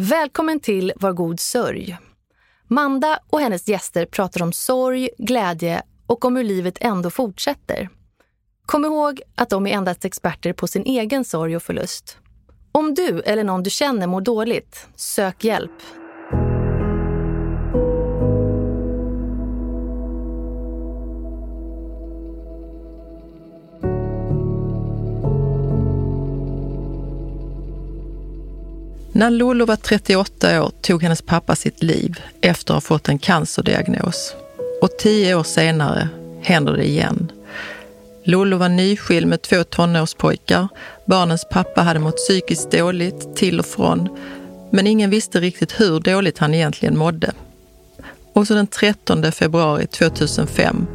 Välkommen 0.00 0.60
till 0.60 0.92
Var 0.96 1.12
god 1.12 1.40
sörj. 1.40 1.98
Manda 2.66 3.18
och 3.30 3.40
hennes 3.40 3.68
gäster 3.68 4.06
pratar 4.06 4.42
om 4.42 4.52
sorg, 4.52 5.10
glädje 5.18 5.82
och 6.06 6.24
om 6.24 6.36
hur 6.36 6.44
livet 6.44 6.78
ändå 6.80 7.10
fortsätter. 7.10 7.88
Kom 8.66 8.84
ihåg 8.84 9.22
att 9.34 9.50
de 9.50 9.66
är 9.66 9.70
endast 9.70 10.04
experter 10.04 10.52
på 10.52 10.66
sin 10.66 10.82
egen 10.82 11.24
sorg 11.24 11.56
och 11.56 11.62
förlust. 11.62 12.16
Om 12.72 12.94
du 12.94 13.20
eller 13.20 13.44
någon 13.44 13.62
du 13.62 13.70
känner 13.70 14.06
mår 14.06 14.20
dåligt, 14.20 14.88
sök 14.94 15.44
hjälp. 15.44 15.82
När 29.18 29.30
Lolo 29.30 29.64
var 29.64 29.76
38 29.76 30.62
år 30.62 30.72
tog 30.80 31.02
hennes 31.02 31.22
pappa 31.22 31.56
sitt 31.56 31.82
liv 31.82 32.20
efter 32.40 32.74
att 32.74 32.76
ha 32.76 32.80
fått 32.80 33.08
en 33.08 33.18
cancerdiagnos. 33.18 34.34
Och 34.82 34.98
tio 34.98 35.34
år 35.34 35.42
senare 35.42 36.08
händer 36.42 36.72
det 36.72 36.88
igen. 36.88 37.32
Lolo 38.24 38.56
var 38.56 38.68
nyskild 38.68 39.26
med 39.26 39.42
två 39.42 39.64
tonårspojkar. 39.64 40.68
Barnens 41.06 41.46
pappa 41.50 41.82
hade 41.82 42.00
mått 42.00 42.16
psykiskt 42.16 42.70
dåligt 42.70 43.36
till 43.36 43.58
och 43.58 43.66
från. 43.66 44.08
Men 44.70 44.86
ingen 44.86 45.10
visste 45.10 45.40
riktigt 45.40 45.80
hur 45.80 46.00
dåligt 46.00 46.38
han 46.38 46.54
egentligen 46.54 46.98
mådde. 46.98 47.32
Och 48.32 48.46
så 48.46 48.54
den 48.54 48.66
13 48.66 49.32
februari 49.32 49.86
2005, 49.86 50.86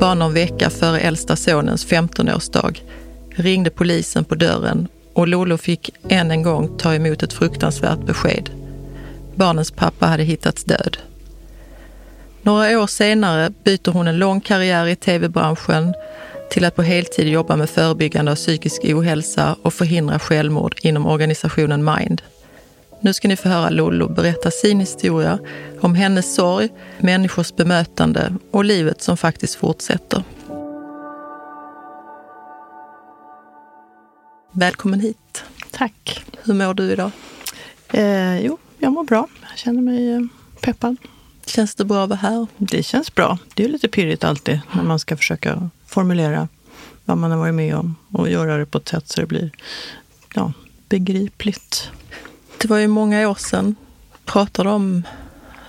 bara 0.00 0.14
någon 0.14 0.34
vecka 0.34 0.70
före 0.70 1.00
äldsta 1.00 1.36
sonens 1.36 1.86
15-årsdag, 1.86 2.82
ringde 3.36 3.70
polisen 3.70 4.24
på 4.24 4.34
dörren 4.34 4.88
och 5.14 5.28
Lolo 5.28 5.56
fick 5.56 5.90
än 6.08 6.30
en 6.30 6.42
gång 6.42 6.78
ta 6.78 6.94
emot 6.94 7.22
ett 7.22 7.32
fruktansvärt 7.32 7.98
besked. 7.98 8.50
Barnens 9.34 9.70
pappa 9.70 10.06
hade 10.06 10.22
hittats 10.22 10.64
död. 10.64 10.96
Några 12.42 12.80
år 12.80 12.86
senare 12.86 13.52
byter 13.64 13.92
hon 13.92 14.08
en 14.08 14.18
lång 14.18 14.40
karriär 14.40 14.86
i 14.86 14.96
tv-branschen 14.96 15.94
till 16.50 16.64
att 16.64 16.76
på 16.76 16.82
heltid 16.82 17.28
jobba 17.28 17.56
med 17.56 17.70
förebyggande 17.70 18.32
av 18.32 18.36
psykisk 18.36 18.84
ohälsa 18.84 19.56
och 19.62 19.74
förhindra 19.74 20.18
självmord 20.18 20.76
inom 20.82 21.06
organisationen 21.06 21.84
Mind. 21.84 22.22
Nu 23.00 23.12
ska 23.12 23.28
ni 23.28 23.36
få 23.36 23.48
höra 23.48 23.70
Lollo 23.70 24.08
berätta 24.08 24.50
sin 24.50 24.80
historia 24.80 25.38
om 25.80 25.94
hennes 25.94 26.34
sorg, 26.34 26.68
människors 26.98 27.56
bemötande 27.56 28.34
och 28.50 28.64
livet 28.64 29.02
som 29.02 29.16
faktiskt 29.16 29.54
fortsätter. 29.54 30.22
Välkommen 34.56 35.00
hit. 35.00 35.44
Tack. 35.70 36.24
Hur 36.42 36.54
mår 36.54 36.74
du 36.74 36.92
idag? 36.92 37.10
Eh, 37.88 38.40
jo, 38.40 38.58
jag 38.78 38.92
mår 38.92 39.04
bra. 39.04 39.28
Jag 39.50 39.58
känner 39.58 39.82
mig 39.82 40.12
eh, 40.12 40.20
peppad. 40.60 40.96
Känns 41.46 41.74
det 41.74 41.84
bra 41.84 42.02
att 42.02 42.08
vara 42.08 42.18
här? 42.18 42.46
Det 42.58 42.82
känns 42.82 43.14
bra. 43.14 43.38
Det 43.54 43.64
är 43.64 43.68
lite 43.68 43.88
pirrigt 43.88 44.24
alltid 44.24 44.60
när 44.72 44.82
man 44.82 44.98
ska 44.98 45.16
försöka 45.16 45.70
formulera 45.86 46.48
vad 47.04 47.18
man 47.18 47.30
har 47.30 47.38
varit 47.38 47.54
med 47.54 47.76
om 47.76 47.96
och 48.12 48.30
göra 48.30 48.56
det 48.56 48.66
på 48.66 48.78
ett 48.78 48.88
sätt 48.88 49.08
så 49.08 49.20
det 49.20 49.26
blir 49.26 49.50
ja, 50.34 50.52
begripligt. 50.88 51.90
Det 52.58 52.68
var 52.68 52.78
ju 52.78 52.88
många 52.88 53.28
år 53.28 53.34
sedan. 53.34 53.76
Pratar 54.24 54.64
du 54.64 54.70
om 54.70 55.02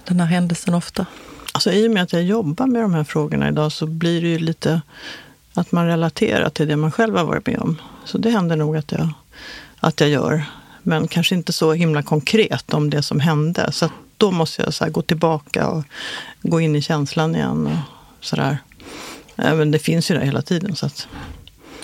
den 0.03 0.19
här 0.19 0.27
händelsen 0.27 0.73
ofta? 0.73 1.05
Alltså, 1.53 1.71
I 1.71 1.87
och 1.87 1.91
med 1.91 2.03
att 2.03 2.13
jag 2.13 2.23
jobbar 2.23 2.67
med 2.67 2.81
de 2.81 2.93
här 2.93 3.03
frågorna 3.03 3.47
idag 3.47 3.71
så 3.71 3.87
blir 3.87 4.21
det 4.21 4.27
ju 4.27 4.39
lite 4.39 4.81
att 5.55 5.71
man 5.71 5.87
relaterar 5.87 6.49
till 6.49 6.67
det 6.67 6.75
man 6.75 6.91
själv 6.91 7.17
har 7.17 7.25
varit 7.25 7.47
med 7.47 7.59
om. 7.59 7.81
Så 8.05 8.17
det 8.17 8.29
händer 8.29 8.55
nog 8.55 8.77
att 8.77 8.91
jag, 8.91 9.09
att 9.79 9.99
jag 9.99 10.09
gör. 10.09 10.43
Men 10.83 11.07
kanske 11.07 11.35
inte 11.35 11.53
så 11.53 11.73
himla 11.73 12.03
konkret 12.03 12.73
om 12.73 12.89
det 12.89 13.03
som 13.03 13.19
hände. 13.19 13.71
Så 13.71 13.89
då 14.17 14.31
måste 14.31 14.61
jag 14.61 14.73
så 14.73 14.89
gå 14.89 15.01
tillbaka 15.01 15.67
och 15.67 15.83
gå 16.41 16.61
in 16.61 16.75
i 16.75 16.81
känslan 16.81 17.35
igen. 17.35 17.67
Och 17.67 18.25
sådär. 18.25 18.57
Men 19.35 19.71
det 19.71 19.79
finns 19.79 20.11
ju 20.11 20.15
där 20.15 20.25
hela 20.25 20.41
tiden. 20.41 20.75
Så 20.75 20.85
att... 20.85 21.07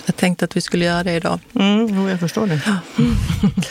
Jag 0.06 0.16
tänkte 0.16 0.44
att 0.44 0.56
vi 0.56 0.60
skulle 0.60 0.84
göra 0.84 1.04
det 1.04 1.12
idag. 1.12 1.38
Mm, 1.54 2.08
jag 2.08 2.20
förstår 2.20 2.46
det. 2.46 2.62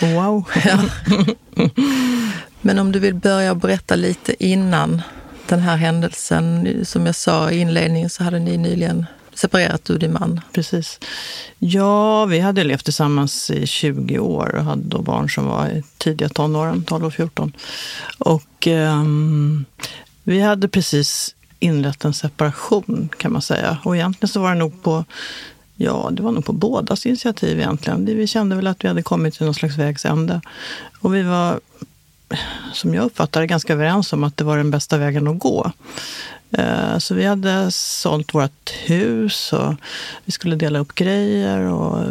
wow! 0.16 0.44
Ja. 0.66 0.80
Men 2.62 2.80
om 2.80 2.92
du 2.92 3.00
vill 3.00 3.16
börja 3.16 3.56
berätta 3.56 3.96
lite 3.96 4.44
innan 4.46 5.02
den 5.48 5.60
här 5.60 5.78
händelsen. 5.78 6.70
Som 6.86 7.06
jag 7.06 7.16
sa 7.16 7.52
i 7.52 7.60
inledningen 7.60 8.10
så 8.10 8.24
hade 8.24 8.40
ni 8.40 8.58
nyligen 8.58 9.06
separerat 9.34 9.86
du 9.86 9.94
och 9.94 10.00
din 10.00 10.14
man. 10.14 10.42
Precis. 10.54 11.00
Ja, 11.60 12.26
vi 12.26 12.40
hade 12.40 12.64
levt 12.64 12.84
tillsammans 12.84 13.50
i 13.52 13.68
20 13.68 14.20
år 14.20 14.56
och 14.56 14.64
hade 14.64 14.84
då 14.84 15.02
barn 15.02 15.30
som 15.30 15.46
var 15.46 15.68
i 15.68 15.84
tidiga 15.98 16.30
tonåren, 16.30 16.84
12 16.84 17.06
och 17.06 17.14
14. 17.14 17.54
Och 18.18 18.68
um, 18.68 19.66
vi 20.24 20.42
hade 20.42 20.68
precis 20.68 21.36
inlett 21.60 22.06
en 22.06 22.14
separation 22.14 23.10
kan 23.18 23.34
man 23.34 23.42
säga. 23.42 23.78
Och 23.84 23.96
egentligen 23.96 24.30
så 24.30 24.40
var 24.42 24.50
det 24.54 24.60
nog 24.60 24.84
på 24.84 25.06
Ja, 25.84 26.10
det 26.12 26.24
var 26.24 26.32
nog 26.32 26.46
på 26.46 26.54
bådas 26.54 27.06
initiativ 27.06 27.60
egentligen. 27.60 28.06
Vi 28.06 28.28
kände 28.28 28.56
väl 28.56 28.68
att 28.68 28.84
vi 28.84 28.88
hade 28.88 29.04
kommit 29.04 29.34
till 29.34 29.46
någon 29.46 29.54
slags 29.54 29.78
vägs 29.78 30.06
ände. 30.06 30.42
Och 31.00 31.16
vi 31.16 31.24
var, 31.24 31.60
som 32.74 32.94
jag 32.94 33.06
uppfattade 33.06 33.48
ganska 33.48 33.74
överens 33.74 34.14
om 34.14 34.24
att 34.24 34.38
det 34.38 34.44
var 34.44 34.58
den 34.58 34.72
bästa 34.72 34.98
vägen 34.98 35.28
att 35.28 35.40
gå. 35.40 35.72
Eh, 36.52 36.98
så 36.98 37.16
vi 37.16 37.26
hade 37.26 37.72
sålt 37.72 38.34
vårt 38.34 38.70
hus 38.70 39.54
och 39.54 39.74
vi 40.26 40.32
skulle 40.32 40.56
dela 40.56 40.80
upp 40.80 40.96
grejer. 40.96 41.60
Och 41.60 42.00
eh, 42.00 42.08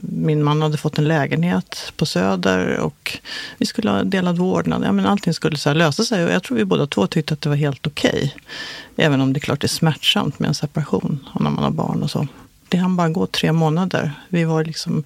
min 0.00 0.42
man 0.42 0.62
hade 0.62 0.76
fått 0.76 0.98
en 0.98 1.08
lägenhet 1.08 1.92
på 1.96 2.06
Söder 2.06 2.78
och 2.78 3.18
vi 3.58 3.66
skulle 3.66 3.90
ha 3.90 4.04
delad 4.04 4.38
vårdnad. 4.38 4.82
Ja, 4.84 4.92
men 4.92 5.06
allting 5.06 5.34
skulle 5.34 5.56
så 5.56 5.72
lösa 5.72 6.04
sig 6.04 6.24
och 6.24 6.32
jag 6.32 6.42
tror 6.42 6.56
vi 6.56 6.64
båda 6.64 6.86
två 6.86 7.06
tyckte 7.06 7.34
att 7.34 7.40
det 7.40 7.48
var 7.48 7.56
helt 7.56 7.86
okej. 7.86 8.34
Okay. 8.34 9.06
Även 9.06 9.20
om 9.20 9.32
det 9.32 9.38
är 9.38 9.40
klart 9.40 9.60
det 9.60 9.66
är 9.66 9.68
smärtsamt 9.68 10.38
med 10.38 10.48
en 10.48 10.54
separation 10.54 11.28
och 11.34 11.40
när 11.40 11.50
man 11.50 11.64
har 11.64 11.70
barn 11.70 12.02
och 12.02 12.10
så. 12.10 12.26
Det 12.68 12.76
hann 12.76 12.96
bara 12.96 13.08
gå 13.08 13.26
tre 13.26 13.52
månader. 13.52 14.12
Vi 14.28 14.44
var 14.44 14.64
liksom 14.64 15.04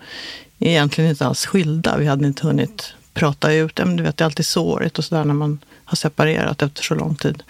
egentligen 0.59 1.11
inte 1.11 1.27
alls 1.27 1.47
skilda. 1.47 1.97
Vi 1.97 2.07
hade 2.07 2.27
inte 2.27 2.47
hunnit 2.47 2.95
prata 3.17 3.53
ut. 3.53 3.79
Men 3.79 3.97
du 3.97 4.03
vet, 4.03 4.17
det 4.17 4.23
är 4.23 4.27
alltid 4.27 4.47
sårigt 4.47 4.99
och 4.99 5.05
sådär 5.05 5.25
när 5.25 5.35
man 5.35 5.59
har 5.85 5.97
separerat 5.97 6.63
efter 6.63 6.83
så 6.83 6.95
lång 6.95 7.17
tid. 7.17 7.43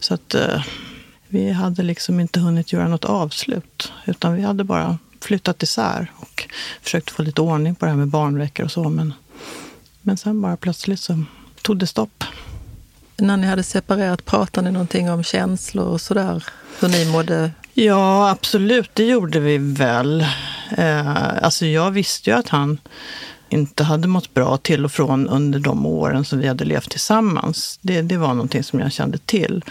Så 0.00 0.14
att 0.14 0.34
eh, 0.34 0.62
vi 1.28 1.50
hade 1.50 1.82
liksom 1.82 2.20
inte 2.20 2.40
hunnit 2.40 2.72
göra 2.72 2.88
något 2.88 3.04
avslut. 3.04 3.92
Utan 4.04 4.34
vi 4.34 4.42
hade 4.42 4.64
bara 4.64 4.98
flyttat 5.20 5.62
isär 5.62 6.12
och 6.16 6.48
försökt 6.82 7.10
få 7.10 7.22
lite 7.22 7.40
ordning 7.40 7.74
på 7.74 7.84
det 7.84 7.90
här 7.90 7.98
med 7.98 8.08
barnveckor 8.08 8.64
och 8.64 8.72
så. 8.72 8.88
Men, 8.88 9.14
men 10.02 10.16
sen 10.16 10.40
bara 10.40 10.56
plötsligt 10.56 11.00
så 11.00 11.24
tog 11.62 11.78
det 11.78 11.86
stopp. 11.86 12.24
När 13.16 13.36
ni 13.36 13.46
hade 13.46 13.62
separerat, 13.62 14.24
pratade 14.24 14.66
ni 14.66 14.72
någonting 14.72 15.10
om 15.10 15.24
känslor 15.24 15.86
och 15.86 16.00
sådär? 16.00 16.44
Hur 16.80 16.88
ni 16.88 17.12
mådde? 17.12 17.50
Ja, 17.74 18.30
absolut. 18.30 18.90
Det 18.92 19.04
gjorde 19.04 19.40
vi 19.40 19.58
väl. 19.58 20.26
Eh, 20.76 21.44
alltså 21.44 21.66
jag 21.66 21.90
visste 21.90 22.30
ju 22.30 22.36
att 22.36 22.48
han 22.48 22.78
inte 23.48 23.84
hade 23.84 24.08
mått 24.08 24.34
bra 24.34 24.56
till 24.56 24.84
och 24.84 24.92
från 24.92 25.28
under 25.28 25.58
de 25.58 25.86
åren 25.86 26.24
som 26.24 26.38
vi 26.38 26.48
hade 26.48 26.64
levt 26.64 26.90
tillsammans. 26.90 27.78
Det, 27.82 28.02
det 28.02 28.16
var 28.16 28.28
någonting 28.28 28.62
som 28.62 28.80
jag 28.80 28.92
kände 28.92 29.18
till. 29.18 29.64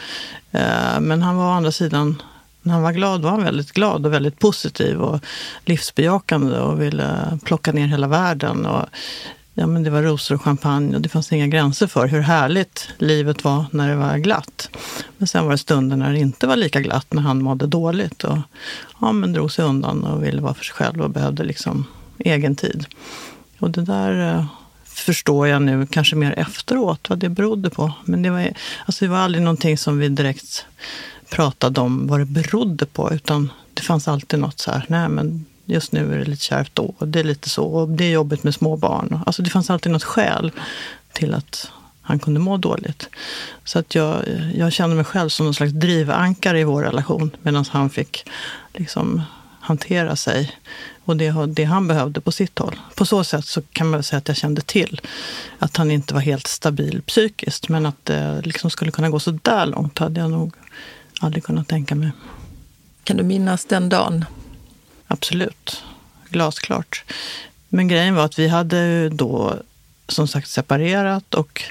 Eh, 0.52 1.00
men 1.00 1.22
han 1.22 1.36
var 1.36 1.46
å 1.46 1.52
andra 1.52 1.72
sidan, 1.72 2.22
när 2.62 2.74
han 2.74 2.84
var 2.84 2.92
glad 2.92 3.22
var 3.22 3.32
han 3.32 3.44
väldigt 3.44 3.72
glad 3.72 4.06
och 4.06 4.14
väldigt 4.14 4.40
positiv 4.40 5.02
och 5.02 5.20
livsbejakande 5.66 6.60
och 6.60 6.82
ville 6.82 7.40
plocka 7.44 7.72
ner 7.72 7.88
hela 7.88 8.08
världen. 8.08 8.66
Och, 8.66 8.86
ja, 9.54 9.68
men 9.68 9.84
det 9.84 9.90
var 9.90 10.02
rosor 10.02 10.36
och 10.36 10.42
champagne 10.42 10.96
och 10.96 11.02
det 11.02 11.10
fanns 11.10 11.32
inga 11.32 11.48
gränser 11.48 11.88
för 11.88 12.08
hur 12.08 12.22
härligt 12.22 12.90
livet 12.98 13.44
var 13.44 13.66
när 13.72 13.90
det 13.90 13.96
var 13.96 14.18
glatt. 14.18 14.70
Men 15.18 15.28
sen 15.28 15.44
var 15.44 15.52
det 15.52 15.58
stunder 15.58 15.98
när 15.98 16.14
det 16.14 16.20
inte 16.20 16.48
var 16.48 16.56
lika 16.56 16.82
glatt, 16.82 17.14
när 17.14 17.22
han 17.22 17.44
mådde 17.44 17.68
dåligt 17.68 18.24
och 18.24 18.38
ja, 19.02 19.12
men 19.12 19.34
drog 19.34 19.52
sig 19.52 19.66
undan 19.66 20.04
och 20.04 20.24
ville 20.24 20.42
vara 20.42 20.54
för 20.54 20.64
sig 20.64 20.76
själv 20.76 21.02
och 21.02 21.10
behövde 21.10 21.44
liksom 21.44 21.86
egen 22.20 22.56
tid. 22.56 22.86
Och 23.60 23.72
det 23.72 23.82
där 23.82 24.36
eh, 24.36 24.46
förstår 24.86 25.48
jag 25.48 25.62
nu, 25.62 25.86
kanske 25.86 26.16
mer 26.16 26.40
efteråt, 26.40 27.10
vad 27.10 27.20
det 27.20 27.30
berodde 27.30 27.70
på. 27.70 27.92
Men 28.06 28.22
det 28.22 28.30
var, 28.30 28.54
alltså 28.86 29.06
det 29.06 29.12
var 29.12 29.18
aldrig 29.18 29.44
någonting 29.44 29.78
som 29.78 30.00
vi 30.00 30.10
direkt 30.10 30.66
pratade 31.30 31.82
om 31.82 32.08
vad 32.08 32.20
det 32.20 32.26
berodde 32.26 32.86
på. 32.86 33.14
Utan 33.14 33.52
det 33.74 33.82
fanns 33.82 34.08
alltid 34.08 34.40
något 34.40 34.60
så 34.60 34.72
här, 34.72 34.86
nej 34.88 35.10
men 35.10 35.46
just 35.66 35.92
nu 35.92 36.14
är 36.14 36.18
det 36.18 36.26
lite 36.26 36.44
kärvt 36.44 36.72
då. 36.76 36.94
Och 36.98 37.08
det 37.08 37.20
är 37.20 37.24
lite 37.24 37.50
så. 37.50 37.64
Och 37.66 37.90
det 37.90 38.06
är 38.06 38.12
jobbigt 38.12 38.44
med 38.44 38.54
små 38.54 38.78
barn. 38.78 39.20
Alltså 39.26 39.42
det 39.42 39.50
fanns 39.50 39.70
alltid 39.70 39.92
något 39.92 40.04
skäl 40.04 40.52
till 41.14 41.34
att 41.34 41.72
han 42.02 42.20
kunde 42.20 42.40
må 42.40 42.58
dåligt. 42.58 43.10
Så 43.64 43.80
att 43.80 43.96
jag, 43.96 44.24
jag 44.56 44.74
kände 44.74 44.96
mig 44.96 45.06
själv 45.06 45.30
som 45.30 45.46
någon 45.46 45.54
slags 45.54 45.74
drivankare 45.74 46.60
i 46.60 46.64
vår 46.64 46.84
relation. 46.84 47.32
Medan 47.42 47.66
han 47.70 47.90
fick 47.90 48.26
liksom 48.74 49.22
hantera 49.60 50.16
sig 50.16 50.52
och 51.06 51.18
det, 51.18 51.46
det 51.46 51.64
han 51.64 51.88
behövde 51.88 52.22
på 52.22 52.32
sitt 52.32 52.60
håll. 52.60 52.80
På 52.96 53.06
så 53.06 53.24
sätt 53.24 53.46
så 53.46 53.62
kan 53.62 53.90
man 53.90 54.04
säga 54.04 54.18
att 54.18 54.28
jag 54.28 54.38
kände 54.38 54.62
till 54.62 55.02
att 55.60 55.78
han 55.78 55.92
inte 55.92 56.14
var 56.14 56.22
helt 56.22 56.48
stabil 56.48 57.02
psykiskt. 57.02 57.70
Men 57.70 57.86
att 57.86 58.06
det 58.06 58.42
liksom 58.44 58.70
skulle 58.70 58.92
kunna 58.92 59.10
gå 59.10 59.20
så 59.20 59.32
där 59.32 59.66
långt 59.66 60.00
hade 60.00 60.20
jag 60.20 60.32
nog 60.32 60.54
aldrig 61.22 61.44
kunnat 61.44 61.68
tänka 61.68 61.96
mig. 61.96 62.12
Kan 63.04 63.18
du 63.18 63.24
minnas 63.24 63.66
den 63.66 63.90
dagen? 63.90 64.26
Absolut. 65.08 65.84
Glasklart. 66.30 67.04
Men 67.70 67.88
grejen 67.88 68.16
var 68.16 68.26
att 68.26 68.40
vi 68.40 68.48
hade 68.48 69.10
då 69.10 69.54
som 70.08 70.28
sagt 70.28 70.50
separerat 70.50 71.34
och 71.34 71.64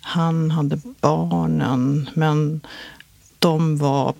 han 0.00 0.50
hade 0.50 0.80
barnen, 1.00 2.10
men 2.14 2.60
de 3.38 3.78
var 3.78 4.14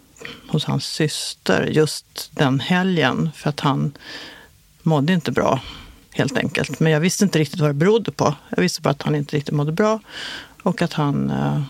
hos 0.49 0.65
hans 0.65 0.87
syster 0.87 1.67
just 1.67 2.31
den 2.31 2.61
helgen 2.61 3.31
för 3.35 3.51
att 3.51 3.61
han 3.61 3.93
mådde 4.83 5.13
inte 5.13 5.33
bra, 5.33 5.61
helt 6.11 6.39
enkelt. 6.39 6.81
Men 6.81 6.93
jag 6.93 7.01
visste 7.01 7.25
inte 7.25 7.39
riktigt 7.39 7.61
vad 7.61 7.71
det 7.71 7.75
berodde 7.75 8.11
på. 8.11 8.35
Jag 8.51 8.63
visste 8.63 8.83
bara 8.83 8.91
att 8.91 9.03
han 9.03 9.15
inte 9.15 9.37
riktigt 9.37 9.55
mådde 9.55 9.73
bra 9.73 10.01
och 10.63 10.83
att 10.83 10.93
han 10.93 11.31
eh, 11.31 11.63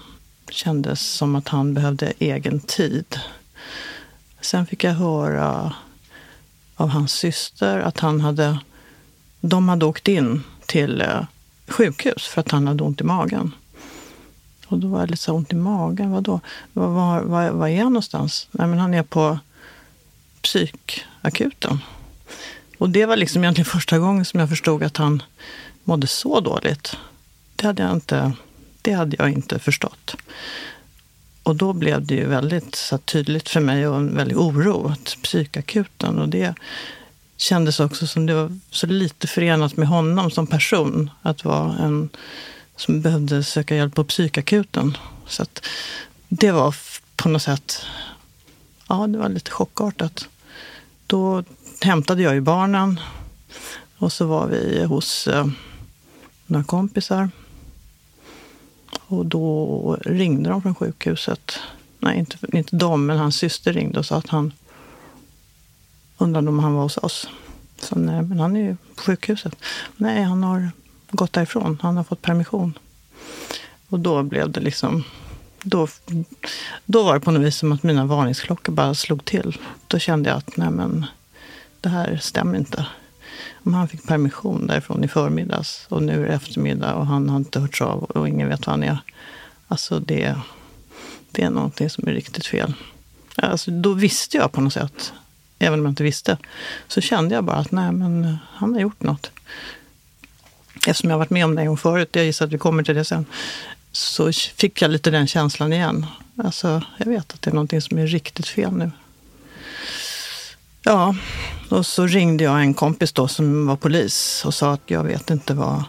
kändes 0.50 1.00
som 1.00 1.34
att 1.36 1.48
han 1.48 1.74
behövde 1.74 2.12
egen 2.18 2.60
tid. 2.60 3.20
Sen 4.40 4.66
fick 4.66 4.84
jag 4.84 4.92
höra 4.92 5.74
av 6.76 6.88
hans 6.88 7.12
syster 7.12 7.78
att 7.78 7.98
han 7.98 8.20
hade, 8.20 8.58
de 9.40 9.68
hade 9.68 9.86
åkt 9.86 10.08
in 10.08 10.42
till 10.66 11.00
eh, 11.00 11.24
sjukhus 11.68 12.26
för 12.26 12.40
att 12.40 12.50
han 12.50 12.66
hade 12.66 12.84
ont 12.84 13.00
i 13.00 13.04
magen. 13.04 13.52
Och 14.66 14.78
då 14.78 14.88
var 14.88 15.00
jag 15.00 15.10
lite 15.10 15.22
så 15.22 15.32
ont 15.32 15.52
i 15.52 15.56
magen. 15.56 16.10
Vadå? 16.10 16.40
Var, 16.72 16.88
var, 16.88 17.20
var, 17.20 17.50
var 17.50 17.68
är 17.68 17.82
han 17.82 17.92
någonstans? 17.92 18.48
Nej, 18.50 18.66
men 18.66 18.78
han 18.78 18.94
är 18.94 19.02
på 19.02 19.38
psykakuten. 20.42 21.78
Och 22.78 22.90
det 22.90 23.06
var 23.06 23.16
liksom 23.16 23.44
egentligen 23.44 23.70
första 23.70 23.98
gången 23.98 24.24
som 24.24 24.40
jag 24.40 24.48
förstod 24.48 24.82
att 24.82 24.96
han 24.96 25.22
mådde 25.84 26.06
så 26.06 26.40
dåligt. 26.40 26.96
Det 27.56 27.66
hade 27.66 27.82
jag 27.82 27.92
inte, 27.92 28.32
det 28.82 28.92
hade 28.92 29.16
jag 29.18 29.30
inte 29.30 29.58
förstått. 29.58 30.16
Och 31.42 31.56
då 31.56 31.72
blev 31.72 32.06
det 32.06 32.14
ju 32.14 32.26
väldigt 32.26 32.74
så 32.74 32.98
tydligt 32.98 33.48
för 33.48 33.60
mig 33.60 33.88
och 33.88 33.96
en 33.96 34.16
väldig 34.16 34.38
oro. 34.38 34.88
Att 34.88 35.16
psykakuten. 35.22 36.18
Och 36.18 36.28
det 36.28 36.54
kändes 37.36 37.80
också 37.80 38.06
som 38.06 38.26
det 38.26 38.34
var 38.34 38.58
så 38.70 38.86
lite 38.86 39.26
förenat 39.26 39.76
med 39.76 39.88
honom 39.88 40.30
som 40.30 40.46
person. 40.46 41.10
Att 41.22 41.44
vara 41.44 41.76
en 41.78 42.08
som 42.76 43.00
behövde 43.00 43.44
söka 43.44 43.76
hjälp 43.76 43.94
på 43.94 44.04
psykakuten. 44.04 44.96
Så 45.26 45.42
att 45.42 45.66
det 46.28 46.52
var 46.52 46.76
på 47.16 47.28
något 47.28 47.42
sätt, 47.42 47.86
ja 48.88 49.06
det 49.06 49.18
var 49.18 49.28
lite 49.28 49.50
chockartat. 49.50 50.28
Då 51.06 51.44
hämtade 51.80 52.22
jag 52.22 52.34
ju 52.34 52.40
barnen 52.40 53.00
och 53.98 54.12
så 54.12 54.26
var 54.26 54.46
vi 54.46 54.84
hos 54.84 55.26
eh, 55.26 55.46
några 56.46 56.64
kompisar. 56.64 57.30
Och 59.06 59.26
då 59.26 59.98
ringde 60.04 60.50
de 60.50 60.62
från 60.62 60.74
sjukhuset. 60.74 61.58
Nej, 61.98 62.18
inte, 62.18 62.38
inte 62.52 62.76
de, 62.76 63.06
men 63.06 63.18
hans 63.18 63.36
syster 63.36 63.72
ringde 63.72 63.98
och 63.98 64.06
sa 64.06 64.16
att 64.16 64.28
han 64.28 64.52
undrade 66.18 66.48
om 66.48 66.58
han 66.58 66.74
var 66.74 66.82
hos 66.82 66.96
oss. 66.96 67.28
Så 67.78 67.98
nej, 67.98 68.22
men 68.22 68.40
han 68.40 68.56
är 68.56 68.60
ju 68.60 68.76
på 68.94 69.02
sjukhuset. 69.02 69.56
Nej, 69.96 70.22
han 70.22 70.42
har 70.42 70.70
gått 71.16 71.32
därifrån. 71.32 71.78
Han 71.82 71.96
har 71.96 72.04
fått 72.04 72.22
permission. 72.22 72.78
Och 73.88 74.00
då 74.00 74.22
blev 74.22 74.50
det 74.50 74.60
liksom... 74.60 75.04
Då, 75.62 75.88
då 76.84 77.02
var 77.02 77.14
det 77.14 77.20
på 77.20 77.30
något 77.30 77.42
vis 77.42 77.56
som 77.56 77.72
att 77.72 77.82
mina 77.82 78.04
varningsklockor 78.04 78.72
bara 78.72 78.94
slog 78.94 79.24
till. 79.24 79.58
Då 79.86 79.98
kände 79.98 80.30
jag 80.30 80.36
att 80.38 80.56
nej 80.56 80.70
men, 80.70 81.06
det 81.80 81.88
här 81.88 82.18
stämmer 82.22 82.58
inte. 82.58 82.86
Om 83.64 83.74
han 83.74 83.88
fick 83.88 84.06
permission 84.06 84.66
därifrån 84.66 85.04
i 85.04 85.08
förmiddags 85.08 85.86
och 85.88 86.02
nu 86.02 86.24
är 86.24 86.28
det 86.28 86.34
eftermiddag 86.34 86.94
och 86.94 87.06
han 87.06 87.28
har 87.28 87.36
inte 87.36 87.60
hörts 87.60 87.82
av 87.82 88.04
och 88.04 88.28
ingen 88.28 88.48
vet 88.48 88.66
var 88.66 88.72
han 88.72 88.82
är. 88.82 88.98
Alltså 89.68 89.98
det, 90.00 90.36
det 91.30 91.42
är 91.42 91.50
någonting 91.50 91.90
som 91.90 92.08
är 92.08 92.12
riktigt 92.12 92.46
fel. 92.46 92.74
Alltså, 93.36 93.70
då 93.70 93.92
visste 93.92 94.36
jag 94.36 94.52
på 94.52 94.60
något 94.60 94.72
sätt, 94.72 95.12
även 95.58 95.78
om 95.78 95.84
jag 95.84 95.92
inte 95.92 96.02
visste, 96.02 96.38
så 96.88 97.00
kände 97.00 97.34
jag 97.34 97.44
bara 97.44 97.56
att 97.56 97.72
nej 97.72 97.92
men 97.92 98.38
han 98.46 98.72
har 98.72 98.80
gjort 98.80 99.02
något 99.02 99.30
eftersom 100.88 101.10
jag 101.10 101.18
varit 101.18 101.30
med 101.30 101.44
om 101.44 101.54
det 101.54 101.60
en 101.60 101.66
gång 101.66 101.76
förut, 101.76 102.08
jag 102.12 102.24
gissar 102.24 102.46
att 102.46 102.52
vi 102.52 102.58
kommer 102.58 102.82
till 102.82 102.94
det 102.94 103.04
sen, 103.04 103.26
så 103.92 104.32
fick 104.32 104.82
jag 104.82 104.90
lite 104.90 105.10
den 105.10 105.26
känslan 105.26 105.72
igen. 105.72 106.06
Alltså, 106.44 106.82
jag 106.98 107.06
vet 107.06 107.32
att 107.32 107.42
det 107.42 107.50
är 107.50 107.54
någonting 107.54 107.80
som 107.80 107.98
är 107.98 108.06
riktigt 108.06 108.48
fel 108.48 108.72
nu. 108.72 108.90
Ja, 110.82 111.14
och 111.70 111.86
så 111.86 112.06
ringde 112.06 112.44
jag 112.44 112.60
en 112.60 112.74
kompis 112.74 113.12
då 113.12 113.28
som 113.28 113.66
var 113.66 113.76
polis 113.76 114.44
och 114.44 114.54
sa 114.54 114.72
att 114.72 114.82
jag 114.86 115.04
vet 115.04 115.30
inte 115.30 115.54
vad, 115.54 115.74
vad 115.74 115.84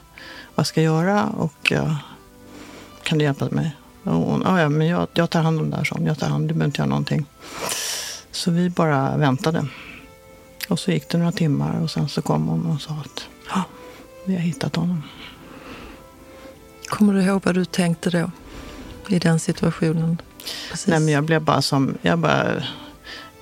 jag 0.55 0.67
ska 0.67 0.81
göra 0.81 1.25
och 1.25 1.71
jag... 1.71 1.95
kan 3.03 3.17
du 3.17 3.25
hjälpa 3.25 3.49
mig? 3.49 3.75
Och 4.03 4.11
hon, 4.11 4.43
ja, 4.45 4.69
men 4.69 4.87
jag, 4.87 5.07
jag 5.13 5.29
tar 5.29 5.41
hand 5.41 5.59
om 5.59 5.69
det 5.69 5.77
här, 5.77 5.83
så 5.83 5.97
jag 6.05 6.19
tar 6.19 6.27
hand, 6.27 6.47
du 6.47 6.53
behöver 6.53 6.65
inte 6.65 6.81
göra 6.81 6.89
någonting. 6.89 7.25
Så 8.31 8.51
vi 8.51 8.69
bara 8.69 9.17
väntade. 9.17 9.67
Och 10.69 10.79
så 10.79 10.91
gick 10.91 11.09
det 11.09 11.17
några 11.17 11.31
timmar 11.31 11.81
och 11.81 11.91
sen 11.91 12.09
så 12.09 12.21
kom 12.21 12.47
hon 12.47 12.65
och 12.65 12.81
sa 12.81 12.93
att 12.93 13.27
vi 14.25 14.33
har 14.33 14.41
hittat 14.41 14.75
honom. 14.75 15.03
Kommer 16.85 17.13
du 17.13 17.21
ihåg 17.21 17.41
vad 17.45 17.55
du 17.55 17.65
tänkte 17.65 18.09
då? 18.09 18.31
I 19.07 19.19
den 19.19 19.39
situationen? 19.39 20.21
Precis. 20.71 20.87
Nej, 20.87 20.99
men 20.99 21.13
jag 21.13 21.23
blev 21.23 21.41
bara 21.41 21.61
som... 21.61 21.97
Jag 22.01 22.19
bara, 22.19 22.63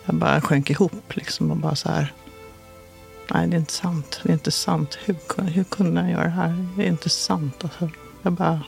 jag 0.05 0.15
bara 0.15 0.41
sjönk 0.41 0.69
ihop 0.69 1.15
liksom 1.15 1.51
och 1.51 1.57
bara 1.57 1.75
så 1.75 1.89
här... 1.89 2.13
Nej, 3.33 3.47
det 3.47 3.55
är 3.55 3.59
inte 3.59 3.73
sant. 3.73 4.19
Det 4.23 4.29
är 4.29 4.33
inte 4.33 4.51
sant. 4.51 4.97
Hur, 5.05 5.15
hur 5.43 5.63
kunde 5.63 6.01
jag 6.01 6.11
göra 6.11 6.23
det 6.23 6.29
här? 6.29 6.67
Det 6.75 6.83
är 6.83 6.87
inte 6.87 7.09
sant. 7.09 7.63
Alltså, 7.63 7.89
jag 8.21 8.33
bara... 8.33 8.61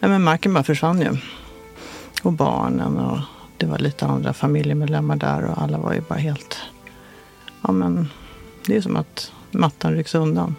Nej, 0.00 0.10
men 0.10 0.22
marken 0.22 0.54
bara 0.54 0.64
försvann 0.64 1.00
ju. 1.00 1.16
Och 2.22 2.32
barnen 2.32 2.98
och 2.98 3.18
det 3.56 3.66
var 3.66 3.78
lite 3.78 4.06
andra 4.06 4.32
familjemedlemmar 4.32 5.16
där 5.16 5.44
och 5.44 5.62
alla 5.62 5.78
var 5.78 5.92
ju 5.92 6.00
bara 6.00 6.18
helt... 6.18 6.58
Ja, 7.62 7.72
men 7.72 8.08
det 8.66 8.76
är 8.76 8.80
som 8.80 8.96
att 8.96 9.32
mattan 9.50 9.92
rycks 9.92 10.14
undan. 10.14 10.56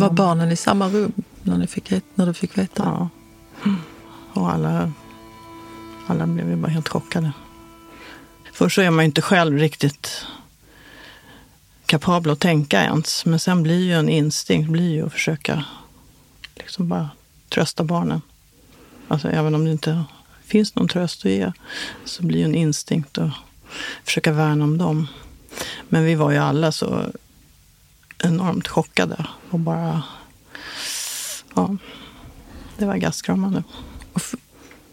Var 0.00 0.10
barnen 0.10 0.52
i 0.52 0.56
samma 0.56 0.88
rum 0.88 1.12
när, 1.42 1.58
ni 1.58 1.66
fick, 1.66 1.92
när 2.14 2.26
du 2.26 2.34
fick 2.34 2.58
veta? 2.58 2.82
Ja. 2.84 3.08
Och 4.32 4.52
alla, 4.52 4.92
alla 6.06 6.26
blev 6.26 6.50
ju 6.50 6.56
bara 6.56 6.68
helt 6.68 6.88
chockade. 6.88 7.32
Först 8.52 8.74
så 8.74 8.80
är 8.80 8.90
man 8.90 9.04
ju 9.04 9.06
inte 9.06 9.22
själv 9.22 9.58
riktigt 9.58 10.26
kapabel 11.86 12.32
att 12.32 12.40
tänka 12.40 12.82
ens. 12.82 13.24
Men 13.24 13.38
sen 13.38 13.62
blir 13.62 13.84
ju 13.84 13.92
en 13.92 14.08
instinkt 14.08 14.70
blir 14.70 14.90
ju 14.90 15.06
att 15.06 15.12
försöka 15.12 15.64
liksom 16.54 16.88
bara 16.88 17.10
trösta 17.48 17.84
barnen. 17.84 18.20
Alltså 19.08 19.28
även 19.28 19.54
om 19.54 19.64
det 19.64 19.70
inte 19.70 20.04
finns 20.44 20.74
någon 20.74 20.88
tröst 20.88 21.26
att 21.26 21.30
ge 21.30 21.52
så 22.04 22.22
blir 22.22 22.38
ju 22.38 22.44
en 22.44 22.54
instinkt 22.54 23.18
att 23.18 23.30
försöka 24.04 24.32
värna 24.32 24.64
om 24.64 24.78
dem. 24.78 25.08
Men 25.88 26.04
vi 26.04 26.14
var 26.14 26.30
ju 26.30 26.38
alla 26.38 26.72
så 26.72 27.06
enormt 28.32 28.68
chockade 28.68 29.26
och 29.50 29.58
bara... 29.58 30.02
Ja, 31.54 31.76
det 32.78 32.86
var 32.86 32.96
gastkramande. 32.96 33.62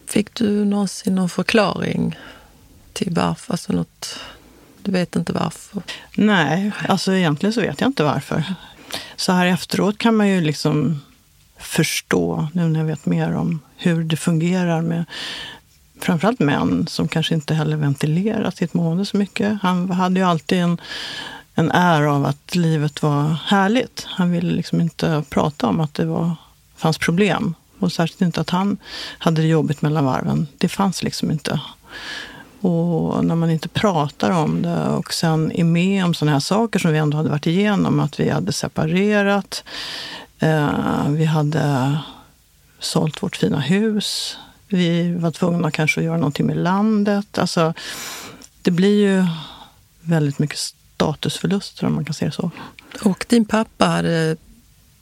Fick 0.06 0.34
du 0.34 0.64
någonsin 0.64 1.14
någon 1.14 1.28
förklaring 1.28 2.18
till 2.92 3.14
varför? 3.14 3.52
Alltså 3.52 3.72
något, 3.72 4.20
du 4.82 4.92
vet 4.92 5.16
inte 5.16 5.32
varför? 5.32 5.82
Nej, 6.16 6.72
alltså 6.88 7.12
egentligen 7.12 7.52
så 7.52 7.60
vet 7.60 7.80
jag 7.80 7.88
inte 7.88 8.04
varför. 8.04 8.44
Så 9.16 9.32
här 9.32 9.46
efteråt 9.46 9.98
kan 9.98 10.16
man 10.16 10.28
ju 10.28 10.40
liksom 10.40 11.00
förstå, 11.58 12.48
nu 12.52 12.68
när 12.68 12.80
jag 12.80 12.86
vet 12.86 13.06
mer 13.06 13.34
om 13.34 13.60
hur 13.76 14.04
det 14.04 14.16
fungerar 14.16 14.82
med 14.82 15.04
framförallt 16.00 16.38
män 16.38 16.86
som 16.86 17.08
kanske 17.08 17.34
inte 17.34 17.54
heller 17.54 17.76
ventilerar 17.76 18.50
sitt 18.50 18.74
mående 18.74 19.06
så 19.06 19.16
mycket. 19.16 19.58
Han 19.62 19.90
hade 19.90 20.20
ju 20.20 20.26
alltid 20.26 20.58
en 20.58 20.80
en 21.54 21.70
ära 21.70 22.14
av 22.14 22.26
att 22.26 22.54
livet 22.54 23.02
var 23.02 23.36
härligt. 23.44 24.06
Han 24.08 24.30
ville 24.30 24.52
liksom 24.52 24.80
inte 24.80 25.24
prata 25.30 25.66
om 25.66 25.80
att 25.80 25.94
det 25.94 26.04
var, 26.04 26.36
fanns 26.76 26.98
problem. 26.98 27.54
Och 27.78 27.92
särskilt 27.92 28.20
inte 28.20 28.40
att 28.40 28.50
han 28.50 28.76
hade 29.18 29.42
det 29.42 29.48
jobbigt 29.48 29.82
mellan 29.82 30.04
varven. 30.04 30.46
Det 30.58 30.68
fanns 30.68 31.02
liksom 31.02 31.30
inte. 31.30 31.60
Och 32.60 33.24
när 33.24 33.34
man 33.34 33.50
inte 33.50 33.68
pratar 33.68 34.30
om 34.30 34.62
det 34.62 34.86
och 34.86 35.14
sen 35.14 35.52
är 35.52 35.64
med 35.64 36.04
om 36.04 36.14
sådana 36.14 36.32
här 36.32 36.40
saker 36.40 36.78
som 36.78 36.92
vi 36.92 36.98
ändå 36.98 37.16
hade 37.16 37.30
varit 37.30 37.46
igenom. 37.46 38.00
Att 38.00 38.20
vi 38.20 38.30
hade 38.30 38.52
separerat. 38.52 39.64
Eh, 40.38 41.08
vi 41.08 41.24
hade 41.24 41.98
sålt 42.78 43.22
vårt 43.22 43.36
fina 43.36 43.60
hus. 43.60 44.38
Vi 44.68 45.14
var 45.14 45.30
tvungna 45.30 45.70
kanske 45.70 46.00
att 46.00 46.04
göra 46.04 46.16
någonting 46.16 46.46
med 46.46 46.56
landet. 46.56 47.38
Alltså, 47.38 47.74
det 48.62 48.70
blir 48.70 49.08
ju 49.08 49.26
väldigt 50.00 50.38
mycket 50.38 50.58
statusförluster 51.00 51.86
om 51.86 51.94
man 51.94 52.04
kan 52.04 52.14
säga 52.14 52.28
det 52.28 52.34
så. 52.34 52.50
Och 53.02 53.26
din 53.28 53.44
pappa 53.44 53.86
hade, 53.86 54.36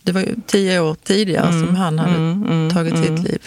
det 0.02 0.12
var 0.12 0.21
ju 0.21 0.37
tio 0.47 0.81
år 0.81 0.97
tidigare 1.02 1.49
mm, 1.49 1.67
som 1.67 1.76
han 1.76 1.99
hade 1.99 2.17
mm, 2.17 2.47
mm 2.47 2.71
tagit 2.71 2.99
sitt 2.99 3.09
mm. 3.09 3.23
liv. 3.23 3.38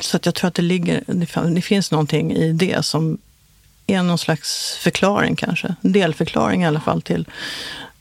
Så 0.00 0.16
att 0.16 0.26
jag 0.26 0.34
tror 0.34 0.48
att 0.48 0.54
det, 0.54 0.62
ligger, 0.62 1.04
det 1.54 1.62
finns 1.62 1.90
någonting 1.90 2.32
i 2.32 2.52
det 2.52 2.84
som 2.84 3.18
är 3.86 4.02
någon 4.02 4.18
slags 4.18 4.76
förklaring 4.76 5.36
kanske. 5.36 5.74
En 5.80 5.92
delförklaring 5.92 6.62
i 6.62 6.66
alla 6.66 6.80
fall 6.80 7.02
till 7.02 7.28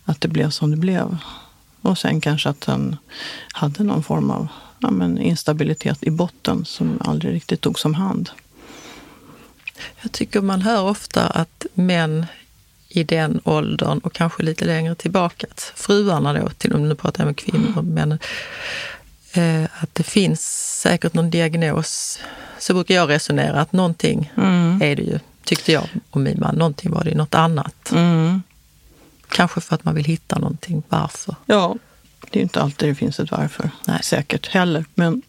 att 0.06 0.22
det 0.22 0.28
blev 0.28 0.50
som 0.50 0.72
det 0.72 0.78
blev. 0.78 1.18
Och 1.82 1.98
sen 1.98 2.22
kanske 2.22 2.50
att 2.50 2.66
han 2.66 2.98
hade 3.54 3.84
någon 3.84 4.04
form 4.04 4.32
av 4.32 4.48
ja, 4.80 4.92
men 4.92 5.18
instabilitet 5.18 6.04
i 6.04 6.12
botten 6.12 6.66
som 6.66 7.02
aldrig 7.02 7.34
riktigt 7.34 7.62
togs 7.62 7.86
om 7.86 7.94
hand. 7.94 8.30
Jag 10.02 10.12
tycker 10.12 10.42
man 10.42 10.62
hör 10.62 10.84
ofta 10.84 11.28
att 11.28 11.66
män 11.74 12.26
i 12.90 13.04
den 13.04 13.42
åldern 13.44 14.00
och 14.00 14.14
kanske 14.14 14.44
lite 14.44 14.66
längre 14.66 14.96
tillbaka, 14.96 15.48
att 15.52 15.74
fruarna 15.76 16.34
då, 16.34 16.50
till 16.50 16.78
nu 16.78 16.96
pratar 16.96 17.24
jag 17.24 17.26
med 17.26 17.38
kvinnor, 17.38 17.82
men 17.82 18.12
eh, 19.34 19.70
att 19.80 19.96
det 19.96 20.04
finns 20.04 20.42
säkert 20.82 21.14
någon 21.14 21.30
diagnos. 21.30 22.20
Så 22.60 22.74
brukar 22.74 22.96
jag 22.96 23.10
resonera 23.10 23.62
att 23.62 23.74
någonting 23.74 24.32
Mm. 24.38 24.82
är 24.82 24.96
det 24.96 25.04
ju, 25.04 25.20
tyckte 25.44 25.72
jag 25.72 25.88
och 26.10 26.22
min 26.22 26.40
man. 26.40 26.56
Någonting 26.56 26.92
var 26.92 27.04
det 27.04 27.10
ju, 27.10 27.16
något 27.16 27.36
annat. 27.36 27.92
Mm. 27.92 28.42
Kanske 29.30 29.62
för 29.62 29.76
att 29.76 29.84
man 29.84 29.96
vill 29.96 30.06
hitta 30.06 30.40
någonting. 30.40 30.84
Varför? 30.90 31.36
Ja, 31.46 31.76
det 32.30 32.40
är 32.40 32.44
inte 32.44 32.62
alltid 32.62 32.90
det 32.90 32.96
finns 32.96 33.20
ett 33.20 33.32
varför. 33.32 33.70
Nej. 33.88 34.00
Säkert 34.04 34.48
heller. 34.48 34.86
Men, 34.96 35.22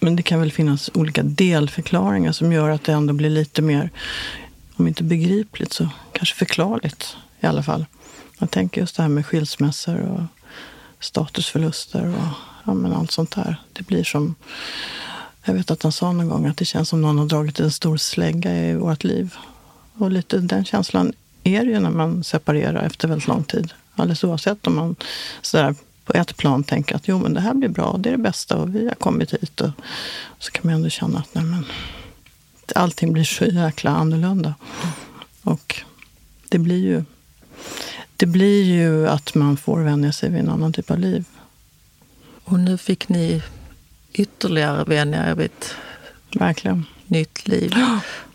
men 0.00 0.16
det 0.16 0.22
kan 0.22 0.40
väl 0.40 0.52
finnas 0.52 0.90
olika 0.94 1.22
delförklaringar 1.22 2.32
som 2.32 2.52
gör 2.52 2.70
att 2.70 2.84
det 2.84 2.92
ändå 2.92 3.12
blir 3.12 3.30
lite 3.30 3.62
mer, 3.62 3.90
om 4.76 4.88
inte 4.88 5.02
begripligt 5.02 5.72
så 5.72 5.88
kanske 6.12 6.34
förklarligt 6.34 7.16
i 7.40 7.46
alla 7.46 7.62
fall. 7.62 7.86
Jag 8.38 8.50
tänker 8.50 8.80
just 8.80 8.96
det 8.96 9.02
här 9.02 9.08
med 9.08 9.26
skilsmässor 9.26 10.00
och 10.00 10.22
statusförluster 11.00 12.06
och 12.06 12.28
ja, 12.64 12.74
men 12.74 12.92
allt 12.92 13.10
sånt 13.10 13.34
där. 13.34 13.56
Det 13.72 13.86
blir 13.86 14.04
som, 14.04 14.34
jag 15.44 15.54
vet 15.54 15.70
att 15.70 15.82
han 15.82 15.92
sa 15.92 16.12
någon 16.12 16.28
gång 16.28 16.46
att 16.46 16.56
det 16.56 16.64
känns 16.64 16.88
som 16.88 17.02
någon 17.02 17.18
har 17.18 17.26
dragit 17.26 17.60
en 17.60 17.70
stor 17.70 17.96
slägga 17.96 18.68
i 18.68 18.74
vårt 18.74 19.04
liv. 19.04 19.34
Och 19.94 20.10
lite 20.10 20.38
den 20.38 20.64
känslan 20.64 21.12
är 21.44 21.64
det 21.64 21.70
ju 21.70 21.80
när 21.80 21.90
man 21.90 22.24
separerar 22.24 22.82
efter 22.82 23.08
väldigt 23.08 23.28
lång 23.28 23.44
tid. 23.44 23.72
Alldeles 23.94 24.24
oavsett 24.24 24.66
om 24.66 24.76
man 24.76 24.96
sådär 25.42 25.74
på 26.04 26.12
ett 26.12 26.36
plan 26.36 26.64
tänker 26.64 26.96
att 26.96 27.08
jo, 27.08 27.18
men 27.18 27.34
det 27.34 27.40
här 27.40 27.54
blir 27.54 27.68
bra, 27.68 27.96
det 27.98 28.08
är 28.08 28.12
det 28.12 28.18
bästa 28.18 28.56
och 28.56 28.74
vi 28.74 28.88
har 28.88 28.94
kommit 28.94 29.34
hit. 29.34 29.60
Och 29.60 29.70
så 30.38 30.50
kan 30.50 30.60
man 30.64 30.74
ändå 30.74 30.88
känna 30.88 31.18
att 31.18 31.34
nej, 31.34 31.44
men, 31.44 31.64
allting 32.72 33.12
blir 33.12 33.24
så 33.24 33.44
jäkla 33.44 33.90
annorlunda. 33.90 34.54
Och 35.42 35.82
det 36.48 36.58
blir 36.58 36.82
ju 36.82 37.04
det 38.16 38.26
blir 38.26 38.64
ju 38.64 39.08
att 39.08 39.34
man 39.34 39.56
får 39.56 39.80
vänja 39.80 40.12
sig 40.12 40.30
vid 40.30 40.40
en 40.40 40.48
annan 40.48 40.72
typ 40.72 40.90
av 40.90 40.98
liv. 40.98 41.24
Och 42.44 42.58
nu 42.58 42.78
fick 42.78 43.08
ni 43.08 43.42
ytterligare 44.12 44.84
vänja 44.84 45.30
er 45.30 45.34
vid 45.34 45.46
ett 45.46 45.74
Verkligen. 46.34 46.86
nytt 47.06 47.48
liv. 47.48 47.74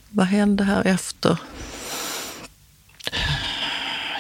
Vad 0.09 0.25
hände 0.25 0.63
här 0.63 0.88
efter? 0.88 1.38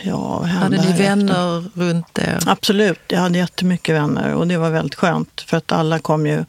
Ja, 0.03 0.43
Hade 0.43 0.69
ni 0.69 0.77
här 0.83 0.91
efter? 0.91 1.03
vänner 1.03 1.69
runt 1.73 2.17
er? 2.19 2.39
Absolut, 2.45 2.99
jag 3.07 3.19
hade 3.19 3.37
jättemycket 3.37 3.95
vänner 3.95 4.33
och 4.33 4.47
det 4.47 4.57
var 4.57 4.69
väldigt 4.69 4.95
skönt. 4.95 5.41
För 5.41 5.57
att 5.57 5.71
alla 5.71 5.99
kom 5.99 6.27
ju... 6.27 6.45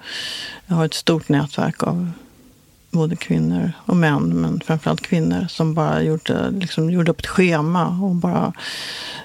Jag 0.66 0.74
har 0.76 0.84
ett 0.84 0.94
stort 0.94 1.28
nätverk 1.28 1.82
av 1.82 2.10
både 2.90 3.16
kvinnor 3.16 3.72
och 3.86 3.96
män, 3.96 4.40
men 4.40 4.60
framförallt 4.60 5.00
kvinnor 5.00 5.46
som 5.48 5.74
bara 5.74 6.02
gjorde, 6.02 6.50
liksom, 6.50 6.90
gjorde 6.90 7.10
upp 7.10 7.20
ett 7.20 7.26
schema 7.26 7.88
och 8.02 8.14
bara 8.14 8.52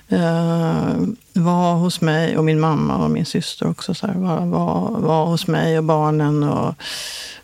eh, 0.08 0.96
var 1.34 1.76
hos 1.76 2.02
mig 2.02 2.38
och 2.38 2.46
min 2.46 2.60
mamma 2.60 2.98
och 2.98 3.10
min 3.10 3.26
syster 3.26 3.68
också. 3.68 3.94
Så 3.94 4.08
här, 4.08 4.14
var, 4.14 4.46
var, 4.46 5.00
var 5.00 5.26
hos 5.26 5.48
mig 5.48 5.78
och 5.78 5.84
barnen 5.84 6.44
och 6.44 6.76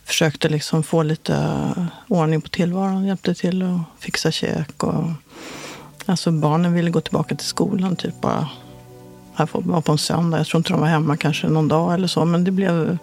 försökte 0.04 0.50
liksom 0.50 0.84
få 0.84 1.04
lite 1.04 1.74
ordning 2.08 2.42
på 2.42 2.50
tillvaron. 2.50 3.06
Hjälpte 3.06 3.34
till 3.34 3.64
att 3.64 4.04
fixa 4.04 4.32
käk. 4.32 4.84
Och, 4.84 5.04
alltså 6.06 6.32
barnen 6.32 6.74
ville 6.74 6.90
gå 6.90 7.02
tillbaka 7.02 7.36
till 7.36 7.48
skolan 7.48 7.96
typ 7.96 8.22
bara 8.22 8.48
här 9.42 9.50
var 9.62 9.82
på 9.82 9.92
en 9.92 9.98
söndag. 9.98 10.38
Jag 10.38 10.48
tror 10.48 10.60
inte 10.60 10.74
de 10.74 10.80
var 10.80 10.88
hemma 10.88 11.18
kanske 11.18 11.48
någon 11.48 11.68
dag 11.68 11.94
eller 11.94 12.08
så. 12.08 12.26
Men 12.26 12.44
det 12.44 12.52
blev, 12.52 12.98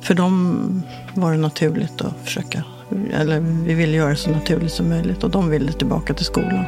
för 0.00 0.14
dem 0.14 0.82
var 1.14 1.32
det 1.32 1.38
naturligt 1.38 2.00
att 2.00 2.14
försöka. 2.24 2.64
Eller 3.12 3.40
vi 3.40 3.74
ville 3.74 3.96
göra 3.96 4.10
det 4.10 4.16
så 4.16 4.30
naturligt 4.30 4.72
som 4.72 4.88
möjligt 4.88 5.24
och 5.24 5.30
de 5.30 5.48
ville 5.48 5.72
tillbaka 5.72 6.14
till 6.14 6.24
skolan. 6.24 6.64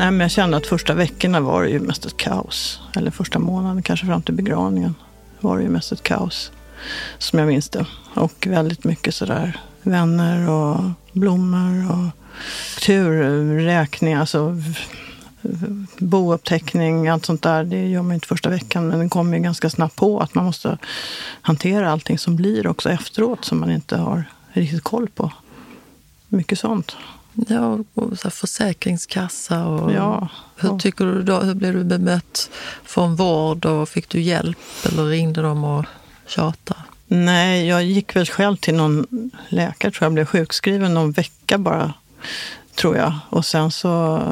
Nej, 0.00 0.10
men 0.10 0.20
jag 0.20 0.30
kände 0.30 0.56
att 0.56 0.66
första 0.66 0.94
veckorna 0.94 1.40
var 1.40 1.62
det 1.62 1.68
ju 1.68 1.80
mest 1.80 2.06
ett 2.06 2.16
kaos. 2.16 2.80
Eller 2.96 3.10
första 3.10 3.38
månaden, 3.38 3.82
kanske 3.82 4.06
fram 4.06 4.22
till 4.22 4.34
begravningen, 4.34 4.94
var 5.40 5.56
det 5.56 5.62
ju 5.62 5.68
mest 5.68 5.92
ett 5.92 6.02
kaos. 6.02 6.52
Som 7.18 7.38
jag 7.38 7.48
minns 7.48 7.68
det. 7.68 7.86
Och 8.14 8.46
väldigt 8.46 8.84
mycket 8.84 9.14
sådär 9.14 9.60
vänner 9.82 10.48
och 10.48 10.80
blommor 11.12 11.90
och 11.90 12.10
turräkning, 12.80 14.14
alltså 14.14 14.56
bouppteckning, 15.98 17.08
allt 17.08 17.26
sånt 17.26 17.42
där. 17.42 17.64
Det 17.64 17.86
gör 17.86 18.02
man 18.02 18.14
inte 18.14 18.26
första 18.26 18.50
veckan, 18.50 18.88
men 18.88 18.98
det 18.98 19.08
kommer 19.08 19.36
ju 19.36 19.42
ganska 19.42 19.70
snabbt 19.70 19.96
på 19.96 20.20
att 20.20 20.34
man 20.34 20.44
måste 20.44 20.78
hantera 21.42 21.92
allting 21.92 22.18
som 22.18 22.36
blir 22.36 22.66
också 22.66 22.90
efteråt 22.90 23.44
som 23.44 23.60
man 23.60 23.70
inte 23.70 23.96
har 23.96 24.24
riktigt 24.52 24.84
koll 24.84 25.08
på. 25.08 25.32
Mycket 26.28 26.58
sånt. 26.58 26.96
Ja, 27.48 27.78
och 27.94 28.18
så 28.18 28.30
försäkringskassa 28.30 29.66
och... 29.66 29.92
Ja. 29.92 30.28
Hur 30.56 30.78
tycker 30.78 31.04
du 31.04 31.22
då? 31.22 31.40
Hur 31.40 31.54
blev 31.54 31.74
du 31.74 31.84
bemött 31.84 32.50
från 32.84 33.16
vård 33.16 33.64
och 33.64 33.88
fick 33.88 34.08
du 34.08 34.20
hjälp 34.20 34.58
eller 34.84 35.04
ringde 35.04 35.42
de 35.42 35.64
och 35.64 35.84
Tjata? 36.30 36.76
Nej, 37.06 37.66
jag 37.66 37.84
gick 37.84 38.16
väl 38.16 38.26
själv 38.26 38.56
till 38.56 38.74
någon 38.74 39.06
läkare, 39.48 39.92
tror 39.92 40.06
jag, 40.06 40.12
blev 40.12 40.24
sjukskriven 40.24 40.94
någon 40.94 41.12
vecka 41.12 41.58
bara, 41.58 41.94
tror 42.74 42.96
jag. 42.96 43.12
Och 43.28 43.46
sen 43.46 43.70
så, 43.70 44.22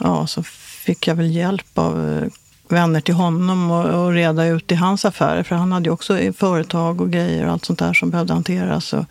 ja, 0.00 0.26
så 0.26 0.42
fick 0.42 1.06
jag 1.06 1.14
väl 1.14 1.30
hjälp 1.30 1.78
av 1.78 2.18
eh, 2.18 2.28
vänner 2.68 3.00
till 3.00 3.14
honom 3.14 3.70
och, 3.70 3.84
och 3.84 4.12
reda 4.12 4.46
ut 4.46 4.72
i 4.72 4.74
hans 4.74 5.04
affärer. 5.04 5.42
För 5.42 5.54
han 5.54 5.72
hade 5.72 5.84
ju 5.84 5.92
också 5.92 6.32
företag 6.36 7.00
och 7.00 7.10
grejer 7.10 7.46
och 7.46 7.52
allt 7.52 7.64
sånt 7.64 7.78
där 7.78 7.92
som 7.92 8.10
behövde 8.10 8.32
hanteras. 8.32 8.92
Och 8.92 9.04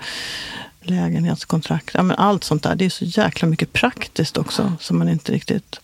lägenhetskontrakt, 0.82 1.92
ja, 1.94 2.04
men 2.04 2.18
allt 2.18 2.44
sånt 2.44 2.64
där. 2.64 2.76
Det 2.76 2.86
är 2.86 2.90
så 2.90 3.06
jäkla 3.06 3.48
mycket 3.48 3.74
praktiskt 3.74 4.38
också 4.38 4.74
som 4.80 4.98
man 4.98 5.10
inte 5.10 5.32
riktigt 5.32 5.80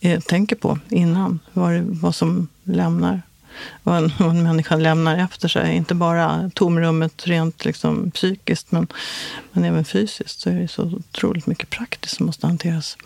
eh, 0.00 0.20
tänker 0.20 0.56
på 0.56 0.78
innan. 0.88 1.38
Vad, 1.52 1.72
det, 1.72 1.82
vad 1.86 2.14
som 2.14 2.48
lämnar 2.64 3.22
vad 3.82 3.96
en, 3.96 4.12
vad 4.18 4.30
en 4.30 4.42
människa 4.42 4.76
lämnar 4.76 5.18
efter 5.18 5.48
sig. 5.48 5.74
Inte 5.76 5.94
bara 5.94 6.50
tomrummet 6.54 7.26
rent 7.26 7.64
liksom 7.64 8.10
psykiskt, 8.10 8.72
men, 8.72 8.86
men 9.52 9.64
även 9.64 9.84
fysiskt. 9.84 10.40
Så 10.40 10.50
är 10.50 10.54
det 10.54 10.68
så 10.68 10.82
otroligt 10.82 11.46
mycket 11.46 11.70
praktiskt 11.70 12.16
som 12.16 12.26
måste 12.26 12.46
hanteras. 12.46 12.96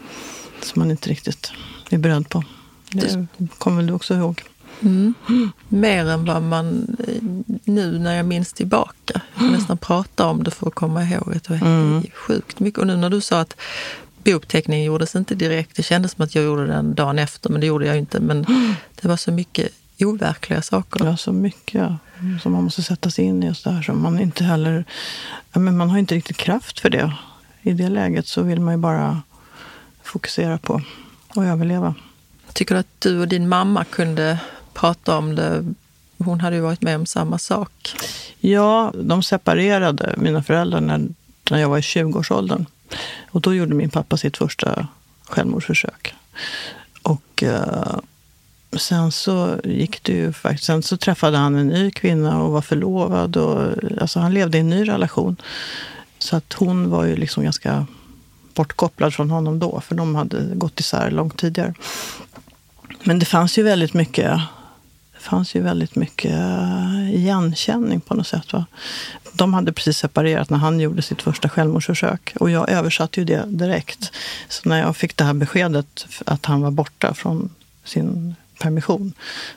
Som 0.62 0.80
man 0.80 0.90
inte 0.90 1.10
riktigt 1.10 1.52
är 1.90 1.98
beredd 1.98 2.28
på. 2.28 2.44
Det 2.90 3.26
kommer 3.58 3.76
väl 3.76 3.86
du 3.86 3.92
också 3.92 4.14
ihåg? 4.14 4.42
Mm. 4.80 5.14
Mer 5.68 6.06
än 6.08 6.24
vad 6.24 6.42
man 6.42 6.96
eh, 7.08 7.22
nu 7.64 7.98
när 7.98 8.14
jag 8.16 8.26
minns 8.26 8.52
tillbaka. 8.52 9.20
Jag 9.34 9.40
får 9.40 9.56
nästan 9.56 9.78
prata 9.78 10.26
om 10.26 10.44
det 10.44 10.50
för 10.50 10.66
att 10.68 10.74
komma 10.74 11.02
ihåg 11.04 11.34
att 11.36 11.44
det 11.44 11.50
var 11.50 11.66
Mm. 11.68 12.02
sjukt 12.14 12.60
mycket. 12.60 12.78
Och 12.78 12.86
nu 12.86 12.96
när 12.96 13.10
du 13.10 13.20
sa 13.20 13.40
att 13.40 13.56
bouppteckningen 14.24 14.84
gjordes 14.84 15.16
inte 15.16 15.34
direkt. 15.34 15.76
Det 15.76 15.82
kändes 15.82 16.12
som 16.12 16.24
att 16.24 16.34
jag 16.34 16.44
gjorde 16.44 16.66
den 16.66 16.94
dagen 16.94 17.18
efter, 17.18 17.50
men 17.50 17.60
det 17.60 17.66
gjorde 17.66 17.86
jag 17.86 17.98
inte. 17.98 18.20
Men 18.20 18.46
det 19.00 19.08
var 19.08 19.16
så 19.16 19.32
mycket 19.32 19.68
overkliga 20.06 20.62
saker. 20.62 21.04
Ja, 21.04 21.16
så 21.16 21.32
mycket 21.32 21.92
som 22.42 22.52
man 22.52 22.64
måste 22.64 22.82
sätta 22.82 23.10
sig 23.10 23.24
in 23.24 23.42
i. 23.42 23.46
Just 23.46 23.64
det 23.64 23.70
här, 23.70 23.82
som 23.82 24.02
man 24.02 24.20
inte 24.20 24.44
heller... 24.44 24.84
Men 25.52 25.76
man 25.76 25.90
har 25.90 25.98
inte 25.98 26.14
riktigt 26.14 26.36
kraft 26.36 26.80
för 26.80 26.90
det. 26.90 27.12
I 27.62 27.72
det 27.72 27.88
läget 27.88 28.26
så 28.26 28.42
vill 28.42 28.60
man 28.60 28.74
ju 28.74 28.78
bara 28.78 29.22
fokusera 30.02 30.58
på 30.58 30.82
att 31.28 31.44
överleva. 31.44 31.94
Tycker 32.52 32.74
du 32.74 32.80
att 32.80 33.00
du 33.00 33.20
och 33.20 33.28
din 33.28 33.48
mamma 33.48 33.84
kunde 33.84 34.38
prata 34.74 35.18
om 35.18 35.34
det? 35.34 35.74
Hon 36.18 36.40
hade 36.40 36.56
ju 36.56 36.62
varit 36.62 36.82
med 36.82 36.96
om 36.96 37.06
samma 37.06 37.38
sak. 37.38 37.94
Ja, 38.40 38.92
de 39.02 39.22
separerade, 39.22 40.14
mina 40.16 40.42
föräldrar, 40.42 40.80
när, 40.80 41.08
när 41.50 41.58
jag 41.58 41.68
var 41.68 41.78
i 41.78 41.80
20-årsåldern. 41.80 42.66
Och 43.30 43.40
då 43.40 43.54
gjorde 43.54 43.74
min 43.74 43.90
pappa 43.90 44.16
sitt 44.16 44.36
första 44.36 44.86
självmordsförsök. 45.28 46.14
Och 47.02 47.42
eh, 47.42 47.98
sen 48.80 49.12
så 49.12 49.60
gick 49.64 50.02
det 50.02 50.12
ju 50.12 50.32
faktiskt... 50.32 50.64
Sen 50.64 50.82
så 50.82 50.96
träffade 50.96 51.36
han 51.36 51.54
en 51.54 51.68
ny 51.68 51.90
kvinna 51.90 52.42
och 52.42 52.52
var 52.52 52.62
förlovad. 52.62 53.36
Och, 53.36 53.72
alltså 54.00 54.20
han 54.20 54.34
levde 54.34 54.58
i 54.58 54.60
en 54.60 54.70
ny 54.70 54.88
relation. 54.88 55.36
Så 56.18 56.36
att 56.36 56.52
hon 56.52 56.90
var 56.90 57.04
ju 57.04 57.16
liksom 57.16 57.44
ganska 57.44 57.86
bortkopplad 58.54 59.14
från 59.14 59.30
honom 59.30 59.58
då. 59.58 59.80
För 59.80 59.94
de 59.94 60.14
hade 60.14 60.54
gått 60.54 60.80
isär 60.80 61.10
långt 61.10 61.36
tidigare. 61.36 61.74
Men 63.04 63.18
det 63.18 63.26
fanns 63.26 63.58
ju 63.58 63.62
väldigt 63.62 63.94
mycket 63.94 64.40
det 65.18 65.24
fanns 65.24 65.54
ju 65.54 65.60
väldigt 65.60 65.96
mycket 65.96 66.38
igenkänning 67.12 68.00
på 68.00 68.14
något 68.14 68.26
sätt. 68.26 68.52
Va? 68.52 68.66
De 69.32 69.54
hade 69.54 69.72
precis 69.72 69.98
separerat 69.98 70.50
när 70.50 70.58
han 70.58 70.80
gjorde 70.80 71.02
sitt 71.02 71.22
första 71.22 71.48
självmordsförsök. 71.48 72.34
Och 72.40 72.50
jag 72.50 72.70
översatte 72.70 73.20
ju 73.20 73.24
det 73.24 73.44
direkt. 73.46 74.12
Så 74.48 74.68
när 74.68 74.80
jag 74.80 74.96
fick 74.96 75.16
det 75.16 75.24
här 75.24 75.34
beskedet 75.34 76.06
att 76.26 76.46
han 76.46 76.62
var 76.62 76.70
borta 76.70 77.14
från 77.14 77.50
sin 77.84 78.36
permission 78.58 79.12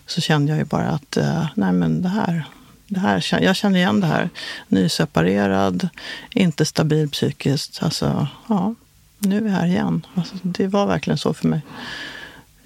så 0.08 0.22
kände 0.22 0.52
jag 0.52 0.60
ju 0.60 0.66
bara 0.66 0.90
att 0.90 1.18
eh, 1.18 1.48
nej 1.56 1.72
men 1.72 2.02
det 2.02 2.10
här, 2.10 2.46
det 2.88 3.00
här, 3.00 3.44
jag 3.44 3.56
känner 3.56 3.80
igen 3.80 4.00
det 4.00 4.08
här. 4.08 4.30
Nyseparerad, 4.68 5.90
inte 6.32 6.66
stabil 6.66 7.10
psykiskt. 7.10 7.84
Alltså, 7.84 8.28
ja, 8.50 8.76
nu 9.20 9.38
är 9.38 9.42
vi 9.42 9.50
här 9.50 9.68
igen. 9.68 10.06
Alltså, 10.16 10.36
det 10.42 10.68
var 10.68 10.88
verkligen 10.88 11.18
så 11.18 11.34
för 11.34 11.48
mig. 11.48 11.62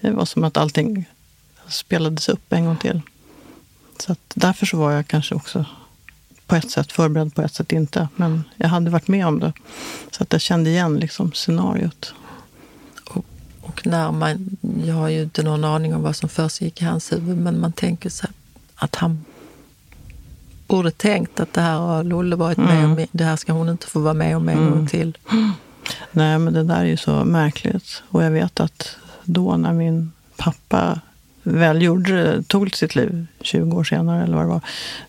Det 0.01 0.11
var 0.11 0.25
som 0.25 0.43
att 0.43 0.57
allting 0.57 1.05
spelades 1.67 2.29
upp 2.29 2.53
en 2.53 2.65
gång 2.65 2.77
till. 2.77 3.01
Så 3.99 4.11
att 4.11 4.31
därför 4.33 4.65
så 4.65 4.77
var 4.77 4.91
jag 4.91 5.07
kanske 5.07 5.35
också 5.35 5.65
på 6.47 6.55
ett 6.55 6.71
sätt 6.71 6.91
förberedd, 6.91 7.35
på 7.35 7.41
ett 7.41 7.53
sätt 7.53 7.71
inte. 7.71 8.07
Men 8.15 8.43
jag 8.55 8.67
hade 8.67 8.89
varit 8.89 9.07
med 9.07 9.27
om 9.27 9.39
det. 9.39 9.53
Så 10.11 10.23
att 10.23 10.31
jag 10.31 10.41
kände 10.41 10.69
igen 10.69 10.95
liksom 10.95 11.31
scenariot. 11.31 12.13
Och, 13.65 13.87
när 13.87 14.11
man, 14.11 14.57
jag 14.85 14.95
har 14.95 15.09
ju 15.09 15.21
inte 15.21 15.43
någon 15.43 15.63
aning 15.63 15.95
om 15.95 16.01
vad 16.01 16.15
som 16.15 16.29
försiggick 16.29 16.81
i 16.81 16.85
hans 16.85 17.11
huvud, 17.11 17.37
men 17.37 17.59
man 17.59 17.71
tänker 17.71 18.09
så 18.09 18.27
att 18.75 18.95
han 18.95 19.25
borde 20.67 20.91
tänkt 20.91 21.39
att 21.39 21.53
det 21.53 21.61
här 21.61 21.77
har 21.77 22.03
Lolle 22.03 22.35
varit 22.35 22.57
med 22.57 22.77
mm. 22.77 22.91
om. 22.91 23.05
Det 23.11 23.23
här 23.23 23.35
ska 23.35 23.53
hon 23.53 23.69
inte 23.69 23.87
få 23.87 23.99
vara 23.99 24.13
med 24.13 24.37
om 24.37 24.49
en 24.49 24.57
mm. 24.57 24.71
gång 24.71 24.87
till. 24.87 25.17
Nej, 26.11 26.39
men 26.39 26.53
det 26.53 26.63
där 26.63 26.79
är 26.79 26.85
ju 26.85 26.97
så 26.97 27.23
märkligt. 27.23 28.03
Och 28.09 28.23
jag 28.23 28.31
vet 28.31 28.59
att 28.59 28.95
då 29.23 29.57
när 29.57 29.73
min 29.73 30.11
pappa 30.37 30.99
väl 31.43 31.81
gjorde, 31.81 32.43
tog 32.43 32.75
sitt 32.75 32.95
liv 32.95 33.27
20 33.41 33.77
år 33.77 33.83
senare, 33.83 34.23
eller 34.23 34.35
vad 34.35 34.45
det 34.45 34.49
var, 34.49 34.61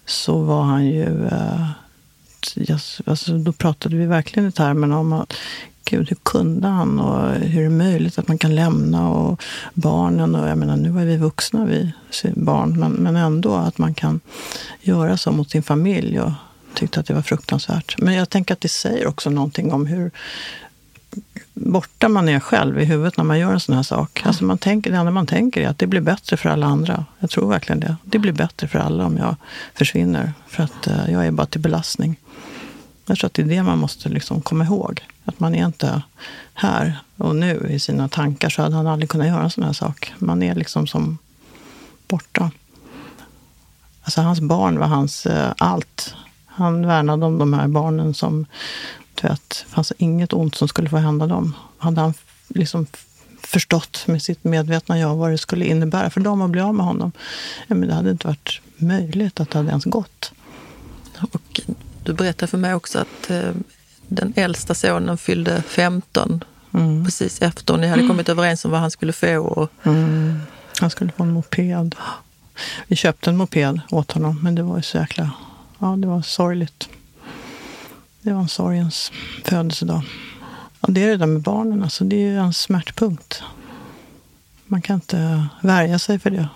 så 0.07 0.39
var 0.39 0.63
han 0.63 0.87
ju... 0.87 1.27
Eh, 1.27 1.69
alltså, 3.07 3.39
då 3.39 3.53
pratade 3.53 3.97
vi 3.97 4.07
verkligen 4.07 4.49
i 4.49 4.53
termerna 4.53 4.99
om 4.99 5.13
att 5.13 5.33
Gud, 5.91 6.09
hur 6.09 6.17
kunde 6.23 6.69
han? 6.69 7.01
Och 7.01 7.35
hur 7.35 7.61
är 7.61 7.65
det 7.65 7.71
möjligt 7.71 8.19
att 8.19 8.29
man 8.29 8.39
kan 8.39 8.55
lämna? 8.55 9.11
Och 9.11 9.43
barnen, 9.75 10.35
och 10.35 10.49
jag 10.49 10.59
menar, 10.59 10.77
nu 10.77 11.01
är 11.01 11.05
vi 11.05 11.17
vuxna, 11.17 11.65
vi 11.65 11.93
barn, 12.35 12.81
men, 12.81 12.93
men 12.93 13.17
ändå 13.17 13.55
att 13.55 13.79
man 13.79 13.95
kan 13.95 14.21
göra 14.81 15.17
så 15.17 15.33
mot 15.33 15.51
sin 15.51 15.63
familj. 15.63 16.21
Och 16.21 16.33
tyckte 16.77 17.01
att 17.01 17.07
det 17.07 17.15
var 17.15 17.23
fruktansvärt. 17.23 17.99
Men 17.99 18.15
jag 18.15 18.31
tänker 18.31 18.55
att 18.55 18.61
det 18.61 18.69
säger 18.69 19.07
också 19.07 19.31
någonting 19.31 19.73
om 19.73 19.87
hur 19.87 20.11
borta 21.55 22.09
man 22.09 22.29
är 22.29 22.41
själv 22.41 22.81
i 22.81 22.85
huvudet 22.85 23.17
när 23.17 23.25
man 23.25 23.39
gör 23.39 23.53
en 23.53 23.61
sån 23.61 23.75
här 23.75 23.83
sak. 23.83 24.23
Alltså 24.25 24.45
man 24.45 24.59
tänker, 24.59 24.91
det 24.91 24.97
enda 24.97 25.11
man 25.11 25.27
tänker 25.27 25.61
är 25.61 25.69
att 25.69 25.79
det 25.79 25.87
blir 25.87 26.01
bättre 26.01 26.37
för 26.37 26.49
alla 26.49 26.67
andra. 26.67 27.05
Jag 27.19 27.31
tror 27.31 27.49
verkligen 27.49 27.81
det. 27.81 27.97
Det 28.05 28.19
blir 28.19 28.33
bättre 28.33 28.69
för 28.69 28.79
alla 28.79 29.07
om 29.07 29.17
jag 29.17 29.37
försvinner. 29.75 30.33
För 30.47 30.63
att 30.63 30.89
uh, 30.89 31.13
jag 31.13 31.27
är 31.27 31.31
bara 31.31 31.47
till 31.47 31.61
belastning. 31.61 32.17
Jag 33.07 33.19
tror 33.19 33.27
att 33.27 33.35
det 33.35 33.43
är 33.43 33.47
det 33.47 33.63
man 33.63 33.79
måste 33.79 34.09
liksom 34.09 34.41
komma 34.41 34.65
ihåg. 34.65 35.01
Att 35.25 35.41
man 35.41 35.55
är 35.55 35.67
inte 35.67 36.03
här 36.55 36.99
och 37.17 37.37
nu 37.37 37.67
i 37.71 37.79
sina 37.79 38.09
tankar 38.09 38.49
så 38.49 38.63
hade 38.63 38.77
han 38.77 38.87
aldrig 38.87 39.11
kunnat 39.11 39.27
göra 39.27 39.43
en 39.43 39.51
sån 39.51 39.65
här 39.65 39.73
sak. 39.73 40.13
Man 40.19 40.43
är 40.43 40.55
liksom 40.55 40.87
som 40.87 41.19
borta. 42.09 42.51
Alltså 44.03 44.21
hans 44.21 44.41
barn 44.41 44.79
var 44.79 44.87
hans 44.87 45.27
eh, 45.27 45.53
allt. 45.59 46.15
Han 46.47 46.87
värnade 46.87 47.27
om 47.27 47.39
de 47.39 47.53
här 47.53 47.69
barnen 47.69 48.15
som 48.15 48.47
det 49.15 49.65
fanns 49.69 49.93
inget 49.99 50.33
ont 50.33 50.55
som 50.55 50.69
skulle 50.69 50.89
få 50.89 50.97
hända 50.97 51.27
dem. 51.27 51.55
Hade 51.79 52.01
han 52.01 52.15
liksom 52.49 52.87
förstått 53.41 54.07
med 54.07 54.23
sitt 54.23 54.45
medvetna 54.45 54.99
jag 54.99 55.17
vad 55.17 55.31
det 55.31 55.39
skulle 55.39 55.65
innebära 55.65 56.11
för 56.11 56.21
dem 56.21 56.43
att 56.43 56.51
bli 56.51 56.61
av 56.61 56.75
med 56.75 56.87
honom. 56.87 57.13
Ja, 57.67 57.75
men 57.75 57.89
det 57.89 57.95
hade 57.95 58.11
inte 58.11 58.27
varit 58.27 58.61
möjligt 58.77 59.41
att 59.41 59.51
det 59.51 59.59
hade 59.59 59.69
ens 59.69 59.85
gått. 59.85 60.33
Och 61.33 61.61
du 62.07 62.13
berättade 62.13 62.51
för 62.51 62.59
mig 62.59 62.75
också 62.75 62.99
att 62.99 63.31
eh, 63.31 63.51
den 64.09 64.33
äldsta 64.37 64.75
sonen 64.75 65.19
fyllde 65.19 65.63
15 65.63 66.45
mm. 66.75 67.05
precis 67.05 67.43
efter 67.43 67.77
ni 67.77 67.87
hade 67.87 68.01
mm. 68.01 68.09
kommit 68.09 68.29
överens 68.29 68.65
om 68.65 68.71
vad 68.71 68.81
han 68.81 68.91
skulle 68.91 69.13
få. 69.13 69.39
Och... 69.39 69.71
Mm. 69.83 70.41
Han 70.81 70.91
skulle 70.91 71.13
få 71.13 71.23
en 71.23 71.33
moped. 71.33 71.95
Vi 72.87 72.97
köpte 72.97 73.31
en 73.31 73.37
moped 73.37 73.81
åt 73.91 74.13
honom, 74.13 74.41
men 74.43 74.55
det 74.55 74.63
var 74.63 74.77
ju 74.77 74.83
så 74.83 74.99
jäkla... 74.99 75.31
Ja, 75.79 75.87
det 75.87 76.07
var 76.07 76.23
sorgligt. 76.23 76.89
Det 78.21 78.33
var 78.33 78.41
en 78.41 78.49
sorgens 78.49 79.13
födelsedag. 79.45 80.03
Och 80.81 80.93
det 80.93 81.03
är 81.03 81.09
det 81.09 81.17
där 81.17 81.27
med 81.27 81.43
barnen, 81.43 81.83
alltså, 81.83 82.05
det 82.05 82.17
är 82.17 82.39
en 82.39 82.53
smärtpunkt. 82.53 83.43
Man 84.67 84.83
kan 84.83 84.95
inte 84.95 85.47
värja 85.61 85.99
sig 85.99 86.19
för 86.19 86.31
det. 86.31 86.49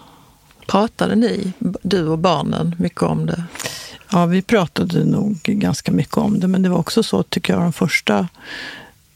Pratade 0.66 1.16
ni, 1.16 1.52
du 1.82 2.06
och 2.08 2.18
barnen, 2.18 2.76
mycket 2.78 3.02
om 3.02 3.26
det? 3.26 3.44
Ja, 4.12 4.26
vi 4.26 4.42
pratade 4.42 5.04
nog 5.04 5.40
ganska 5.42 5.92
mycket 5.92 6.16
om 6.16 6.40
det. 6.40 6.48
Men 6.48 6.62
det 6.62 6.68
var 6.68 6.78
också 6.78 7.02
så, 7.02 7.22
tycker 7.22 7.52
jag, 7.52 7.62
de 7.62 7.72
första 7.72 8.28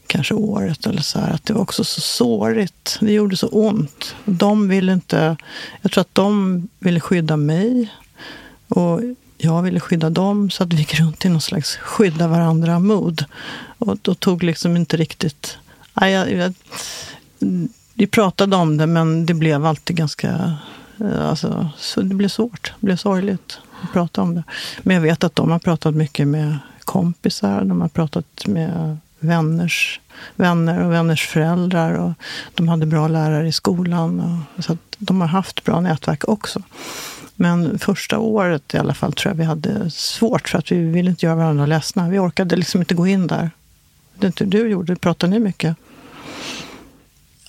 kanske 0.07 0.33
året 0.33 0.85
eller 0.85 1.01
så 1.01 1.19
här, 1.19 1.33
att 1.33 1.45
det 1.45 1.53
var 1.53 1.61
också 1.61 1.83
så 1.83 2.01
sårigt. 2.01 2.97
Det 3.01 3.11
gjorde 3.11 3.37
så 3.37 3.47
ont. 3.47 4.15
De 4.25 4.67
ville 4.67 4.93
inte... 4.93 5.37
Jag 5.81 5.91
tror 5.91 6.01
att 6.01 6.15
de 6.15 6.67
ville 6.79 6.99
skydda 6.99 7.37
mig. 7.37 7.93
Och 8.67 9.01
jag 9.37 9.61
ville 9.61 9.79
skydda 9.79 10.09
dem, 10.09 10.49
så 10.49 10.63
att 10.63 10.73
vi 10.73 10.77
gick 10.77 10.99
runt 10.99 11.25
i 11.25 11.29
någon 11.29 11.41
slags 11.41 11.75
skydda 11.75 12.27
varandra-mod. 12.27 13.25
Och 13.77 13.97
då 14.01 14.15
tog 14.15 14.43
liksom 14.43 14.77
inte 14.77 14.97
riktigt... 14.97 15.57
Nej, 15.93 16.13
jag, 16.13 16.31
jag, 16.31 16.53
vi 17.93 18.07
pratade 18.07 18.55
om 18.55 18.77
det, 18.77 18.87
men 18.87 19.25
det 19.25 19.33
blev 19.33 19.65
alltid 19.65 19.95
ganska... 19.95 20.57
Eh, 20.99 21.29
alltså, 21.29 21.69
så 21.77 22.01
det 22.01 22.15
blev 22.15 22.29
svårt, 22.29 22.73
det 22.79 22.85
blev 22.85 22.97
sorgligt 22.97 23.59
prata 23.93 24.21
om 24.21 24.35
det. 24.35 24.43
Men 24.83 24.95
jag 24.95 25.01
vet 25.01 25.23
att 25.23 25.35
de 25.35 25.51
har 25.51 25.59
pratat 25.59 25.95
mycket 25.95 26.27
med 26.27 26.57
kompisar, 26.79 27.65
de 27.65 27.81
har 27.81 27.87
pratat 27.87 28.47
med 28.47 28.97
vänners 29.19 29.99
vänner 30.35 30.83
och 30.83 30.91
vänners 30.91 31.27
föräldrar. 31.27 31.93
Och 31.93 32.13
de 32.53 32.67
hade 32.67 32.85
bra 32.85 33.07
lärare 33.07 33.47
i 33.47 33.51
skolan. 33.51 34.19
Och, 34.57 34.63
så 34.63 34.77
de 34.97 35.21
har 35.21 35.27
haft 35.27 35.63
bra 35.63 35.81
nätverk 35.81 36.27
också. 36.27 36.61
Men 37.35 37.79
första 37.79 38.19
året 38.19 38.73
i 38.73 38.77
alla 38.77 38.93
fall 38.93 39.13
tror 39.13 39.31
jag 39.31 39.37
vi 39.37 39.43
hade 39.43 39.89
svårt 39.89 40.49
för 40.49 40.57
att 40.57 40.71
vi 40.71 40.77
ville 40.77 41.09
inte 41.09 41.25
göra 41.25 41.35
varandra 41.35 41.65
ledsna. 41.65 42.09
Vi 42.09 42.19
orkade 42.19 42.55
liksom 42.55 42.81
inte 42.81 42.95
gå 42.95 43.07
in 43.07 43.27
där. 43.27 43.51
Det 44.15 44.27
inte 44.27 44.45
du 44.45 44.69
gjorde. 44.69 44.95
Pratade 44.95 45.31
ni 45.31 45.39
mycket? 45.39 45.75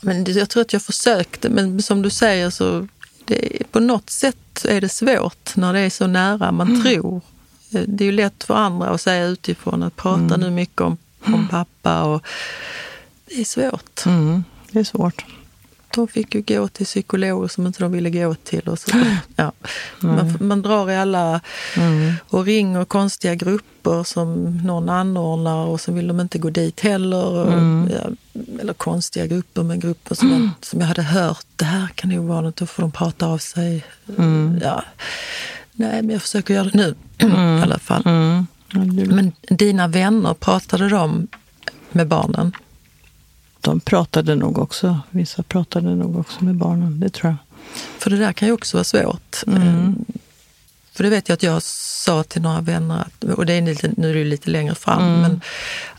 Men 0.00 0.24
jag 0.24 0.48
tror 0.48 0.60
att 0.60 0.72
jag 0.72 0.82
försökte, 0.82 1.48
men 1.48 1.82
som 1.82 2.02
du 2.02 2.10
säger 2.10 2.50
så 2.50 2.88
det, 3.26 3.72
på 3.72 3.80
något 3.80 4.10
sätt 4.10 4.64
är 4.64 4.80
det 4.80 4.88
svårt 4.88 5.56
när 5.56 5.72
det 5.72 5.80
är 5.80 5.90
så 5.90 6.06
nära 6.06 6.52
man 6.52 6.68
mm. 6.68 6.82
tror. 6.82 7.20
Det 7.70 8.04
är 8.04 8.06
ju 8.06 8.12
lätt 8.12 8.44
för 8.44 8.54
andra 8.54 8.88
att 8.88 9.00
säga 9.00 9.26
utifrån 9.26 9.82
att 9.82 9.96
prata 9.96 10.34
mm. 10.34 10.40
nu 10.40 10.50
mycket 10.50 10.80
om, 10.80 10.96
om 11.20 11.48
pappa 11.48 12.02
och 12.02 12.22
det 13.26 13.40
är 13.40 13.44
svårt. 13.44 14.06
Mm. 14.06 14.44
Det 14.70 14.78
är 14.78 14.84
svårt 14.84 15.24
de 15.96 16.08
fick 16.08 16.34
ju 16.34 16.42
gå 16.42 16.68
till 16.68 16.86
psykologer 16.86 17.48
som 17.48 17.66
inte 17.66 17.82
de 17.82 17.92
ville 17.92 18.10
gå 18.10 18.34
till. 18.34 18.68
Och 18.68 18.78
så. 18.78 18.90
Ja. 19.36 19.52
Man, 19.98 20.38
man 20.40 20.62
drar 20.62 20.90
i 20.90 20.96
alla 20.96 21.40
mm. 21.76 22.12
och 22.28 22.44
ringer 22.44 22.84
konstiga 22.84 23.34
grupper 23.34 24.04
som 24.04 24.58
någon 24.64 24.88
anordnar 24.88 25.66
och 25.66 25.80
så 25.80 25.92
vill 25.92 26.08
de 26.08 26.20
inte 26.20 26.38
gå 26.38 26.50
dit 26.50 26.80
heller. 26.80 27.52
Mm. 27.52 27.90
Ja, 27.92 28.10
eller 28.60 28.72
konstiga 28.72 29.26
grupper, 29.26 29.62
men 29.62 29.80
grupper 29.80 30.14
som, 30.14 30.30
jag, 30.30 30.50
som 30.60 30.80
jag 30.80 30.86
hade 30.86 31.02
hört. 31.02 31.46
Det 31.56 31.64
här 31.64 31.88
kan 31.94 32.10
nog 32.10 32.26
vara 32.26 32.40
något, 32.40 32.56
då 32.56 32.66
får 32.66 32.82
de 32.82 32.92
prata 32.92 33.26
av 33.26 33.38
sig. 33.38 33.84
Mm. 34.18 34.60
Ja. 34.62 34.84
Nej, 35.72 36.02
men 36.02 36.10
jag 36.10 36.22
försöker 36.22 36.54
göra 36.54 36.64
det 36.64 36.78
nu 36.78 36.94
i 37.58 37.62
alla 37.62 37.78
fall. 37.78 38.02
Mm. 38.06 38.46
Men 39.14 39.32
dina 39.48 39.88
vänner, 39.88 40.34
pratade 40.34 40.88
de 40.88 41.28
med 41.92 42.08
barnen? 42.08 42.52
De 43.66 43.80
pratade 43.80 44.34
nog 44.34 44.58
också. 44.58 45.00
Vissa 45.10 45.42
pratade 45.42 45.94
nog 45.94 46.18
också 46.18 46.44
med 46.44 46.54
barnen, 46.54 47.00
det 47.00 47.08
tror 47.08 47.30
jag. 47.30 47.36
För 47.98 48.10
det 48.10 48.16
där 48.16 48.32
kan 48.32 48.48
ju 48.48 48.54
också 48.54 48.76
vara 48.76 48.84
svårt. 48.84 49.36
Mm. 49.46 49.62
Ehm, 49.62 50.04
för 50.92 51.04
det 51.04 51.10
vet 51.10 51.28
jag 51.28 51.36
att 51.36 51.42
jag 51.42 51.62
sa 51.62 52.22
till 52.22 52.42
några 52.42 52.60
vänner, 52.60 53.04
och 53.36 53.46
det 53.46 53.52
är 53.52 53.62
lite, 53.62 53.90
nu 53.96 54.10
är 54.10 54.14
det 54.14 54.24
lite 54.24 54.50
längre 54.50 54.74
fram, 54.74 55.02
mm. 55.02 55.20
men 55.20 55.40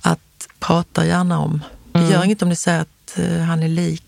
att 0.01 0.47
prata 0.60 1.06
gärna 1.06 1.39
om. 1.39 1.63
Det 1.91 1.99
gör 1.99 2.10
mm. 2.10 2.23
inget 2.23 2.41
om 2.41 2.49
ni 2.49 2.56
säger 2.56 2.82
att 2.82 3.19
uh, 3.19 3.39
han 3.39 3.63
är 3.63 3.67
lik. 3.67 4.03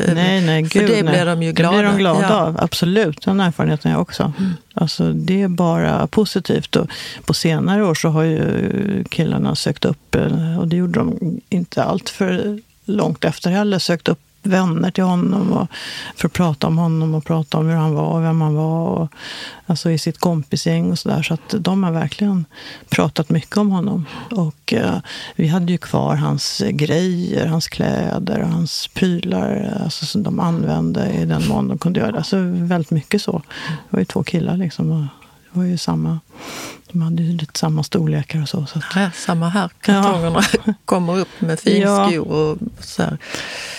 Uh, 0.00 0.14
nej, 0.14 0.40
nej, 0.40 0.62
gud, 0.62 0.72
För 0.72 0.80
det 0.80 1.02
nej. 1.02 1.02
blir 1.02 1.26
de 1.26 1.42
ju 1.42 1.52
glada, 1.52 1.76
det 1.76 1.82
blir 1.82 1.90
de 1.92 1.98
glada 1.98 2.28
ja. 2.28 2.34
av. 2.34 2.60
Absolut, 2.60 3.22
den 3.24 3.40
erfarenheten 3.40 3.90
jag 3.90 4.00
också. 4.00 4.32
Mm. 4.38 4.52
Alltså, 4.74 5.12
det 5.12 5.42
är 5.42 5.48
bara 5.48 6.06
positivt. 6.06 6.76
Och 6.76 6.90
på 7.24 7.34
senare 7.34 7.84
år 7.84 7.94
så 7.94 8.08
har 8.08 8.22
ju 8.22 9.04
killarna 9.10 9.56
sökt 9.56 9.84
upp, 9.84 10.14
eh, 10.14 10.58
och 10.58 10.68
det 10.68 10.76
gjorde 10.76 10.98
de 10.98 11.40
inte 11.48 11.84
allt 11.84 12.08
för 12.08 12.60
långt 12.84 13.24
efter 13.24 13.50
heller 13.50 13.78
sökt 13.78 14.08
upp 14.08 14.20
vänner 14.46 14.90
till 14.90 15.04
honom 15.04 15.52
och, 15.52 15.68
för 16.16 16.28
att 16.28 16.32
prata 16.32 16.66
om 16.66 16.78
honom 16.78 17.14
och 17.14 17.24
prata 17.24 17.58
om 17.58 17.66
hur 17.66 17.76
han 17.76 17.94
var 17.94 18.08
och 18.08 18.22
vem 18.22 18.40
han 18.40 18.54
var. 18.54 18.88
Och, 18.88 19.08
alltså 19.66 19.90
i 19.90 19.98
sitt 19.98 20.18
kompisgäng 20.18 20.90
och 20.90 20.98
sådär. 20.98 21.22
Så 21.22 21.34
att 21.34 21.54
de 21.58 21.84
har 21.84 21.92
verkligen 21.92 22.44
pratat 22.88 23.30
mycket 23.30 23.56
om 23.56 23.70
honom. 23.70 24.06
Och 24.30 24.72
eh, 24.72 24.96
vi 25.36 25.48
hade 25.48 25.72
ju 25.72 25.78
kvar 25.78 26.16
hans 26.16 26.62
grejer, 26.70 27.46
hans 27.46 27.68
kläder 27.68 28.40
och 28.42 28.48
hans 28.48 28.88
prylar 28.88 29.78
alltså, 29.84 30.06
som 30.06 30.22
de 30.22 30.40
använde 30.40 31.10
i 31.10 31.24
den 31.24 31.48
mån 31.48 31.68
de 31.68 31.78
kunde 31.78 32.00
göra 32.00 32.12
det. 32.12 32.18
Alltså 32.18 32.36
väldigt 32.42 32.90
mycket 32.90 33.22
så. 33.22 33.42
Det 33.68 33.96
var 33.96 33.98
ju 33.98 34.04
två 34.04 34.22
killar 34.22 34.56
liksom. 34.56 34.90
Och 34.90 35.23
det 35.54 35.60
var 35.60 35.66
ju 35.66 35.78
samma 35.78 36.20
de 36.94 37.02
hade 37.02 37.22
ju 37.22 37.32
lite 37.32 37.58
samma 37.58 37.82
storlekar 37.82 38.42
och 38.42 38.48
så. 38.48 38.66
så 38.66 38.78
att... 38.78 38.84
ja, 38.96 39.10
samma 39.14 39.48
här. 39.48 39.70
Kartongerna 39.80 40.42
ja. 40.66 40.74
kommer 40.84 41.18
upp 41.18 41.40
med 41.40 41.60
finskor 41.60 42.14
ja. 42.14 42.20
och 42.20 42.58
så 42.80 43.02
här. 43.02 43.18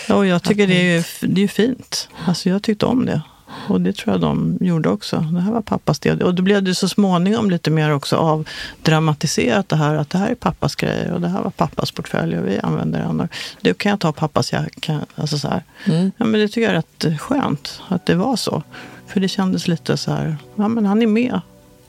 Ja, 0.08 0.14
och 0.14 0.26
jag 0.26 0.42
tycker 0.42 0.66
det 0.66 0.74
är 0.74 0.96
ju 0.96 1.02
det 1.20 1.44
är 1.44 1.48
fint. 1.48 2.08
Alltså 2.26 2.48
jag 2.48 2.62
tyckte 2.62 2.86
om 2.86 3.06
det. 3.06 3.22
Och 3.68 3.80
det 3.80 3.96
tror 3.96 4.14
jag 4.14 4.20
de 4.20 4.58
gjorde 4.60 4.88
också. 4.88 5.16
Det 5.16 5.40
här 5.40 5.52
var 5.52 5.62
pappas 5.62 5.98
del. 5.98 6.22
Och 6.22 6.34
då 6.34 6.42
blev 6.42 6.62
det 6.62 6.74
så 6.74 6.88
småningom 6.88 7.50
lite 7.50 7.70
mer 7.70 7.92
också 7.92 8.16
av 8.16 8.48
dramatiserat 8.82 9.68
det 9.68 9.76
här 9.76 9.94
att 9.94 10.10
det 10.10 10.18
här 10.18 10.28
är 10.30 10.34
pappas 10.34 10.74
grejer 10.74 11.12
och 11.12 11.20
det 11.20 11.28
här 11.28 11.42
var 11.42 11.50
pappas 11.50 11.90
portfölj 11.90 12.38
och 12.38 12.48
vi 12.48 12.58
använder 12.58 13.00
den. 13.00 13.28
Du 13.60 13.74
kan 13.74 13.90
jag 13.90 14.00
ta 14.00 14.12
pappas 14.12 14.52
jacka? 14.52 15.00
Alltså 15.14 15.38
så. 15.38 15.60
Mm. 15.84 16.12
Ja, 16.16 16.24
men 16.24 16.40
det 16.40 16.48
tycker 16.48 16.60
jag 16.60 16.70
är 16.70 16.74
rätt 16.74 17.20
skönt 17.20 17.80
att 17.88 18.06
det 18.06 18.14
var 18.14 18.36
så. 18.36 18.62
För 19.06 19.20
det 19.20 19.28
kändes 19.28 19.68
lite 19.68 19.96
så 19.96 20.10
här, 20.10 20.36
ja 20.54 20.68
men 20.68 20.86
han 20.86 21.02
är 21.02 21.06
med. 21.06 21.40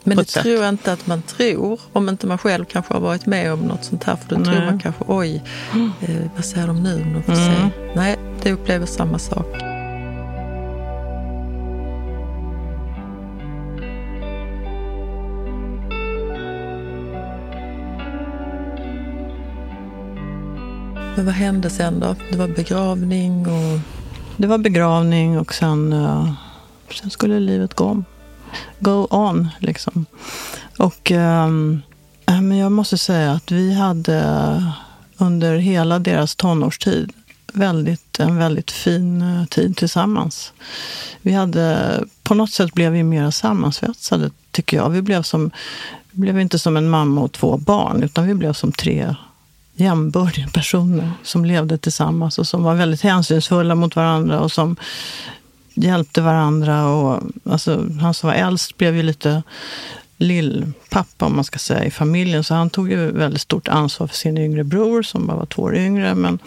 Men 0.04 0.16
det 0.16 0.24
tror 0.24 0.54
jag 0.54 0.68
inte 0.68 0.92
att 0.92 1.06
man 1.06 1.22
tror, 1.22 1.80
om 1.92 2.08
inte 2.08 2.26
man 2.26 2.38
själv 2.38 2.64
kanske 2.64 2.94
har 2.94 3.00
varit 3.00 3.26
med 3.26 3.52
om 3.52 3.60
något 3.60 3.84
sånt 3.84 4.04
här. 4.04 4.16
För 4.16 4.28
då 4.28 4.36
Nej. 4.36 4.44
tror 4.44 4.64
man 4.64 4.78
kanske, 4.78 5.04
oj, 5.06 5.42
eh, 6.00 6.16
vad 6.36 6.44
säger 6.44 6.66
de 6.66 6.82
nu 6.82 7.02
om 7.02 7.12
de 7.12 7.22
får 7.22 7.32
mm. 7.32 7.44
se? 7.44 7.70
Nej, 7.96 8.16
det 8.42 8.52
upplever 8.52 8.86
samma 8.86 9.18
sak. 9.18 9.46
Men 21.16 21.26
vad 21.26 21.34
hände 21.34 21.70
sen 21.70 22.00
då? 22.00 22.16
Det 22.30 22.36
var 22.36 22.48
begravning 22.48 23.46
och... 23.46 23.80
Det 24.36 24.46
var 24.46 24.58
begravning 24.58 25.38
och 25.38 25.54
sen, 25.54 25.92
uh, 25.92 26.32
sen 27.00 27.10
skulle 27.10 27.40
livet 27.40 27.74
gå 27.74 27.84
om 27.84 28.04
go 28.78 29.06
on. 29.10 29.48
Liksom. 29.58 30.06
Och 30.78 31.10
um, 31.10 31.82
men 32.26 32.56
jag 32.56 32.72
måste 32.72 32.98
säga 32.98 33.32
att 33.32 33.50
vi 33.50 33.74
hade 33.74 34.72
under 35.16 35.56
hela 35.56 35.98
deras 35.98 36.36
tonårstid 36.36 37.12
väldigt, 37.52 38.20
en 38.20 38.36
väldigt 38.36 38.70
fin 38.70 39.22
eh, 39.22 39.44
tid 39.44 39.76
tillsammans. 39.76 40.52
Vi 41.22 41.32
hade, 41.32 42.04
på 42.22 42.34
något 42.34 42.50
sätt 42.50 42.74
blev 42.74 42.92
vi 42.92 43.02
mer 43.02 43.30
sammansvetsade, 43.30 44.30
tycker 44.50 44.76
jag. 44.76 44.90
Vi 44.90 45.02
blev, 45.02 45.22
som, 45.22 45.50
vi 46.10 46.20
blev 46.20 46.40
inte 46.40 46.58
som 46.58 46.76
en 46.76 46.88
mamma 46.88 47.20
och 47.20 47.32
två 47.32 47.56
barn, 47.56 48.02
utan 48.02 48.26
vi 48.26 48.34
blev 48.34 48.52
som 48.52 48.72
tre 48.72 49.14
jämbördiga 49.74 50.48
personer 50.48 51.12
som 51.22 51.44
levde 51.44 51.78
tillsammans 51.78 52.38
och 52.38 52.46
som 52.46 52.62
var 52.62 52.74
väldigt 52.74 53.02
hänsynsfulla 53.02 53.74
mot 53.74 53.96
varandra 53.96 54.40
och 54.40 54.52
som 54.52 54.76
hjälpte 55.84 56.20
varandra. 56.20 56.88
Och, 56.88 57.22
alltså, 57.44 57.86
han 58.00 58.14
som 58.14 58.28
var 58.28 58.34
äldst 58.34 58.78
blev 58.78 58.96
ju 58.96 59.02
lite 59.02 59.42
lillpappa 60.16 61.26
om 61.26 61.34
man 61.34 61.44
ska 61.44 61.58
säga 61.58 61.84
i 61.84 61.90
familjen. 61.90 62.44
Så 62.44 62.54
han 62.54 62.70
tog 62.70 62.90
ju 62.90 63.10
väldigt 63.10 63.42
stort 63.42 63.68
ansvar 63.68 64.06
för 64.06 64.16
sin 64.16 64.38
yngre 64.38 64.64
bror 64.64 65.02
som 65.02 65.26
bara 65.26 65.36
var 65.36 65.46
två 65.46 65.62
år 65.62 65.76
yngre. 65.76 66.14
Men, 66.14 66.38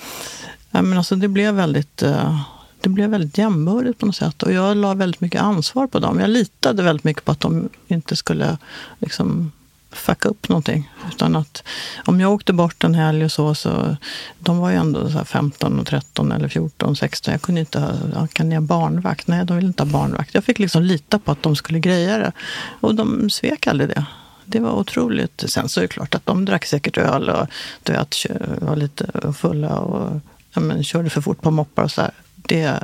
ja, 0.72 0.82
men 0.82 0.98
alltså, 0.98 1.16
det 1.16 1.28
blev 1.28 1.54
väldigt 1.54 2.04
uh, 2.04 2.42
det 2.82 2.90
blev 2.90 3.10
väldigt 3.10 3.38
jämbördigt 3.38 4.00
på 4.00 4.06
något 4.06 4.16
sätt. 4.16 4.44
Och 4.44 4.54
jag 4.54 4.78
la 4.78 4.94
väldigt 4.94 5.22
mycket 5.22 5.42
ansvar 5.42 5.88
på 5.88 6.00
dem. 6.00 6.20
Jag 6.20 6.30
litade 6.30 6.84
väldigt 6.84 7.04
mycket 7.04 7.26
på 7.26 7.32
att 7.32 7.40
de 7.40 7.70
inte 7.88 8.16
skulle 8.16 8.58
liksom, 9.00 9.52
fucka 9.92 10.30
upp 10.30 10.50
någonting. 10.50 10.92
Utan 11.12 11.36
att 11.36 11.64
om 12.06 12.20
jag 12.20 12.34
åkte 12.34 12.54
bort 12.54 12.84
en 12.84 12.96
helg 12.96 13.26
och 13.26 13.32
så, 13.32 13.56
så 13.56 13.96
de 14.40 14.58
var 14.58 14.70
ju 14.70 14.76
ändå 14.76 15.10
så 15.10 15.26
15 15.26 15.80
och 15.80 15.88
13 15.88 16.32
eller 16.32 16.48
14, 16.48 16.96
16. 16.96 17.32
Jag 17.32 17.42
kunde 17.42 17.62
inte 17.62 17.80
ha, 17.80 18.28
kan 18.34 18.50
ni 18.50 18.56
ha 18.56 18.62
barnvakt? 18.62 19.28
Nej, 19.28 19.46
de 19.46 19.56
ville 19.56 19.68
inte 19.68 19.84
ha 19.84 19.90
barnvakt. 19.90 20.34
Jag 20.34 20.44
fick 20.44 20.60
liksom 20.60 20.84
lita 20.84 21.20
på 21.20 21.32
att 21.32 21.44
de 21.44 21.56
skulle 21.56 21.80
greja 21.80 22.18
det. 22.18 22.32
Och 22.80 22.96
de 22.96 23.30
svek 23.30 23.68
aldrig 23.68 23.90
det. 23.90 24.06
Det 24.46 24.60
var 24.60 24.72
otroligt. 24.72 25.44
Sen 25.48 25.70
så 25.70 25.80
är 25.80 25.82
det 25.82 25.88
klart 25.88 26.16
att 26.16 26.26
de 26.26 26.46
drack 26.46 26.66
säkert 26.66 26.98
öl 26.98 27.30
och 27.30 27.48
du 27.84 27.94
vet, 27.94 28.16
var 28.62 28.76
lite 28.76 29.34
fulla 29.34 29.80
och 29.80 30.20
ja, 30.54 30.62
men, 30.62 30.84
körde 30.84 31.10
för 31.10 31.22
fort 31.22 31.42
på 31.42 31.52
moppar 31.52 31.84
och 31.84 31.92
så 31.92 32.02
här. 32.02 32.12
Det, 32.36 32.80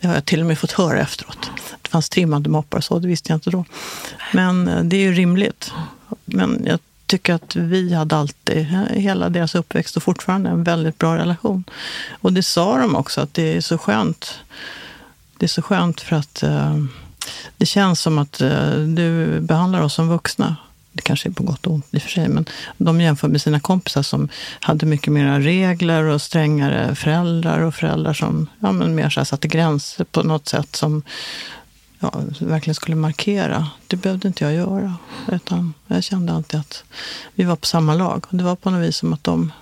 det 0.00 0.06
har 0.06 0.14
jag 0.14 0.24
till 0.24 0.40
och 0.40 0.46
med 0.46 0.58
fått 0.58 0.72
höra 0.72 1.00
efteråt. 1.00 1.50
Det 1.82 1.88
fanns 1.88 2.08
trimmade 2.08 2.50
moppar 2.50 2.78
och 2.78 2.84
så, 2.84 2.98
det 2.98 3.08
visste 3.08 3.32
jag 3.32 3.36
inte 3.36 3.50
då. 3.50 3.64
Men 4.32 4.68
eh, 4.68 4.82
det 4.82 4.96
är 4.96 5.00
ju 5.00 5.12
rimligt. 5.12 5.72
Men 6.24 6.62
jag 6.66 6.78
tycker 7.06 7.34
att 7.34 7.56
vi 7.56 7.94
hade 7.94 8.16
alltid, 8.16 8.56
hela 8.90 9.28
deras 9.28 9.54
uppväxt 9.54 9.96
och 9.96 10.02
fortfarande, 10.02 10.50
en 10.50 10.64
väldigt 10.64 10.98
bra 10.98 11.16
relation. 11.16 11.64
Och 12.20 12.32
det 12.32 12.42
sa 12.42 12.78
de 12.78 12.96
också, 12.96 13.20
att 13.20 13.34
det 13.34 13.56
är 13.56 13.60
så 13.60 13.78
skönt. 13.78 14.38
Det 15.38 15.46
är 15.46 15.48
så 15.48 15.62
skönt 15.62 16.00
för 16.00 16.16
att 16.16 16.42
eh, 16.42 16.76
det 17.56 17.66
känns 17.66 18.00
som 18.00 18.18
att 18.18 18.40
eh, 18.40 18.72
du 18.72 19.40
behandlar 19.40 19.82
oss 19.82 19.94
som 19.94 20.08
vuxna. 20.08 20.56
Det 20.92 21.02
kanske 21.02 21.28
är 21.28 21.32
på 21.32 21.42
gott 21.42 21.66
och 21.66 21.72
ont 21.72 21.86
i 21.90 21.98
och 21.98 22.02
för 22.02 22.10
sig, 22.10 22.28
men 22.28 22.46
de 22.76 23.00
jämför 23.00 23.28
med 23.28 23.42
sina 23.42 23.60
kompisar 23.60 24.02
som 24.02 24.28
hade 24.60 24.86
mycket 24.86 25.12
mer 25.12 25.40
regler 25.40 26.04
och 26.04 26.22
strängare 26.22 26.94
föräldrar 26.94 27.60
och 27.60 27.74
föräldrar 27.74 28.12
som 28.12 28.46
ja, 28.60 28.72
men 28.72 28.94
mer 28.94 29.10
så 29.10 29.20
här 29.20 29.24
satte 29.24 29.48
gränser 29.48 30.04
på 30.04 30.22
något 30.22 30.48
sätt 30.48 30.76
som 30.76 31.02
ja, 32.00 32.12
verkligen 32.40 32.74
skulle 32.74 32.96
markera. 32.96 33.66
Det 33.86 33.96
behövde 33.96 34.28
inte 34.28 34.44
jag 34.44 34.54
göra. 34.54 34.94
Utan 35.32 35.74
jag 35.86 36.04
kände 36.04 36.32
alltid 36.32 36.60
att 36.60 36.84
vi 37.34 37.44
var 37.44 37.56
på 37.56 37.66
samma 37.66 37.94
lag. 37.94 38.24
Det 38.30 38.44
var 38.44 38.56
på 38.56 38.70
något 38.70 38.88
vis 38.88 38.96
som 38.96 39.12
att 39.12 39.24
de... 39.24 39.52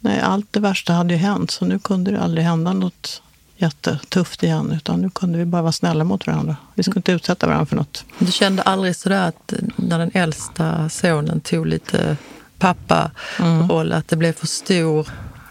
Nej, 0.00 0.20
allt 0.20 0.46
det 0.50 0.60
värsta 0.60 0.92
hade 0.92 1.14
ju 1.14 1.20
hänt, 1.20 1.50
så 1.50 1.64
nu 1.64 1.78
kunde 1.78 2.10
det 2.10 2.20
aldrig 2.20 2.44
hända 2.44 2.72
något 2.72 3.22
jättetufft 3.56 4.42
igen. 4.42 4.72
Utan 4.72 5.00
nu 5.00 5.10
kunde 5.10 5.38
vi 5.38 5.44
bara 5.44 5.62
vara 5.62 5.72
snälla 5.72 6.04
mot 6.04 6.26
varandra. 6.26 6.56
Vi 6.74 6.82
skulle 6.82 6.98
inte 6.98 7.12
utsätta 7.12 7.46
varandra 7.46 7.66
för 7.66 7.76
något. 7.76 8.04
Du 8.18 8.32
kände 8.32 8.62
aldrig 8.62 8.96
sådär 8.96 9.28
att 9.28 9.52
när 9.76 9.98
den 9.98 10.10
äldsta 10.14 10.88
sonen 10.88 11.40
tog 11.40 11.66
lite 11.66 12.16
pappa-roll, 12.58 13.86
mm. 13.86 13.98
att 13.98 14.08
det 14.08 14.16
blev 14.16 14.32
för 14.32 14.46
stor 14.46 15.08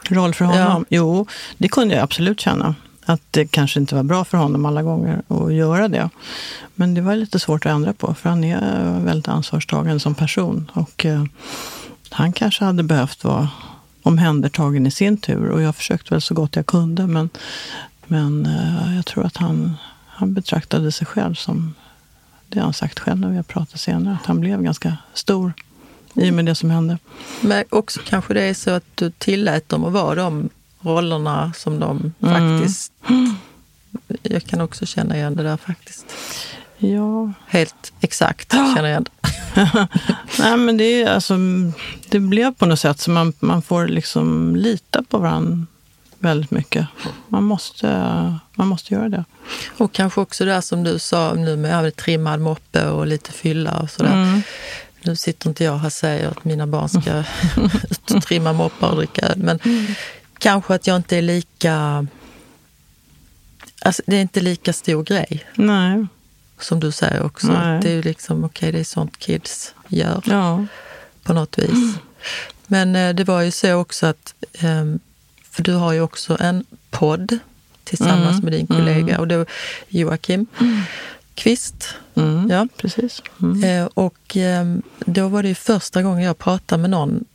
roll 0.10 0.34
för 0.34 0.45
honom? 0.45 0.86
Ja. 0.89 0.97
Jo, 0.97 1.28
det 1.58 1.67
kunde 1.67 1.95
jag 1.95 2.04
absolut 2.04 2.39
känna 2.39 2.76
att 3.12 3.21
det 3.32 3.47
kanske 3.47 3.80
inte 3.80 3.95
var 3.95 4.04
bra 4.04 4.26
för 4.26 4.38
honom 4.38 4.65
alla 4.65 4.84
gånger 4.84 5.21
att 5.28 5.54
göra 5.54 5.88
det. 5.88 6.10
Men 6.76 6.93
det 6.93 7.02
var 7.02 7.15
lite 7.15 7.39
svårt 7.39 7.65
att 7.65 7.71
ändra 7.71 7.93
på, 7.93 8.13
för 8.13 8.30
han 8.30 8.43
är 8.43 9.00
väldigt 9.00 9.28
ansvarstagande 9.28 10.00
som 10.00 10.15
person. 10.15 10.71
Och 10.74 11.06
eh, 11.06 11.24
han 12.10 12.34
kanske 12.34 12.65
hade 12.65 12.84
behövt 12.84 13.24
vara 13.24 13.50
omhändertagen 14.04 14.88
i 14.88 14.91
sin 14.91 15.17
tur. 15.17 15.50
Och 15.50 15.62
jag 15.62 15.76
försökte 15.76 16.13
väl 16.13 16.21
så 16.21 16.34
gott 16.34 16.56
jag 16.56 16.65
kunde, 16.65 17.08
men, 17.08 17.30
men 18.08 18.45
eh, 18.45 18.95
jag 18.95 19.06
tror 19.06 19.26
att 19.26 19.38
han, 19.38 19.74
han 20.08 20.34
betraktade 20.34 20.91
sig 20.91 21.08
själv 21.08 21.36
som, 21.36 21.74
det 22.47 22.60
har 22.60 22.63
han 22.63 22.74
sagt 22.74 23.00
själv 23.00 23.19
när 23.19 23.30
vi 23.30 23.36
har 23.36 23.43
pratat 23.43 23.80
senare, 23.80 24.17
att 24.21 24.26
han 24.26 24.39
blev 24.39 24.62
ganska 24.62 24.97
stor 25.13 25.54
i 26.13 26.30
och 26.30 26.34
med 26.34 26.45
det 26.45 26.56
som 26.56 26.69
hände. 26.69 26.97
Men 27.41 27.63
också 27.69 28.00
kanske 28.06 28.34
det 28.34 28.41
är 28.41 28.54
så 28.54 28.71
att 28.71 28.86
du 28.95 29.12
tillät 29.12 29.69
dem 29.69 29.86
att 29.86 29.93
vara 29.93 30.15
de 30.15 30.50
rollerna 30.82 31.54
som 31.56 31.80
de 31.80 32.13
mm. 32.22 32.60
faktiskt... 32.60 32.94
Jag 34.22 34.44
kan 34.44 34.62
också 34.62 34.86
känna 34.86 35.15
igen 35.15 35.36
det 35.36 35.44
där 35.44 35.58
faktiskt. 35.58 36.06
Ja. 36.78 37.32
Helt 37.48 37.94
exakt 38.02 38.52
känner 38.52 38.89
jag 38.89 39.04
det. 39.04 39.12
Nej, 40.39 40.58
men 40.58 40.78
det, 40.78 41.04
är, 41.04 41.13
alltså, 41.13 41.38
det 42.10 42.20
blev 42.20 42.54
på 42.54 42.65
något 42.65 42.80
sätt 42.80 43.00
så 43.00 43.12
man, 43.12 43.34
man 43.39 43.62
får 43.62 43.88
liksom 43.88 44.56
lita 44.56 45.04
på 45.04 45.17
varandra 45.17 45.65
väldigt 46.20 46.52
mycket. 46.52 46.88
Man 47.28 47.44
måste, 47.44 47.88
man 48.56 48.67
måste 48.67 48.94
göra 48.94 49.10
det. 49.10 49.26
Och 49.78 49.91
kanske 49.91 50.22
också 50.22 50.46
det 50.46 50.62
som 50.62 50.84
du 50.84 51.00
sa 51.00 51.34
nu 51.34 51.58
med 51.58 51.96
trimmad 51.96 52.39
moppe 52.39 52.89
och 52.89 53.08
lite 53.08 53.32
fylla 53.32 53.80
och 53.80 53.89
sådär. 53.89 54.13
Mm. 54.13 54.41
Nu 55.04 55.15
sitter 55.15 55.50
inte 55.50 55.63
jag 55.63 55.78
här 55.78 55.86
och 55.86 55.94
säger 55.94 56.28
att 56.28 56.46
mina 56.46 56.67
barn 56.67 56.89
ska 56.89 57.20
ut 57.89 58.12
och 58.12 58.24
trimma 58.24 58.54
moppar 58.54 58.89
och 58.89 58.96
dricka. 58.96 59.34
Men 59.36 59.60
mm 59.63 59.86
kanske 60.41 60.75
att 60.75 60.88
jag 60.88 60.95
inte 60.95 61.17
är 61.17 61.21
lika... 61.21 62.08
Alltså, 63.82 64.01
det 64.06 64.15
är 64.15 64.21
inte 64.21 64.41
lika 64.41 64.73
stor 64.73 65.04
grej. 65.04 65.45
Nej. 65.56 66.06
Som 66.60 66.80
du 66.80 66.91
säger 66.91 67.23
också. 67.23 67.47
Det 67.82 67.89
är 67.89 67.93
ju 67.93 68.01
liksom, 68.01 68.43
okej, 68.43 68.47
okay, 68.47 68.71
det 68.71 68.80
är 68.80 68.84
sånt 68.84 69.17
kids 69.17 69.73
gör. 69.88 70.23
Ja. 70.25 70.65
På 71.23 71.34
något 71.34 71.58
vis. 71.58 71.69
Mm. 71.69 71.93
Men 72.67 72.95
eh, 72.95 73.15
det 73.15 73.23
var 73.23 73.41
ju 73.41 73.51
så 73.51 73.73
också 73.73 74.08
att, 74.08 74.34
eh, 74.54 74.86
för 75.49 75.63
du 75.63 75.73
har 75.73 75.93
ju 75.93 76.01
också 76.01 76.38
en 76.39 76.65
podd 76.89 77.39
tillsammans 77.84 78.32
mm. 78.32 78.43
med 78.43 78.54
din 78.54 78.67
kollega, 78.67 79.15
mm. 79.15 79.19
och 79.19 79.27
då 79.27 79.45
Joakim 79.88 80.45
mm. 80.60 80.82
Kvist. 81.36 81.95
Mm. 82.15 82.49
Ja, 82.49 82.67
precis. 82.77 83.21
Mm. 83.41 83.63
Eh, 83.63 83.89
och 83.93 84.38
ehm, 84.38 84.82
då 84.99 85.27
var 85.27 85.43
det 85.43 85.56
första 85.56 86.01
gången 86.01 86.23
jag 86.23 86.38
pratade 86.38 86.82
med 86.82 86.89
någon 86.89 87.25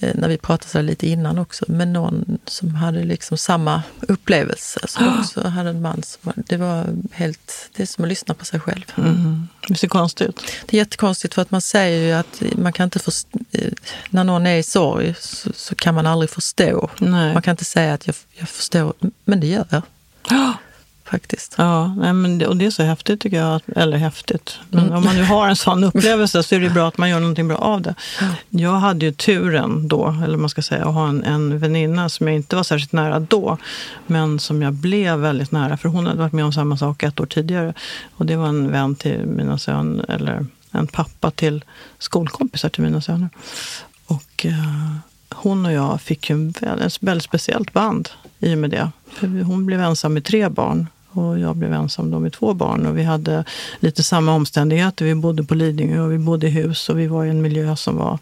när 0.00 0.28
vi 0.28 0.38
pratade 0.38 0.82
lite 0.82 1.08
innan 1.08 1.38
också, 1.38 1.64
med 1.68 1.88
någon 1.88 2.38
som 2.46 2.74
hade 2.74 3.04
liksom 3.04 3.38
samma 3.38 3.82
upplevelse. 4.00 4.80
Som 4.88 5.08
oh. 5.08 5.20
också 5.20 5.48
hade 5.48 5.70
en 5.70 5.82
man 5.82 6.02
som 6.02 6.32
det 6.36 6.56
var 6.56 6.86
helt, 7.12 7.70
det 7.76 7.82
är 7.82 7.86
som 7.86 8.04
att 8.04 8.08
lyssna 8.08 8.34
på 8.34 8.44
sig 8.44 8.60
själv. 8.60 8.84
Mm. 8.96 9.48
Det 9.68 9.74
ser 9.74 9.88
konstigt 9.88 10.28
ut. 10.28 10.42
Det 10.66 10.76
är 10.76 10.78
jättekonstigt 10.78 11.34
för 11.34 11.42
att 11.42 11.50
man 11.50 11.60
säger 11.60 12.06
ju 12.06 12.12
att 12.12 12.42
man 12.58 12.72
kan 12.72 12.84
inte 12.84 12.98
förstå, 12.98 13.38
eh, 13.52 13.72
när 14.10 14.24
någon 14.24 14.46
är 14.46 14.56
i 14.56 14.62
sorg 14.62 15.14
så, 15.20 15.50
så, 15.54 15.74
kan 15.74 15.94
man 15.94 16.06
aldrig 16.06 16.30
förstå. 16.30 16.90
Nej. 16.98 17.32
Man 17.32 17.42
kan 17.42 17.52
inte 17.52 17.64
säga 17.64 17.94
att 17.94 18.06
jag, 18.06 18.16
jag 18.32 18.48
förstår, 18.48 18.94
men 19.24 19.40
det 19.40 19.46
gör 19.46 19.66
jag. 19.70 19.82
Oh. 20.30 20.69
Faktiskt. 21.10 21.54
Ja, 21.58 21.94
nej, 21.94 22.12
men 22.12 22.46
och 22.46 22.56
det 22.56 22.66
är 22.66 22.70
så 22.70 22.82
häftigt 22.82 23.20
tycker 23.20 23.36
jag. 23.36 23.60
Eller 23.76 23.96
häftigt, 23.96 24.58
men 24.70 24.84
mm. 24.84 24.96
om 24.96 25.04
man 25.04 25.16
nu 25.16 25.24
har 25.24 25.48
en 25.48 25.56
sån 25.56 25.84
upplevelse 25.84 26.42
så 26.42 26.54
är 26.54 26.60
det 26.60 26.70
bra 26.70 26.88
att 26.88 26.98
man 26.98 27.10
gör 27.10 27.20
någonting 27.20 27.48
bra 27.48 27.56
av 27.56 27.82
det. 27.82 27.94
Jag 28.50 28.72
hade 28.72 29.06
ju 29.06 29.12
turen 29.12 29.88
då, 29.88 30.16
eller 30.24 30.36
man 30.36 30.50
ska 30.50 30.62
säga, 30.62 30.86
att 30.86 30.94
ha 30.94 31.08
en, 31.08 31.24
en 31.24 31.58
väninna 31.58 32.08
som 32.08 32.26
jag 32.26 32.36
inte 32.36 32.56
var 32.56 32.62
särskilt 32.62 32.92
nära 32.92 33.20
då, 33.20 33.58
men 34.06 34.38
som 34.38 34.62
jag 34.62 34.72
blev 34.72 35.18
väldigt 35.18 35.52
nära. 35.52 35.76
För 35.76 35.88
hon 35.88 36.06
hade 36.06 36.18
varit 36.18 36.32
med 36.32 36.44
om 36.44 36.52
samma 36.52 36.76
sak 36.76 37.02
ett 37.02 37.20
år 37.20 37.26
tidigare. 37.26 37.74
Och 38.12 38.26
det 38.26 38.36
var 38.36 38.48
en 38.48 38.72
vän 38.72 38.94
till 38.94 39.26
mina 39.26 39.58
söner, 39.58 40.10
eller 40.10 40.46
en 40.70 40.86
pappa 40.86 41.30
till 41.30 41.64
skolkompisar 41.98 42.68
till 42.68 42.82
mina 42.82 43.00
söner. 43.00 43.28
Och 44.06 44.46
eh, 44.46 44.94
hon 45.34 45.66
och 45.66 45.72
jag 45.72 46.00
fick 46.00 46.30
ju 46.30 46.34
en 46.34 46.54
väldigt, 46.60 47.02
väldigt 47.02 47.24
speciellt 47.24 47.72
band 47.72 48.08
i 48.38 48.54
och 48.54 48.58
med 48.58 48.70
det. 48.70 48.90
För 49.12 49.26
hon 49.26 49.66
blev 49.66 49.80
ensam 49.80 50.14
med 50.14 50.24
tre 50.24 50.48
barn 50.48 50.86
och 51.12 51.38
jag 51.38 51.56
blev 51.56 51.72
ensam 51.72 52.10
då 52.10 52.18
med 52.18 52.32
två 52.32 52.54
barn. 52.54 52.86
Och 52.86 52.98
vi 52.98 53.02
hade 53.02 53.44
lite 53.80 54.02
samma 54.02 54.32
omständigheter. 54.32 55.04
Vi 55.04 55.14
bodde 55.14 55.44
på 55.44 55.54
Lidingö 55.54 56.00
och 56.00 56.12
vi 56.12 56.18
bodde 56.18 56.46
i 56.46 56.50
hus 56.50 56.88
och 56.88 56.98
vi 56.98 57.06
var 57.06 57.24
i 57.24 57.30
en 57.30 57.42
miljö 57.42 57.76
som 57.76 57.96
var 57.96 58.18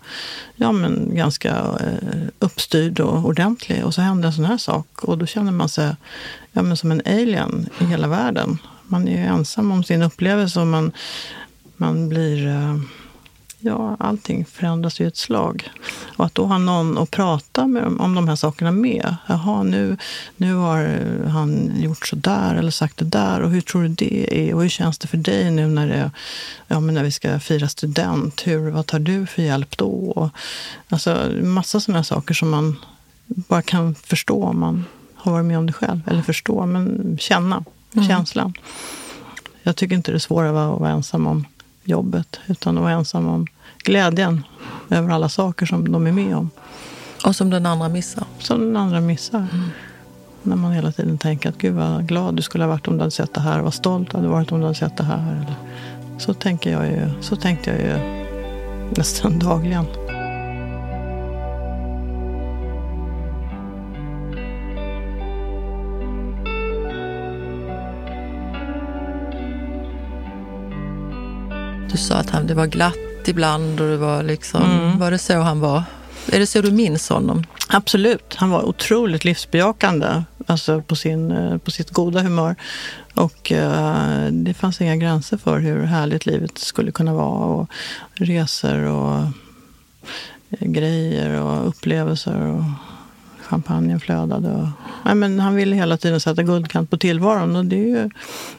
ja, 0.57 0.72
men 0.72 1.11
ganska 1.14 1.48
eh, 1.59 2.18
uppstyrd 2.38 3.01
och 3.01 3.24
ordentlig. 3.24 3.85
Och 3.85 3.94
så 3.94 4.01
hände 4.01 4.27
en 4.27 4.33
sån 4.33 4.44
här 4.44 4.59
sak 4.59 5.05
och 5.05 5.18
då 5.18 5.27
känner 5.27 5.53
man 5.53 5.68
sig 5.68 5.96
ja, 6.53 6.62
men 6.62 6.77
som 6.77 6.90
en 6.90 7.03
alien 7.07 7.68
i 7.81 7.85
hela 7.85 8.09
världen. 8.09 8.59
Man 8.87 9.09
är 9.09 9.27
ensam 9.27 9.72
om 9.72 9.85
sin 9.85 10.03
upplevelse 10.03 10.61
och 10.61 10.66
man, 10.66 10.92
man 11.77 12.09
blir 12.09 12.46
eh, 12.46 12.77
ja, 13.59 13.97
allting 13.99 14.44
förändras 14.44 15.01
ju 15.01 15.07
ett 15.09 15.16
slag. 15.16 15.71
Och 16.16 16.27
att 16.27 16.35
då 16.35 16.44
ha 16.44 16.59
någon 16.59 16.99
att 16.99 17.11
prata 17.11 17.66
med 17.66 17.85
om 17.85 18.14
de 18.14 18.29
här 18.29 18.37
sakerna 18.37 18.71
med. 18.71 19.16
Jaha, 19.27 19.62
nu, 19.62 19.97
nu 20.37 20.55
har 20.55 21.01
han 21.29 21.73
gjort 21.81 22.07
så 22.07 22.16
där 22.16 22.55
eller 22.55 22.71
sagt 22.71 22.97
det 22.97 23.05
där. 23.05 23.40
Och 23.40 23.51
hur 23.51 23.61
tror 23.61 23.83
du 23.83 23.88
det 23.88 24.49
är? 24.49 24.55
Och 24.55 24.62
hur 24.62 24.68
känns 24.68 24.99
det 24.99 25.07
för 25.07 25.16
dig 25.16 25.51
nu 25.51 25.66
när, 25.66 25.88
det, 25.88 26.11
ja, 26.68 26.81
men 26.81 26.94
när 26.94 27.05
vi 27.05 27.12
ska 27.12 27.40
fira 27.40 27.68
student? 27.68 28.47
Hur, 28.47 28.71
vad 28.71 28.87
tar 28.87 28.99
du 28.99 29.27
för 29.27 29.42
hjälp 29.42 29.77
då? 29.77 30.31
Alltså 30.88 31.31
massa 31.42 31.81
sådana 31.81 32.05
saker 32.05 32.35
som 32.35 32.51
man 32.51 32.77
bara 33.27 33.62
kan 33.62 33.94
förstå 33.94 34.44
om 34.44 34.61
man 34.61 34.85
har 35.14 35.33
varit 35.33 35.47
med 35.47 35.59
om 35.59 35.66
det 35.66 35.73
själv. 35.73 36.01
Eller 36.07 36.23
förstå, 36.23 36.66
men 36.66 37.16
känna 37.21 37.64
mm. 37.94 38.09
känslan. 38.09 38.55
Jag 39.62 39.77
tycker 39.77 39.97
inte 39.97 40.11
det 40.11 40.16
är 40.16 40.18
svårare 40.18 40.73
att 40.73 40.81
vara 40.81 40.90
ensam 40.90 41.27
om 41.27 41.44
jobbet 41.88 42.40
utan 42.46 42.77
att 42.77 42.83
vara 42.83 42.92
ensam 42.92 43.29
om 43.29 43.46
glädjen 43.79 44.44
över 44.90 45.11
alla 45.11 45.29
saker 45.29 45.66
som 45.66 45.92
de 45.92 46.07
är 46.07 46.12
med 46.12 46.37
om. 46.37 46.51
Och 47.27 47.37
som 47.37 47.51
den 47.51 47.66
andra 47.66 47.88
missar. 47.88 48.24
Som 48.38 48.61
den 48.61 48.77
andra 48.77 49.01
missar. 49.01 49.46
Mm. 49.53 49.68
När 50.42 50.57
man 50.57 50.72
hela 50.72 50.92
tiden 50.92 51.18
tänker 51.18 51.48
att 51.48 51.59
gud 51.59 51.74
vad 51.74 52.09
glad 52.09 52.37
du 52.37 52.42
skulle 52.42 52.64
ha 52.64 52.68
varit 52.68 52.88
om 52.88 52.94
du 52.94 53.01
hade 53.01 53.11
sett 53.11 53.35
det 53.35 53.40
här. 53.40 53.61
Vad 53.61 53.74
stolt 53.74 54.11
du 54.11 54.16
hade 54.16 54.29
varit 54.29 54.53
om 54.53 54.61
du 54.61 54.64
hade 54.66 54.79
sett 54.79 54.96
det 54.96 55.05
här. 55.05 55.33
Eller, 55.33 55.55
så, 56.18 56.35
tänker 56.35 56.72
jag 56.72 56.87
ju, 56.87 57.11
så 57.20 57.37
tänkte 57.37 57.70
jag 57.70 57.81
ju 57.81 58.24
nästan 58.96 59.38
dagligen. 59.48 59.85
Det 72.46 72.55
var 72.55 72.66
glatt 72.66 73.29
ibland 73.29 73.81
och 73.81 73.88
det 73.88 73.96
var 73.96 74.22
liksom, 74.22 74.62
mm. 74.62 74.98
var 74.98 75.11
det 75.11 75.18
så 75.18 75.40
han 75.40 75.61
var? 75.61 75.83
Är 76.33 76.38
det 76.38 76.46
så 76.46 76.61
du 76.61 76.70
minns 76.70 77.09
honom? 77.09 77.44
Absolut. 77.68 78.35
Han 78.35 78.51
var 78.51 78.62
otroligt 78.62 79.24
livsbejakande, 79.24 80.22
alltså 80.46 80.83
på, 80.83 80.96
sin, 80.96 81.31
eh, 81.31 81.59
på 81.59 81.70
sitt 81.70 81.90
goda 81.90 82.22
humör. 82.22 82.57
Och 83.14 83.53
uh, 83.55 84.27
det 84.31 84.55
fanns 84.55 84.81
inga 84.81 84.96
gränser 84.96 85.37
för 85.37 85.59
hur 85.59 85.85
härligt 85.85 86.27
livet 86.27 86.59
skulle 86.59 86.92
kunna 86.92 87.14
vara. 87.14 87.44
Och 87.44 87.70
resor 88.14 88.85
och 88.85 89.18
uh, 89.20 89.29
grejer 90.61 91.40
och 91.40 91.68
upplevelser. 91.68 92.40
Och 92.40 92.62
champagnen 93.48 94.01
flödade. 94.01 94.48
Och, 94.48 94.68
nej, 95.05 95.14
men 95.14 95.40
han 95.40 95.55
ville 95.55 95.77
hela 95.77 95.96
tiden 95.96 96.20
sätta 96.20 96.42
guldkant 96.42 96.90
på 96.90 96.96
tillvaron. 96.96 97.57
Och 97.57 97.64
det 97.64 97.77
är 97.77 98.03
ju 98.03 98.11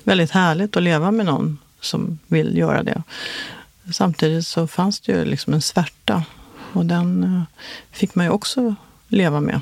väldigt 0.04 0.32
härligt 0.32 0.78
att 0.78 0.84
leva 0.84 1.12
med 1.12 1.26
någon 1.26 1.58
som 1.82 2.20
vill 2.28 2.58
göra 2.58 2.84
det. 2.84 3.04
Samtidigt 3.92 4.48
så 4.48 4.68
fanns 4.68 5.00
det 5.00 5.12
ju 5.12 5.26
liksom 5.26 5.54
en 5.54 5.62
svärta 5.62 6.24
och 6.74 6.86
den 6.86 7.24
eh, 7.24 7.42
fick 7.92 8.16
man 8.16 8.26
ju 8.26 8.32
också 8.32 8.76
leva 9.08 9.42
med. 9.42 9.62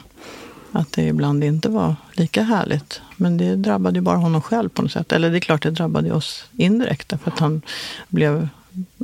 Att 0.72 0.92
det 0.92 1.04
ibland 1.04 1.44
inte 1.44 1.70
var 1.70 1.96
lika 2.14 2.44
härligt. 2.44 3.02
Men 3.16 3.38
det 3.38 3.56
drabbade 3.56 3.98
ju 3.98 4.02
bara 4.02 4.18
honom 4.18 4.42
själv 4.42 4.70
på 4.70 4.82
något 4.82 4.92
sätt. 4.92 5.12
Eller 5.12 5.30
det 5.30 5.38
är 5.38 5.40
klart 5.40 5.64
det 5.64 5.72
drabbade 5.72 6.12
oss 6.12 6.46
indirekt 6.58 7.14
för 7.24 7.32
att 7.32 7.40
han 7.40 7.62
blev, 8.08 8.50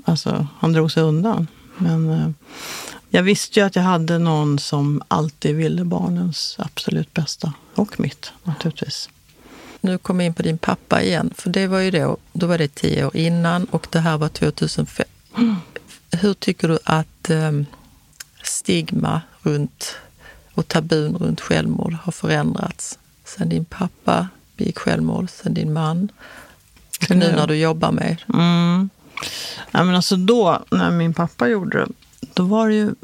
alltså 0.06 0.48
han 0.60 0.74
drog 0.74 0.92
sig 0.92 1.04
undan. 1.04 1.48
Men 1.78 2.10
eh, 2.10 2.30
jag 3.10 3.24
visste 3.24 3.60
ju 3.60 3.66
att 3.66 3.76
jag 3.76 3.84
hade 3.84 4.20
någon 4.20 4.60
som 4.60 5.02
alltid 5.08 5.56
ville 5.56 5.84
barnens 5.84 6.56
absolut 6.60 7.14
bästa. 7.14 7.54
Och 7.76 8.00
mitt 8.00 8.32
naturligtvis 8.44 9.10
nu 9.84 9.98
kommer 9.98 10.24
jag 10.24 10.30
in 10.30 10.34
på 10.34 10.44
din 10.44 10.58
pappa 10.58 11.02
igen. 11.02 11.34
För 11.38 11.50
det 11.50 11.68
var 11.68 11.80
ju 11.80 11.92
då, 11.92 12.18
då 12.34 12.48
var 12.48 12.58
det 12.58 12.76
tio 12.76 13.06
år 13.06 13.16
innan 13.18 13.66
och 13.66 13.88
det 13.92 14.00
här 14.00 14.18
var 14.18 14.30
2005. 14.30 15.06
Mm. 15.38 15.56
Hur 16.12 16.34
tycker 16.34 16.67
du 16.67 16.80
att 16.84 17.30
ehm, 17.30 17.65
stigma 18.43 19.22
runt 19.41 19.96
och 20.54 20.67
tabun 20.67 21.17
runt 21.17 21.41
självmord 21.41 21.93
har 21.93 22.12
förändrats 22.12 23.00
sen 23.26 23.50
din 23.50 23.65
pappa 23.65 24.28
begick 24.58 24.78
självmord, 24.78 25.30
sen 25.30 25.54
din 25.54 25.74
man 25.74 26.12
och 27.10 27.15
nu 27.15 27.32
när 27.32 27.48
du 27.48 27.56
jobbar 27.56 27.91
med 27.91 28.17
mm. 28.34 28.89
ja, 29.72 29.84
men 29.84 29.96
alltså 29.96 30.15
Då, 30.15 30.63
när 30.72 30.91
min 30.91 31.13
pappa 31.13 31.48
gjorde 31.48 31.78
det, 31.78 31.88
då 32.34 32.43
var 32.43 32.67
det 32.67 32.76
ju, 32.76 32.96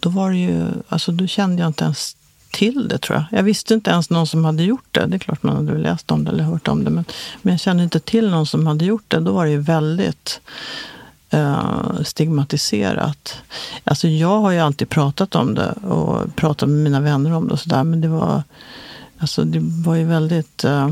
då 0.00 0.08
var 0.08 0.30
det 0.30 0.36
ju, 0.36 0.66
alltså 0.88 1.12
då 1.12 1.26
kände 1.26 1.62
jag 1.62 1.68
inte 1.68 1.84
ens 1.84 2.16
till 2.50 2.88
det 2.88 2.98
tror 2.98 3.16
jag. 3.16 3.38
Jag 3.38 3.42
visste 3.42 3.74
inte 3.74 3.90
ens 3.90 4.10
någon 4.10 4.26
som 4.26 4.44
hade 4.44 4.62
gjort 4.62 4.88
det. 4.90 5.06
Det 5.06 5.16
är 5.16 5.18
klart 5.18 5.42
man 5.42 5.56
hade 5.56 5.78
läst 5.78 6.10
om 6.10 6.24
det 6.24 6.30
eller 6.30 6.44
hört 6.44 6.68
om 6.68 6.84
det. 6.84 6.90
Men, 6.90 7.04
men 7.42 7.52
jag 7.52 7.60
kände 7.60 7.82
inte 7.82 8.00
till 8.00 8.30
någon 8.30 8.46
som 8.46 8.66
hade 8.66 8.84
gjort 8.84 9.04
det. 9.08 9.20
Då 9.20 9.32
var 9.32 9.44
det 9.44 9.50
ju 9.50 9.60
väldigt 9.60 10.40
Eh, 11.30 12.02
stigmatiserat. 12.04 13.34
Alltså 13.84 14.08
jag 14.08 14.40
har 14.40 14.50
ju 14.50 14.58
alltid 14.58 14.88
pratat 14.88 15.34
om 15.34 15.54
det 15.54 15.72
och 15.72 16.36
pratat 16.36 16.68
med 16.68 16.78
mina 16.78 17.00
vänner 17.00 17.32
om 17.32 17.46
det 17.48 17.52
och 17.52 17.60
sådär. 17.60 17.84
Men 17.84 18.00
det 18.00 18.08
var, 18.08 18.42
alltså 19.18 19.44
det 19.44 19.58
var 19.62 19.94
ju 19.94 20.04
väldigt... 20.04 20.64
Eh, 20.64 20.90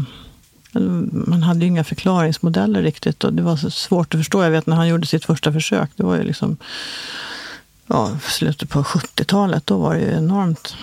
man 1.10 1.42
hade 1.42 1.60
ju 1.60 1.66
inga 1.66 1.84
förklaringsmodeller 1.84 2.82
riktigt 2.82 3.24
och 3.24 3.32
det 3.32 3.42
var 3.42 3.56
så 3.56 3.70
svårt 3.70 4.14
att 4.14 4.20
förstå. 4.20 4.42
Jag 4.42 4.50
vet 4.50 4.66
när 4.66 4.76
han 4.76 4.88
gjorde 4.88 5.06
sitt 5.06 5.24
första 5.24 5.52
försök, 5.52 5.90
det 5.96 6.02
var 6.02 6.16
ju 6.16 6.22
liksom 6.22 6.56
ja, 7.86 8.18
slutet 8.22 8.70
på 8.70 8.82
70-talet. 8.82 9.66
Då 9.66 9.78
var 9.78 9.94
det 9.94 10.00
ju 10.00 10.12
enormt 10.12 10.76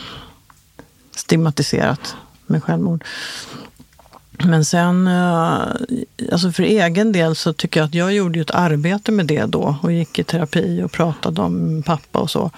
stigmatiserat 1.16 2.16
med 2.46 2.64
självmord. 2.64 3.04
Men 4.38 4.66
sen, 4.66 5.08
eh, 5.08 5.62
alltså 6.32 6.52
för 6.52 6.64
egen 6.64 7.12
del 7.12 7.36
så 7.36 7.54
tycker 7.54 7.80
jag 7.80 7.88
att 7.88 7.94
jag 7.94 8.14
gjorde 8.14 8.40
ett 8.40 8.52
arbete 8.52 9.12
med 9.12 9.26
det 9.26 9.46
då 9.46 9.78
och 9.82 9.92
gick 9.92 10.20
i 10.20 10.24
terapi 10.24 10.84
och 10.84 10.92
pratade 10.92 11.42
om 11.42 11.84
pappa 11.86 12.20
och 12.20 12.30
så. 12.30 12.52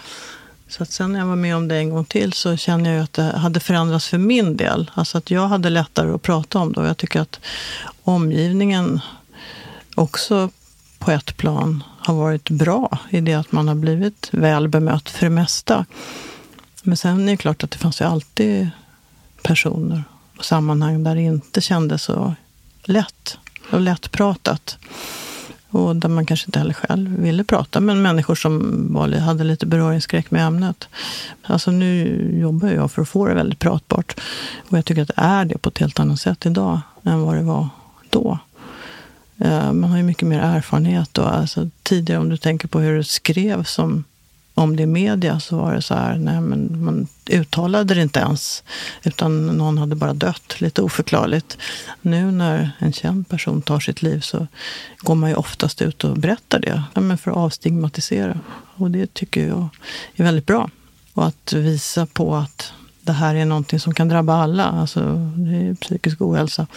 Så 0.68 0.84
att 0.84 0.92
sen 0.92 1.12
när 1.12 1.20
jag 1.20 1.28
var 1.28 1.36
med 1.36 1.56
om 1.56 1.68
det 1.68 1.76
en 1.76 1.90
gång 1.90 2.06
till 2.06 2.34
så 2.34 2.58
känner 2.58 2.94
jag 2.94 3.04
att 3.04 3.14
det 3.14 3.24
hade 3.24 3.60
förändrats 3.60 4.08
för 4.08 4.18
min 4.18 4.58
del. 4.58 4.92
Alltså 4.94 5.18
att 5.18 5.32
jag 5.32 5.48
hade 5.48 5.70
lättare 5.70 6.12
att 6.12 6.22
prata 6.22 6.60
om 6.60 6.74
det 6.74 6.80
och 6.80 6.88
jag 6.88 6.98
tycker 6.98 7.22
att 7.22 7.40
omgivningen 8.04 9.00
också 9.96 10.50
på 11.00 11.12
ett 11.12 11.38
plan 11.38 11.84
har 12.00 12.14
varit 12.14 12.50
bra 12.50 13.00
i 13.10 13.22
det 13.22 13.34
att 13.34 13.52
man 13.52 13.68
har 13.68 13.76
blivit 13.76 14.30
väl 14.32 14.68
bemött 14.68 15.10
för 15.10 15.26
det 15.26 15.30
mesta. 15.30 15.86
Men 16.84 16.98
sen 16.98 17.28
är 17.28 17.32
det 17.32 17.38
klart 17.38 17.64
att 17.64 17.72
det 17.72 17.78
fanns 17.78 18.02
ju 18.02 18.06
alltid 18.06 18.70
personer 19.42 20.04
sammanhang 20.44 21.04
där 21.04 21.16
det 21.16 21.22
inte 21.22 21.62
kändes 21.62 22.04
så 22.04 22.36
lätt 22.84 23.38
och 23.72 23.82
lättpratat. 23.82 24.78
Och 25.70 25.96
där 25.96 26.10
man 26.10 26.26
kanske 26.26 26.48
inte 26.48 26.60
heller 26.60 26.74
själv 26.74 27.18
ville 27.22 27.44
prata 27.44 27.80
med 27.80 27.98
människor 27.98 28.36
som 28.36 28.88
var, 28.94 29.10
hade 29.10 29.44
lite 29.44 29.66
beröringsskräck 29.66 30.32
med 30.32 30.48
ämnet. 30.48 30.88
Alltså 31.44 31.72
nu 31.72 32.40
jobbar 32.40 32.70
jag 32.70 32.92
för 32.92 33.02
att 33.02 33.10
få 33.10 33.28
det 33.28 33.34
väldigt 33.34 33.60
pratbart. 33.60 34.20
Och 34.70 34.78
jag 34.78 34.86
tycker 34.86 35.02
att 35.02 35.08
det 35.08 35.14
är 35.18 35.46
det 35.46 35.58
på 35.58 35.70
ett 35.70 35.78
helt 35.78 36.00
annat 36.00 36.20
sätt 36.20 36.46
idag 36.46 36.80
än 37.04 37.22
vad 37.22 37.36
det 37.36 37.42
var 37.42 37.70
då. 38.10 38.40
Eh, 39.38 39.72
man 39.72 39.90
har 39.90 39.98
ju 39.98 40.04
mycket 40.04 40.28
mer 40.28 40.40
erfarenhet. 40.40 41.18
Och 41.18 41.36
alltså, 41.36 41.70
tidigare, 41.84 42.20
om 42.20 42.30
du 42.30 42.38
tänker 42.38 42.68
på 42.68 42.80
hur 42.80 42.98
det 42.98 43.04
skrevs 43.04 43.72
som 43.72 44.04
om 44.58 44.76
det 44.76 44.84
i 44.84 44.86
media 44.86 45.40
så 45.40 45.58
var 45.58 45.74
det 45.74 45.82
så 45.82 45.94
här, 45.94 46.18
nej 46.18 46.42
men 46.42 46.84
man 46.86 47.08
uttalade 47.30 47.94
det 47.94 48.02
inte 48.02 48.20
ens. 48.20 48.64
Utan 49.04 49.48
någon 49.48 49.78
hade 49.78 49.96
bara 49.96 50.14
dött, 50.14 50.62
lite 50.62 50.82
oförklarligt. 50.82 51.58
Nu 52.02 52.32
när 52.32 52.72
en 52.80 52.94
känd 52.94 53.28
person 53.28 53.62
tar 53.62 53.80
sitt 53.80 54.02
liv 54.02 54.20
så 54.20 54.48
går 54.98 55.16
man 55.16 55.30
ju 55.30 55.36
oftast 55.36 55.82
ut 55.82 56.04
och 56.04 56.18
berättar 56.18 56.60
det. 56.60 56.84
Ja, 56.94 57.02
men 57.02 57.18
för 57.18 57.32
att 57.32 57.38
avstigmatisera. 57.38 58.40
Och 58.76 58.92
det 58.92 59.14
tycker 59.14 59.48
jag 59.48 59.68
är 60.16 60.24
väldigt 60.24 60.46
bra. 60.46 60.70
Och 61.14 61.26
att 61.26 61.54
visa 61.54 62.06
på 62.06 62.36
att 62.36 62.74
det 63.02 63.14
här 63.14 63.36
är 63.36 63.46
någonting 63.46 63.80
som 63.80 63.94
kan 63.94 64.08
drabba 64.08 64.34
alla. 64.34 64.66
Alltså, 64.66 65.00
det 65.36 65.56
är 65.56 65.76
psykisk 65.76 66.22
ohälsa 66.22 66.68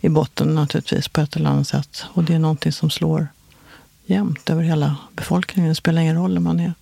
i 0.00 0.08
botten 0.08 0.54
naturligtvis 0.54 1.08
på 1.08 1.20
ett 1.20 1.36
eller 1.36 1.50
annat 1.50 1.68
sätt. 1.68 2.04
Och 2.12 2.24
det 2.24 2.34
är 2.34 2.38
någonting 2.38 2.72
som 2.72 2.90
slår 2.90 3.28
jämnt 4.06 4.50
över 4.50 4.62
hela 4.62 4.96
befolkningen. 5.16 5.68
Det 5.68 5.74
spelar 5.74 6.02
ingen 6.02 6.16
roll 6.16 6.36
om 6.36 6.44
man 6.44 6.60
är 6.60 6.72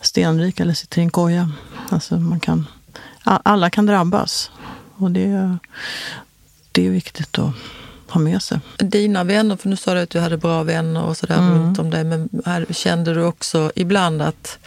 stenrik 0.00 0.60
eller 0.60 0.74
sitter 0.74 0.98
i 0.98 1.04
en 1.04 1.10
koja. 1.10 1.50
Alltså 1.88 2.16
man 2.16 2.40
kan, 2.40 2.66
alla 3.22 3.70
kan 3.70 3.86
drabbas. 3.86 4.50
Och 4.96 5.10
det, 5.10 5.56
det 6.72 6.86
är 6.86 6.90
viktigt 6.90 7.38
att 7.38 7.54
ha 8.08 8.20
med 8.20 8.42
sig. 8.42 8.60
Dina 8.78 9.24
vänner, 9.24 9.56
för 9.56 9.68
nu 9.68 9.76
sa 9.76 9.94
du 9.94 10.00
att 10.00 10.10
du 10.10 10.20
hade 10.20 10.36
bra 10.36 10.62
vänner 10.62 11.02
och 11.02 11.16
sådär 11.16 11.38
mm. 11.38 11.54
runt 11.54 11.78
om 11.78 11.90
dig. 11.90 12.04
Men 12.04 12.28
kände 12.70 13.14
du 13.14 13.24
också 13.24 13.72
ibland 13.74 14.22
att 14.22 14.58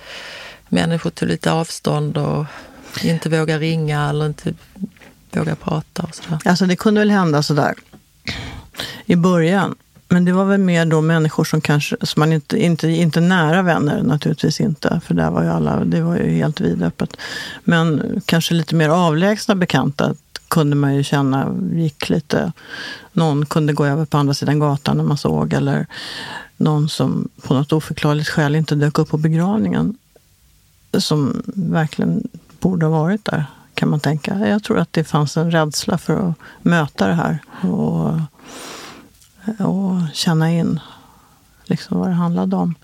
människor 0.69 1.10
tog 1.10 1.30
lite 1.30 1.52
avstånd 1.52 2.17
och 2.17 2.45
inte 3.04 3.30
vågar 3.30 3.60
ringa 3.60 4.10
eller 4.10 4.26
inte 4.26 4.54
vågar 5.32 5.56
prata 5.56 6.04
och 6.04 6.15
sådär? 6.15 6.39
Alltså 6.45 6.65
det 6.65 6.76
kunde 6.76 7.02
väl 7.02 7.12
hända 7.12 7.43
sådär 7.43 7.73
i 9.06 9.15
början. 9.15 9.76
Men 10.10 10.26
det 10.26 10.32
var 10.32 10.46
väl 10.46 10.60
mer 10.60 10.86
då 10.86 11.02
människor 11.02 11.43
som 11.43 11.62
kanske, 11.62 11.96
som 12.02 12.20
man 12.20 12.34
inte, 12.34 12.58
inte, 12.58 12.88
inte 12.88 13.20
nära 13.20 13.62
vänner 13.62 14.04
naturligtvis 14.04 14.62
inte, 14.62 15.02
för 15.06 15.13
där 15.13 15.32
var 15.32 15.43
ju 15.43 15.50
alla, 15.50 15.86
det 15.86 16.02
var 16.02 16.15
ju 16.15 16.30
helt 16.30 16.62
vidöppet. 16.62 17.17
Men 17.63 18.22
kanske 18.26 18.54
lite 18.54 18.76
mer 18.76 18.89
avlägsna 18.89 19.56
bekanta 19.56 20.13
kunde 20.48 20.76
man 20.76 20.96
ju 20.96 21.04
känna 21.04 21.56
gick 21.74 22.10
lite, 22.10 22.52
någon 23.13 23.46
kunde 23.46 23.74
gå 23.74 23.86
över 23.86 24.06
på 24.06 24.17
andra 24.17 24.34
sidan 24.34 24.60
gatan 24.60 24.98
när 24.98 25.04
man 25.04 25.17
såg, 25.17 25.54
eller 25.54 25.88
någon 26.58 26.89
som 26.89 27.30
på 27.41 27.54
något 27.54 27.74
oförklarligt 27.74 28.30
skäl 28.30 28.56
inte 28.56 28.76
dök 28.76 29.00
upp 29.00 29.10
på 29.10 29.17
begravningen. 29.17 29.98
Som 30.98 31.41
verkligen 31.46 32.28
borde 32.60 32.86
ha 32.86 33.02
varit 33.04 33.26
där, 33.26 33.46
kan 33.74 33.89
man 33.89 34.00
tänka. 34.00 34.48
Jag 34.48 34.63
tror 34.63 34.80
att 34.80 34.93
det 34.93 35.04
fanns 35.04 35.38
en 35.38 35.52
rädsla 35.52 35.98
för 35.98 36.30
att 36.30 36.36
möta 36.62 37.08
det 37.08 37.13
här. 37.13 37.39
Och 37.62 38.13
och 39.60 40.02
känna 40.14 40.52
in 40.52 40.80
liksom 41.64 42.00
vad 42.00 42.10
det 42.10 42.14
handlade 42.14 42.56
om. 42.56 42.76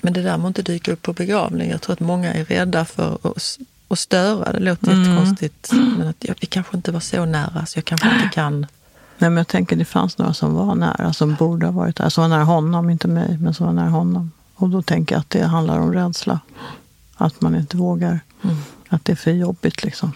Men 0.00 0.12
det 0.12 0.22
där 0.22 0.38
med 0.38 0.46
att 0.46 0.58
inte 0.58 0.72
dyka 0.72 0.92
upp 0.92 1.02
på 1.02 1.12
begravning, 1.12 1.70
jag 1.70 1.80
tror 1.80 1.92
att 1.92 2.00
många 2.00 2.32
är 2.32 2.44
rädda 2.44 2.84
för 2.84 3.18
att, 3.22 3.98
störa. 3.98 4.52
Det 4.52 4.60
låter 4.60 4.92
mm. 4.92 5.02
jättekonstigt, 5.02 5.72
men 5.72 6.08
att 6.08 6.16
jag, 6.18 6.34
vi 6.40 6.46
kanske 6.46 6.76
inte 6.76 6.92
var 6.92 7.00
så 7.00 7.24
nära 7.24 7.66
så 7.66 7.78
jag 7.78 7.84
kanske 7.84 8.14
inte 8.14 8.28
kan. 8.28 8.60
Nej, 9.18 9.30
men 9.30 9.36
jag 9.36 9.48
tänker 9.48 9.76
det 9.76 9.84
fanns 9.84 10.18
några 10.18 10.34
som 10.34 10.54
var 10.54 10.74
nära, 10.74 11.12
som 11.12 11.34
borde 11.34 11.66
ha 11.66 11.72
varit 11.72 11.96
där. 11.96 12.08
Som 12.08 12.22
var 12.22 12.28
nära 12.28 12.44
honom, 12.44 12.90
inte 12.90 13.08
mig, 13.08 13.38
men 13.38 13.54
som 13.54 13.66
var 13.66 13.72
nära 13.72 13.88
honom. 13.88 14.32
Och 14.54 14.68
då 14.68 14.82
tänker 14.82 15.14
jag 15.14 15.20
att 15.20 15.30
det 15.30 15.44
handlar 15.44 15.78
om 15.78 15.92
rädsla. 15.92 16.40
Att 17.14 17.40
man 17.40 17.54
inte 17.54 17.76
vågar. 17.76 18.20
Mm. 18.42 18.56
Att 18.88 19.04
det 19.04 19.12
är 19.12 19.16
för 19.16 19.30
jobbigt 19.30 19.84
liksom. 19.84 20.12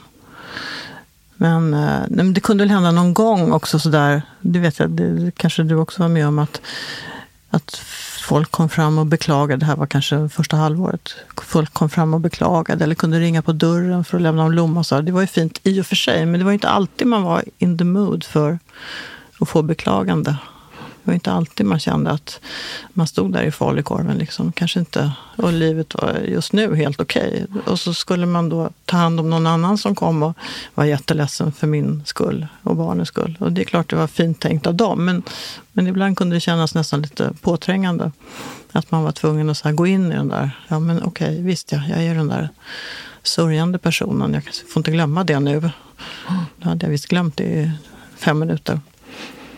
Men, 1.37 1.75
eh, 1.75 2.03
men 2.09 2.35
det 2.35 2.41
kunde 2.41 2.65
väl 2.65 2.71
hända 2.71 2.91
någon 2.91 3.15
gång 3.15 3.53
också 3.53 3.79
sådär, 3.79 4.23
det 4.41 4.59
vet 4.59 4.79
jag, 4.79 4.91
det 4.91 5.31
kanske 5.37 5.63
du 5.63 5.75
också 5.75 6.03
var 6.03 6.09
med 6.09 6.27
om, 6.29 6.39
att, 6.39 6.61
att 7.51 7.77
folk 8.29 8.51
kom 8.51 8.69
fram 8.69 8.99
och 8.99 9.07
beklagade, 9.07 9.61
det 9.61 9.67
här 9.67 9.77
var 9.77 9.87
kanske 9.87 10.29
första 10.29 10.57
halvåret, 10.57 11.15
folk 11.43 11.73
kom 11.73 11.91
fram 11.91 12.15
och 12.15 12.21
beklagade 12.21 12.85
eller 12.85 12.95
kunde 12.95 13.21
ringa 13.21 13.43
på 13.43 13.53
dörren 13.53 14.05
för 14.05 14.17
att 14.17 14.23
lämna 14.23 14.45
en 14.45 14.51
blomma. 14.51 14.85
Så 14.85 15.01
det 15.01 15.13
var 15.13 15.21
ju 15.21 15.27
fint 15.27 15.61
i 15.63 15.81
och 15.81 15.87
för 15.87 15.97
sig, 15.97 16.27
men 16.27 16.41
det 16.41 16.45
var 16.45 16.53
inte 16.53 16.69
alltid 16.69 17.07
man 17.07 17.23
var 17.23 17.45
in 17.59 17.79
the 17.79 17.85
mood 17.85 18.25
för 18.25 18.59
att 19.41 19.49
få 19.49 19.63
beklagande. 19.63 20.37
Det 21.05 21.11
var 21.11 21.15
inte 21.15 21.33
alltid 21.33 21.67
man 21.67 21.79
kände 21.79 22.11
att 22.11 22.41
man 22.93 23.07
stod 23.07 23.33
där 23.33 23.43
i 23.43 23.51
falukorven. 23.51 24.19
Liksom. 24.19 24.53
Kanske 24.53 24.81
inte, 24.81 25.13
och 25.37 25.53
livet 25.53 25.95
var 25.95 26.21
just 26.29 26.53
nu 26.53 26.75
helt 26.75 27.01
okej. 27.01 27.47
Okay. 27.51 27.73
Och 27.73 27.81
så 27.81 27.95
skulle 27.95 28.27
man 28.27 28.49
då 28.49 28.71
ta 28.85 28.97
hand 28.97 29.21
om 29.21 29.31
någon 29.31 29.47
annan 29.47 29.79
som 29.79 29.95
kom 29.95 30.23
och 30.23 30.37
var 30.75 30.85
jätteledsen 30.85 31.53
för 31.53 31.67
min 31.67 32.03
skull 32.07 32.47
och 32.63 32.77
barnens 32.77 33.09
skull. 33.09 33.37
Och 33.41 33.53
det 33.53 33.61
är 33.61 33.65
klart 33.65 33.91
det 33.91 33.97
var 33.97 34.07
fint 34.07 34.41
tänkt 34.41 34.67
av 34.67 34.75
dem. 34.75 35.05
Men, 35.05 35.23
men 35.73 35.87
ibland 35.87 36.17
kunde 36.17 36.37
det 36.37 36.41
kännas 36.41 36.75
nästan 36.75 37.03
lite 37.03 37.33
påträngande. 37.41 38.13
Att 38.73 38.91
man 38.91 39.03
var 39.03 39.13
tvungen 39.13 39.51
att 39.51 39.57
så 39.57 39.73
gå 39.73 39.87
in 39.87 40.13
i 40.13 40.15
den 40.15 40.29
där, 40.29 40.51
ja 40.69 40.79
men 40.79 41.03
okej, 41.03 41.31
okay, 41.31 41.43
visst 41.43 41.73
ja, 41.73 41.83
jag 41.89 42.03
är 42.05 42.15
den 42.15 42.29
där 42.29 42.49
sörjande 43.23 43.79
personen. 43.79 44.35
Jag 44.35 44.45
får 44.45 44.81
inte 44.81 44.91
glömma 44.91 45.25
det 45.25 45.41
nu. 45.41 45.61
Det 46.57 46.69
hade 46.69 46.87
jag 46.87 46.91
visst 46.91 47.07
glömt 47.07 47.41
i 47.41 47.71
fem 48.17 48.39
minuter. 48.39 48.81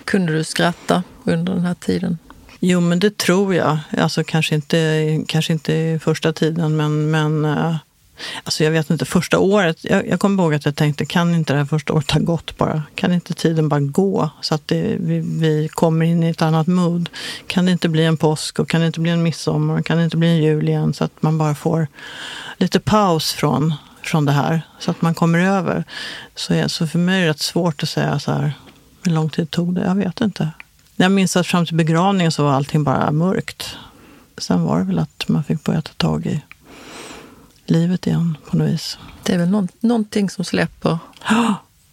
Kunde 0.06 0.32
du 0.32 0.44
skratta 0.44 1.02
under 1.24 1.54
den 1.54 1.64
här 1.64 1.74
tiden? 1.74 2.18
Jo, 2.60 2.80
men 2.80 2.98
det 2.98 3.18
tror 3.18 3.54
jag. 3.54 3.78
Alltså, 3.98 4.24
kanske, 4.24 4.54
inte, 4.54 5.20
kanske 5.28 5.52
inte 5.52 6.00
första 6.02 6.32
tiden, 6.32 6.76
men, 6.76 7.10
men 7.10 7.44
eh, 7.44 7.76
alltså, 8.44 8.64
jag 8.64 8.70
vet 8.70 8.90
inte. 8.90 9.04
Första 9.04 9.38
året, 9.38 9.78
jag, 9.82 10.08
jag 10.08 10.20
kommer 10.20 10.42
ihåg 10.42 10.54
att 10.54 10.64
jag 10.64 10.76
tänkte, 10.76 11.06
kan 11.06 11.34
inte 11.34 11.52
det 11.52 11.58
här 11.58 11.66
första 11.66 11.92
året 11.92 12.10
ha 12.10 12.20
gått 12.20 12.56
bara? 12.56 12.82
Kan 12.94 13.12
inte 13.12 13.34
tiden 13.34 13.68
bara 13.68 13.80
gå 13.80 14.30
så 14.40 14.54
att 14.54 14.68
det, 14.68 14.96
vi, 15.00 15.20
vi 15.20 15.68
kommer 15.68 16.06
in 16.06 16.22
i 16.22 16.28
ett 16.28 16.42
annat 16.42 16.66
mood? 16.66 17.08
Kan 17.46 17.66
det 17.66 17.72
inte 17.72 17.88
bli 17.88 18.04
en 18.04 18.16
påsk 18.16 18.58
och 18.58 18.68
kan 18.68 18.80
det 18.80 18.86
inte 18.86 19.00
bli 19.00 19.10
en 19.10 19.22
midsommar? 19.22 19.82
Kan 19.82 19.98
det 19.98 20.04
inte 20.04 20.16
bli 20.16 20.28
en 20.28 20.42
jul 20.42 20.68
igen? 20.68 20.94
Så 20.94 21.04
att 21.04 21.22
man 21.22 21.38
bara 21.38 21.54
får 21.54 21.86
lite 22.56 22.80
paus 22.80 23.32
från, 23.32 23.74
från 24.02 24.24
det 24.24 24.32
här, 24.32 24.62
så 24.78 24.90
att 24.90 25.02
man 25.02 25.14
kommer 25.14 25.38
över. 25.38 25.84
Så, 26.34 26.68
så 26.68 26.86
för 26.86 26.98
mig 26.98 27.18
är 27.18 27.24
det 27.24 27.30
rätt 27.30 27.40
svårt 27.40 27.82
att 27.82 27.88
säga 27.88 28.18
så 28.18 28.32
här, 28.32 28.52
hur 29.06 29.14
lång 29.14 29.30
tid 29.30 29.50
tog 29.50 29.74
det? 29.74 29.84
Jag 29.84 29.94
vet 29.94 30.20
inte. 30.20 30.50
Jag 30.96 31.12
minns 31.12 31.36
att 31.36 31.46
fram 31.46 31.66
till 31.66 31.76
begravningen 31.76 32.32
så 32.32 32.44
var 32.44 32.52
allting 32.52 32.84
bara 32.84 33.10
mörkt. 33.10 33.76
Sen 34.38 34.62
var 34.62 34.78
det 34.78 34.84
väl 34.84 34.98
att 34.98 35.28
man 35.28 35.44
fick 35.44 35.64
börja 35.64 35.82
ta 35.82 35.92
tag 35.92 36.26
i 36.26 36.42
livet 37.66 38.06
igen 38.06 38.36
på 38.50 38.56
något 38.56 38.68
vis. 38.68 38.98
Det 39.22 39.34
är 39.34 39.38
väl 39.38 39.48
någon, 39.48 39.68
någonting 39.80 40.30
som 40.30 40.44
släpper 40.44 40.98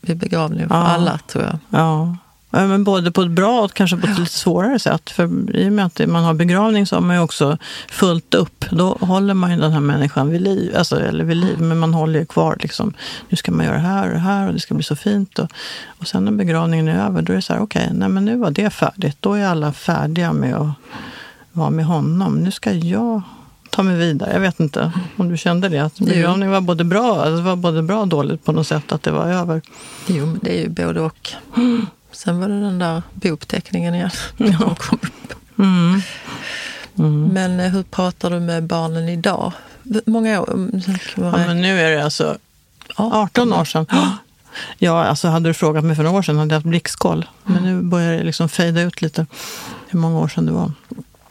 vid 0.02 0.18
begravningen 0.18 0.70
för 0.70 0.76
ja. 0.76 0.84
alla, 0.84 1.18
tror 1.18 1.44
jag. 1.44 1.58
Ja. 1.70 2.18
Men 2.54 2.84
både 2.84 3.12
på 3.12 3.22
ett 3.22 3.32
bra 3.32 3.62
och 3.62 3.74
kanske 3.74 3.98
på 3.98 4.08
ett 4.08 4.20
lite 4.20 4.32
svårare 4.32 4.80
sätt. 4.80 5.10
För 5.10 5.56
i 5.56 5.70
och 5.70 5.72
med 5.72 5.86
att 5.86 6.08
man 6.08 6.24
har 6.24 6.34
begravning 6.34 6.86
så 6.86 6.96
har 6.96 7.02
man 7.02 7.16
ju 7.16 7.22
också 7.22 7.58
fullt 7.90 8.34
upp. 8.34 8.66
Då 8.72 8.98
håller 9.00 9.34
man 9.34 9.52
ju 9.52 9.58
den 9.58 9.72
här 9.72 9.80
människan 9.80 10.30
vid 10.30 10.42
liv. 10.42 10.76
Alltså, 10.78 11.00
eller 11.00 11.24
vid 11.24 11.38
liv, 11.38 11.62
men 11.62 11.80
man 11.80 11.94
håller 11.94 12.20
ju 12.20 12.26
kvar. 12.26 12.58
Liksom. 12.60 12.94
Nu 13.30 13.38
ska 13.38 13.52
man 13.52 13.66
göra 13.66 13.76
det 13.76 13.82
här 13.82 14.08
och 14.08 14.14
det 14.14 14.20
här 14.20 14.48
och 14.48 14.54
det 14.54 14.60
ska 14.60 14.74
bli 14.74 14.84
så 14.84 14.96
fint. 14.96 15.40
Och, 15.40 15.52
och 15.88 16.08
sen 16.08 16.26
när 16.26 16.32
begravningen 16.32 16.88
är 16.88 17.06
över, 17.06 17.22
då 17.22 17.34
är 17.34 17.36
det 17.36 17.42
så 17.42 17.54
här, 17.54 17.62
okej, 17.62 17.90
okay, 17.96 18.08
men 18.10 18.26
nu 18.26 18.38
var 18.38 18.52
det 18.52 18.70
färdigt. 18.70 19.18
Då 19.20 19.34
är 19.34 19.46
alla 19.46 19.74
färdiga 19.74 20.34
med 20.34 20.56
att 20.56 20.72
vara 21.52 21.70
med 21.70 21.86
honom. 21.86 22.36
Nu 22.36 22.52
ska 22.52 22.72
jag 22.72 23.22
ta 23.70 23.84
mig 23.84 23.98
vidare. 23.98 24.34
Jag 24.34 24.40
vet 24.40 24.60
inte 24.60 24.92
om 25.18 25.30
du 25.30 25.38
kände 25.38 25.70
det. 25.70 25.80
Att 25.80 26.00
begravningen 26.00 26.52
var 26.52 26.62
både 26.62 26.84
bra, 26.84 27.26
det 27.26 27.42
var 27.42 27.56
både 27.56 27.82
bra 27.82 28.00
och 28.00 28.08
dåligt 28.08 28.46
på 28.46 28.52
något 28.52 28.68
sätt 28.68 28.92
att 28.92 29.04
det 29.04 29.12
var 29.12 29.26
över. 29.26 29.62
Jo, 30.08 30.38
det 30.42 30.60
är 30.60 30.62
ju 30.62 30.70
både 30.70 31.02
och. 31.02 31.34
Sen 32.24 32.40
var 32.40 32.48
det 32.48 32.60
den 32.60 32.80
där 32.80 33.02
bouppteckningen 33.14 33.96
igen. 33.96 34.10
Ja. 34.38 34.76
Mm. 35.58 36.02
Mm. 36.98 37.28
Men 37.28 37.60
eh, 37.60 37.72
hur 37.72 37.84
pratar 37.84 38.30
du 38.30 38.40
med 38.40 38.64
barnen 38.64 39.10
idag? 39.10 39.52
Många 40.06 40.42
år? 40.42 40.54
Mm, 40.54 40.82
ja, 41.16 41.32
men 41.32 41.62
nu 41.62 41.80
är 41.80 41.92
det 41.92 42.04
alltså 42.04 42.38
18 42.96 43.54
år 43.54 43.66
sedan. 43.66 43.86
Ja, 44.78 45.04
alltså 45.04 45.28
hade 45.28 45.50
du 45.50 45.54
frågat 45.54 45.84
mig 45.84 45.96
för 45.96 46.04
några 46.04 46.18
år 46.18 46.22
sedan 46.22 46.38
hade 46.38 46.54
jag 46.54 46.58
haft 46.58 46.66
blixtkoll. 46.66 47.26
Men 47.44 47.64
nu 47.64 47.82
börjar 47.82 48.14
det 48.14 48.24
liksom 48.24 48.50
fejda 48.50 48.82
ut 48.82 49.02
lite 49.02 49.26
hur 49.88 50.00
många 50.00 50.20
år 50.20 50.28
sedan 50.28 50.46
det 50.46 50.52
var. 50.52 50.72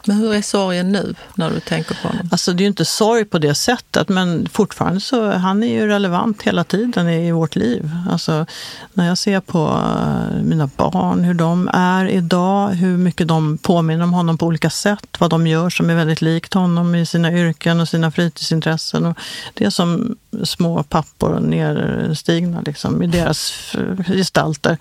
Men 0.07 0.17
hur 0.17 0.33
är 0.33 0.41
sorgen 0.41 0.91
nu 0.91 1.15
när 1.35 1.51
du 1.51 1.59
tänker 1.59 1.95
på 2.01 2.07
honom? 2.07 2.29
Alltså 2.31 2.53
det 2.53 2.61
är 2.61 2.63
ju 2.63 2.67
inte 2.67 2.85
sorg 2.85 3.25
på 3.25 3.39
det 3.39 3.55
sättet, 3.55 4.09
men 4.09 4.49
fortfarande 4.49 4.99
så 4.99 5.31
han 5.31 5.63
är 5.63 5.67
ju 5.67 5.87
relevant 5.87 6.41
hela 6.41 6.63
tiden 6.63 7.09
i 7.09 7.31
vårt 7.31 7.55
liv. 7.55 7.91
Alltså 8.09 8.45
när 8.93 9.07
jag 9.07 9.17
ser 9.17 9.39
på 9.39 9.59
eh, 9.67 10.43
mina 10.43 10.69
barn, 10.77 11.23
hur 11.23 11.33
de 11.33 11.69
är 11.73 12.05
idag, 12.05 12.69
hur 12.69 12.97
mycket 12.97 13.27
de 13.27 13.57
påminner 13.57 14.03
om 14.03 14.13
honom 14.13 14.37
på 14.37 14.45
olika 14.45 14.69
sätt, 14.69 15.07
vad 15.19 15.29
de 15.29 15.47
gör 15.47 15.69
som 15.69 15.89
är 15.89 15.95
väldigt 15.95 16.21
likt 16.21 16.53
honom 16.53 16.95
i 16.95 17.05
sina 17.05 17.33
yrken 17.33 17.79
och 17.79 17.89
sina 17.89 18.11
fritidsintressen. 18.11 19.05
Och 19.05 19.17
det 19.53 19.65
är 19.65 19.69
som 19.69 20.15
små 20.43 20.83
pappor 20.83 21.39
nerstigna 21.39 22.61
liksom, 22.61 23.03
i 23.03 23.07
deras 23.07 23.75
eh, 23.75 24.15
gestalter 24.15 24.77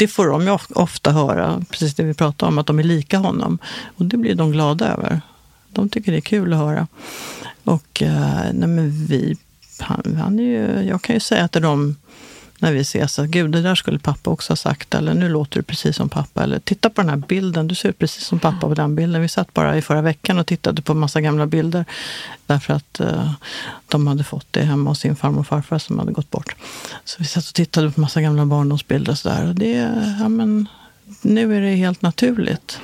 det 0.00 0.08
får 0.08 0.26
de 0.26 0.42
ju 0.42 0.58
ofta 0.74 1.12
höra, 1.12 1.64
precis 1.70 1.94
det 1.94 2.02
vi 2.02 2.14
pratade 2.14 2.48
om, 2.52 2.58
att 2.58 2.66
de 2.66 2.78
är 2.78 2.82
lika 2.82 3.18
honom. 3.18 3.58
Och 3.96 4.04
det 4.04 4.16
blir 4.16 4.34
de 4.34 4.52
glada 4.52 4.88
över. 4.88 5.20
De 5.68 5.88
tycker 5.88 6.12
det 6.12 6.18
är 6.18 6.20
kul 6.20 6.52
att 6.52 6.58
höra. 6.58 6.86
Och 7.64 8.02
eh, 8.02 8.44
nej 8.52 8.68
men 8.68 9.06
vi, 9.06 9.36
han, 9.78 10.16
han 10.16 10.38
är 10.38 10.42
ju, 10.42 10.88
jag 10.88 11.02
kan 11.02 11.16
ju 11.16 11.20
säga 11.20 11.48
till 11.48 11.62
dem 11.62 11.96
när 12.60 12.72
vi 12.72 12.80
ses 12.80 13.18
att 13.18 13.28
gud, 13.28 13.50
det 13.50 13.62
där 13.62 13.74
skulle 13.74 13.98
pappa 13.98 14.30
också 14.30 14.50
ha 14.50 14.56
sagt. 14.56 14.94
Eller 14.94 15.14
nu 15.14 15.28
låter 15.28 15.56
du 15.56 15.62
precis 15.62 15.96
som 15.96 16.08
pappa. 16.08 16.42
Eller 16.42 16.58
titta 16.58 16.90
på 16.90 17.00
den 17.00 17.10
här 17.10 17.16
bilden, 17.16 17.68
du 17.68 17.74
ser 17.74 17.88
ut 17.88 17.98
precis 17.98 18.24
som 18.24 18.38
pappa 18.38 18.68
på 18.68 18.74
den 18.74 18.94
bilden. 18.94 19.22
Vi 19.22 19.28
satt 19.28 19.54
bara 19.54 19.76
i 19.76 19.82
förra 19.82 20.02
veckan 20.02 20.38
och 20.38 20.46
tittade 20.46 20.82
på 20.82 20.94
massa 20.94 21.20
gamla 21.20 21.46
bilder. 21.46 21.84
Därför 22.46 22.74
att 22.74 23.00
eh, 23.00 23.32
de 23.88 24.06
hade 24.06 24.24
fått 24.24 24.46
det 24.50 24.62
hemma 24.62 24.90
hos 24.90 24.98
sin 24.98 25.16
farmor 25.16 25.40
och 25.40 25.46
farfar 25.46 25.78
som 25.78 25.98
hade 25.98 26.12
gått 26.12 26.30
bort. 26.30 26.56
Så 27.04 27.16
vi 27.18 27.24
satt 27.24 27.48
och 27.48 27.54
tittade 27.54 27.90
på 27.90 28.00
massa 28.00 28.20
gamla 28.20 28.46
barndomsbilder 28.46 29.12
och 29.12 29.18
sådär. 29.18 29.48
Och 29.48 29.54
det, 29.54 29.92
ja 30.20 30.28
men, 30.28 30.68
nu 31.22 31.56
är 31.56 31.60
det 31.60 31.74
helt 31.74 32.02
naturligt. 32.02 32.80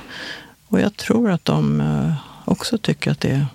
Och 0.67 0.79
jag 0.79 0.97
tror 0.97 1.31
att 1.31 1.45
de 1.45 1.81
eh, 1.81 2.13
också 2.45 2.77
tycker 2.77 3.11
att 3.11 3.19
det 3.19 3.29
är 3.29 3.45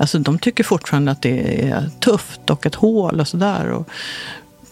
Alltså 0.00 0.18
de 0.18 0.38
tycker 0.38 0.64
fortfarande 0.64 1.12
att 1.12 1.22
det 1.22 1.68
är 1.68 1.90
tufft 2.00 2.50
och 2.50 2.66
ett 2.66 2.74
hål 2.74 3.20
och 3.20 3.28
sådär 3.28 3.84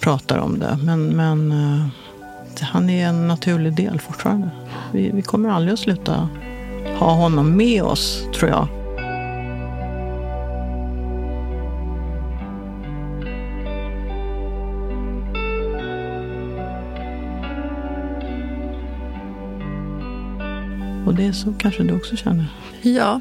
pratar 0.01 0.39
om 0.39 0.59
det. 0.59 0.79
Men, 0.83 1.17
men 1.17 1.53
eh, 1.53 2.65
han 2.65 2.91
är 2.91 3.09
en 3.09 3.29
naturlig 3.29 3.77
del 3.77 4.01
fortfarande. 4.01 4.51
Vi, 4.93 5.11
vi 5.15 5.23
kommer 5.23 5.49
aldrig 5.49 5.73
att 5.73 5.79
sluta 5.79 6.29
ha 6.99 7.15
honom 7.15 7.57
med 7.57 7.83
oss, 7.83 8.23
tror 8.35 8.51
jag. 8.51 8.69
Och 21.07 21.15
det 21.15 21.27
är 21.27 21.33
så 21.33 21.55
kanske 21.59 21.83
du 21.83 21.97
också 21.97 22.17
känner? 22.17 22.47
Ja, 22.83 23.21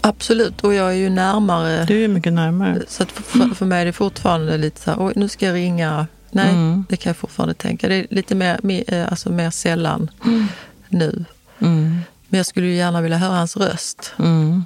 absolut. 0.00 0.60
Och 0.64 0.74
jag 0.74 0.88
är 0.90 0.94
ju 0.96 1.10
närmare. 1.10 1.84
Du 1.84 2.04
är 2.04 2.08
mycket 2.08 2.32
närmare. 2.32 2.82
Så 2.88 3.06
för, 3.06 3.54
för 3.54 3.66
mig 3.66 3.80
är 3.82 3.86
det 3.86 3.92
fortfarande 3.92 4.56
lite 4.58 4.80
så 4.80 4.90
här, 4.90 5.06
oj, 5.06 5.12
nu 5.16 5.28
ska 5.28 5.46
jag 5.46 5.54
ringa. 5.54 6.06
Nej, 6.30 6.48
Mm. 6.50 6.84
det 6.88 6.96
kan 6.96 7.10
jag 7.10 7.16
fortfarande 7.16 7.54
tänka. 7.54 7.88
Det 7.88 7.94
är 7.94 8.06
lite 8.10 8.34
mer, 8.34 8.60
mer, 8.62 8.94
eh, 8.94 9.06
alltså 9.10 9.30
mer 9.30 9.50
sällan 9.50 10.10
nu. 10.88 11.24
Mm. 11.58 11.98
Men 12.28 12.38
jag 12.38 12.46
skulle 12.46 12.66
ju 12.66 12.74
gärna 12.74 13.00
vilja 13.00 13.18
höra 13.18 13.36
hans 13.36 13.56
röst. 13.56 14.12
Mm. 14.18 14.64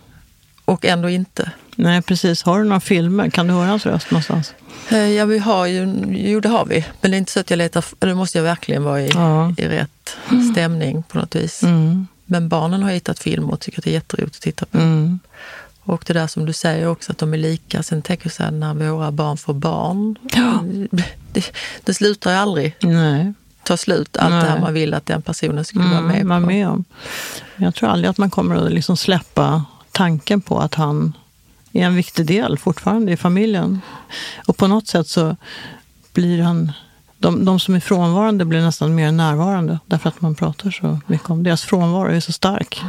Och 0.64 0.84
ändå 0.84 1.08
inte. 1.10 1.50
Nej, 1.76 2.02
precis. 2.02 2.42
Har 2.42 2.58
du 2.58 2.64
några 2.64 2.80
filmer? 2.80 3.30
Kan 3.30 3.46
du 3.46 3.54
höra 3.54 3.66
hans 3.66 3.86
röst 3.86 4.10
någonstans? 4.10 4.54
Eh, 4.90 4.98
Ja, 4.98 5.24
vi 5.24 5.38
har 5.38 5.66
ju, 5.66 5.94
jo 6.08 6.40
det 6.40 6.48
har 6.48 6.64
vi. 6.66 6.84
Men 7.00 7.10
det 7.10 7.16
är 7.16 7.18
inte 7.18 7.32
så 7.32 7.40
att 7.40 7.50
jag 7.50 7.56
letar, 7.56 7.84
då 7.98 8.14
måste 8.14 8.38
jag 8.38 8.42
verkligen 8.42 8.82
vara 8.84 9.00
i, 9.00 9.08
Ja. 9.14 9.54
i 9.58 9.68
rätt 9.68 10.16
stämning 10.52 11.02
på 11.02 11.18
något 11.18 11.34
vis. 11.36 11.62
Mm. 11.62 12.06
Men 12.24 12.48
barnen 12.48 12.82
har 12.82 12.90
hittat 12.90 13.18
film 13.18 13.50
och 13.50 13.60
tycker 13.60 13.78
att 13.78 13.84
det 13.84 13.90
är 13.90 13.94
jätteroligt 13.94 14.36
att 14.36 14.42
titta 14.42 14.66
på. 14.66 14.78
Mm. 14.78 15.18
Och 15.86 16.04
det 16.06 16.12
där 16.12 16.26
som 16.26 16.46
du 16.46 16.52
säger 16.52 16.86
också, 16.88 17.12
att 17.12 17.18
de 17.18 17.34
är 17.34 17.38
lika. 17.38 17.82
Sen 17.82 18.02
tänker 18.02 18.26
jag 18.26 18.32
så 18.32 18.42
här, 18.42 18.50
när 18.50 18.74
våra 18.74 19.10
barn 19.12 19.36
får 19.36 19.54
barn. 19.54 20.18
Ja. 20.32 20.64
Det, 21.32 21.52
det 21.84 21.94
slutar 21.94 22.30
ju 22.30 22.36
aldrig 22.36 22.76
Nej. 22.80 23.32
ta 23.62 23.76
slut. 23.76 24.16
Allt 24.16 24.30
det 24.30 24.48
här 24.48 24.50
Nej. 24.54 24.60
man 24.60 24.74
vill 24.74 24.94
att 24.94 25.06
den 25.06 25.22
personen 25.22 25.64
skulle 25.64 25.84
vara 25.84 26.00
med 26.00 26.16
Mm, 26.16 26.28
vara 26.28 26.40
på. 26.40 26.46
med 26.46 26.68
om. 26.68 26.84
Jag 27.56 27.74
tror 27.74 27.88
aldrig 27.88 28.10
att 28.10 28.18
man 28.18 28.30
kommer 28.30 28.66
att 28.66 28.72
liksom 28.72 28.96
släppa 28.96 29.64
tanken 29.92 30.40
på 30.40 30.58
att 30.58 30.74
han 30.74 31.12
är 31.72 31.86
en 31.86 31.94
viktig 31.96 32.26
del 32.26 32.58
fortfarande 32.58 33.12
i 33.12 33.16
familjen. 33.16 33.80
Och 34.46 34.56
på 34.56 34.66
något 34.66 34.86
sätt 34.88 35.08
så 35.08 35.36
blir 36.12 36.42
han... 36.42 36.72
De, 37.18 37.44
de 37.44 37.60
som 37.60 37.74
är 37.74 37.80
frånvarande 37.80 38.44
blir 38.44 38.60
nästan 38.60 38.94
mer 38.94 39.12
närvarande 39.12 39.78
därför 39.86 40.08
att 40.08 40.20
man 40.20 40.34
pratar 40.34 40.70
så 40.70 40.98
mycket 41.06 41.30
om 41.30 41.42
deras 41.42 41.62
frånvaro 41.62 42.08
är 42.08 42.20
så 42.20 42.32
stark. 42.32 42.82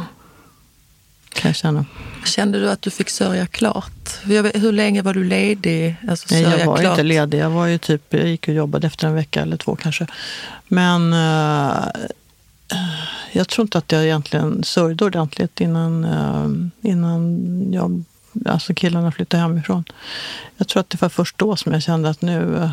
Kan 1.32 1.48
jag 1.48 1.56
känna. 1.56 1.84
Kände 2.24 2.60
du 2.60 2.70
att 2.70 2.82
du 2.82 2.90
fick 2.90 3.10
sörja 3.10 3.46
klart? 3.46 4.18
Hur 4.54 4.72
länge 4.72 5.02
var 5.02 5.14
du 5.14 5.24
ledig? 5.24 5.96
Alltså, 6.08 6.26
Nej, 6.30 6.42
jag 6.42 6.66
var 6.66 6.76
klart. 6.76 6.90
inte 6.90 7.02
ledig. 7.02 7.38
Jag 7.38 7.50
var 7.50 7.66
ju 7.66 7.78
typ, 7.78 8.02
jag 8.08 8.28
gick 8.28 8.48
och 8.48 8.54
jobbade 8.54 8.86
efter 8.86 9.06
en 9.06 9.14
vecka 9.14 9.42
eller 9.42 9.56
två 9.56 9.76
kanske. 9.76 10.06
Men 10.68 11.12
eh, 11.12 11.84
jag 13.32 13.48
tror 13.48 13.62
inte 13.64 13.78
att 13.78 13.92
jag 13.92 14.04
egentligen 14.04 14.64
sörjde 14.64 15.04
ordentligt 15.04 15.60
innan, 15.60 16.04
eh, 16.04 16.90
innan 16.90 17.38
jag, 17.72 18.04
alltså 18.46 18.74
killarna 18.74 19.12
flyttade 19.12 19.42
hemifrån. 19.42 19.84
Jag 20.56 20.68
tror 20.68 20.80
att 20.80 20.90
det 20.90 21.02
var 21.02 21.08
först 21.08 21.38
då 21.38 21.56
som 21.56 21.72
jag 21.72 21.82
kände 21.82 22.08
att 22.08 22.22
nu, 22.22 22.56
eh, 22.56 22.70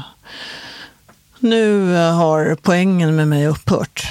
nu 1.44 1.96
har 1.96 2.58
poängen 2.62 3.16
med 3.16 3.28
mig 3.28 3.48
upphört. 3.48 4.08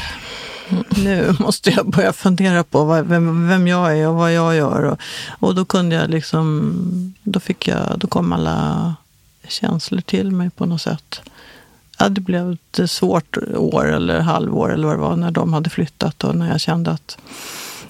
Nu 0.89 1.37
måste 1.39 1.71
jag 1.71 1.91
börja 1.91 2.13
fundera 2.13 2.65
på 2.65 2.85
vad, 2.85 3.07
vem, 3.07 3.49
vem 3.49 3.69
jag 3.69 3.99
är 3.99 4.09
och 4.09 4.15
vad 4.15 4.33
jag 4.33 4.57
gör. 4.57 4.83
Och, 4.83 4.99
och 5.41 5.55
då 5.55 5.65
kunde 5.65 5.97
jag 5.97 6.11
liksom, 6.11 7.15
då 7.23 7.41
fick 7.41 7.69
jag, 7.69 7.99
då 7.99 8.07
kom 8.07 8.33
alla 8.33 8.95
känslor 9.49 10.01
till 10.01 10.31
mig 10.31 10.51
på 10.51 10.67
något 10.67 10.83
sätt. 10.83 11.21
Ja, 11.99 12.09
det 12.09 12.21
blev 12.21 12.53
ett 12.53 12.91
svårt 12.91 13.37
år 13.57 13.93
eller 13.93 14.21
halvår 14.21 14.73
eller 14.73 14.87
vad 14.87 14.97
det 14.97 15.01
var 15.01 15.17
när 15.17 15.31
de 15.31 15.53
hade 15.53 15.71
flyttat 15.71 16.25
och 16.25 16.35
när 16.35 16.49
jag 16.49 16.61
kände 16.61 16.91
att 16.91 17.19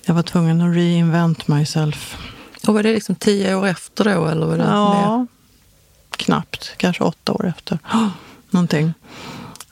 jag 0.05 0.14
var 0.14 0.22
tvungen 0.22 0.61
att 0.61 0.76
reinvent 0.76 1.49
myself. 1.49 2.16
Och 2.66 2.74
var 2.74 2.82
det 2.82 2.95
liksom 2.95 3.14
tio 3.14 3.55
år 3.55 3.66
efter 3.66 4.05
då? 4.05 4.26
Eller 4.26 4.47
var 4.47 4.57
det 4.57 4.64
mer? 4.64 4.70
Ja, 4.70 5.26
knappt. 6.11 6.74
Kanske 6.76 7.05
åtta 7.05 7.32
år 7.32 7.47
efter. 7.47 7.78
Någonting. 8.53 8.94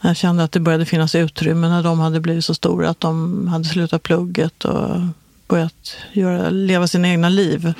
Jag 0.01 0.17
kände 0.17 0.45
att 0.45 0.53
det 0.53 0.61
började 0.61 0.87
finnas 0.87 1.15
utrymme 1.15 1.69
när 1.69 1.83
de 1.83 2.01
hade 2.01 2.21
blivit 2.21 2.45
så 2.45 2.55
stora 2.55 2.91
att 2.91 3.01
de 3.01 3.49
hade 3.49 3.65
slutat 3.65 4.03
plugget 4.03 4.65
och 4.65 5.01
börjat 5.49 5.97
göra, 6.13 6.51
leva 6.51 6.87
sina 6.87 7.09
egna 7.09 7.29
liv. 7.29 7.75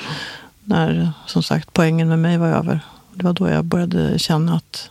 När 0.65 1.13
som 1.27 1.43
sagt 1.43 1.73
poängen 1.73 2.09
med 2.09 2.19
mig 2.19 2.39
var 2.39 2.49
över. 2.49 2.81
Det 3.15 3.25
var 3.25 3.33
då 3.33 3.49
jag 3.49 3.65
började 3.65 4.19
känna 4.19 4.55
att 4.57 4.91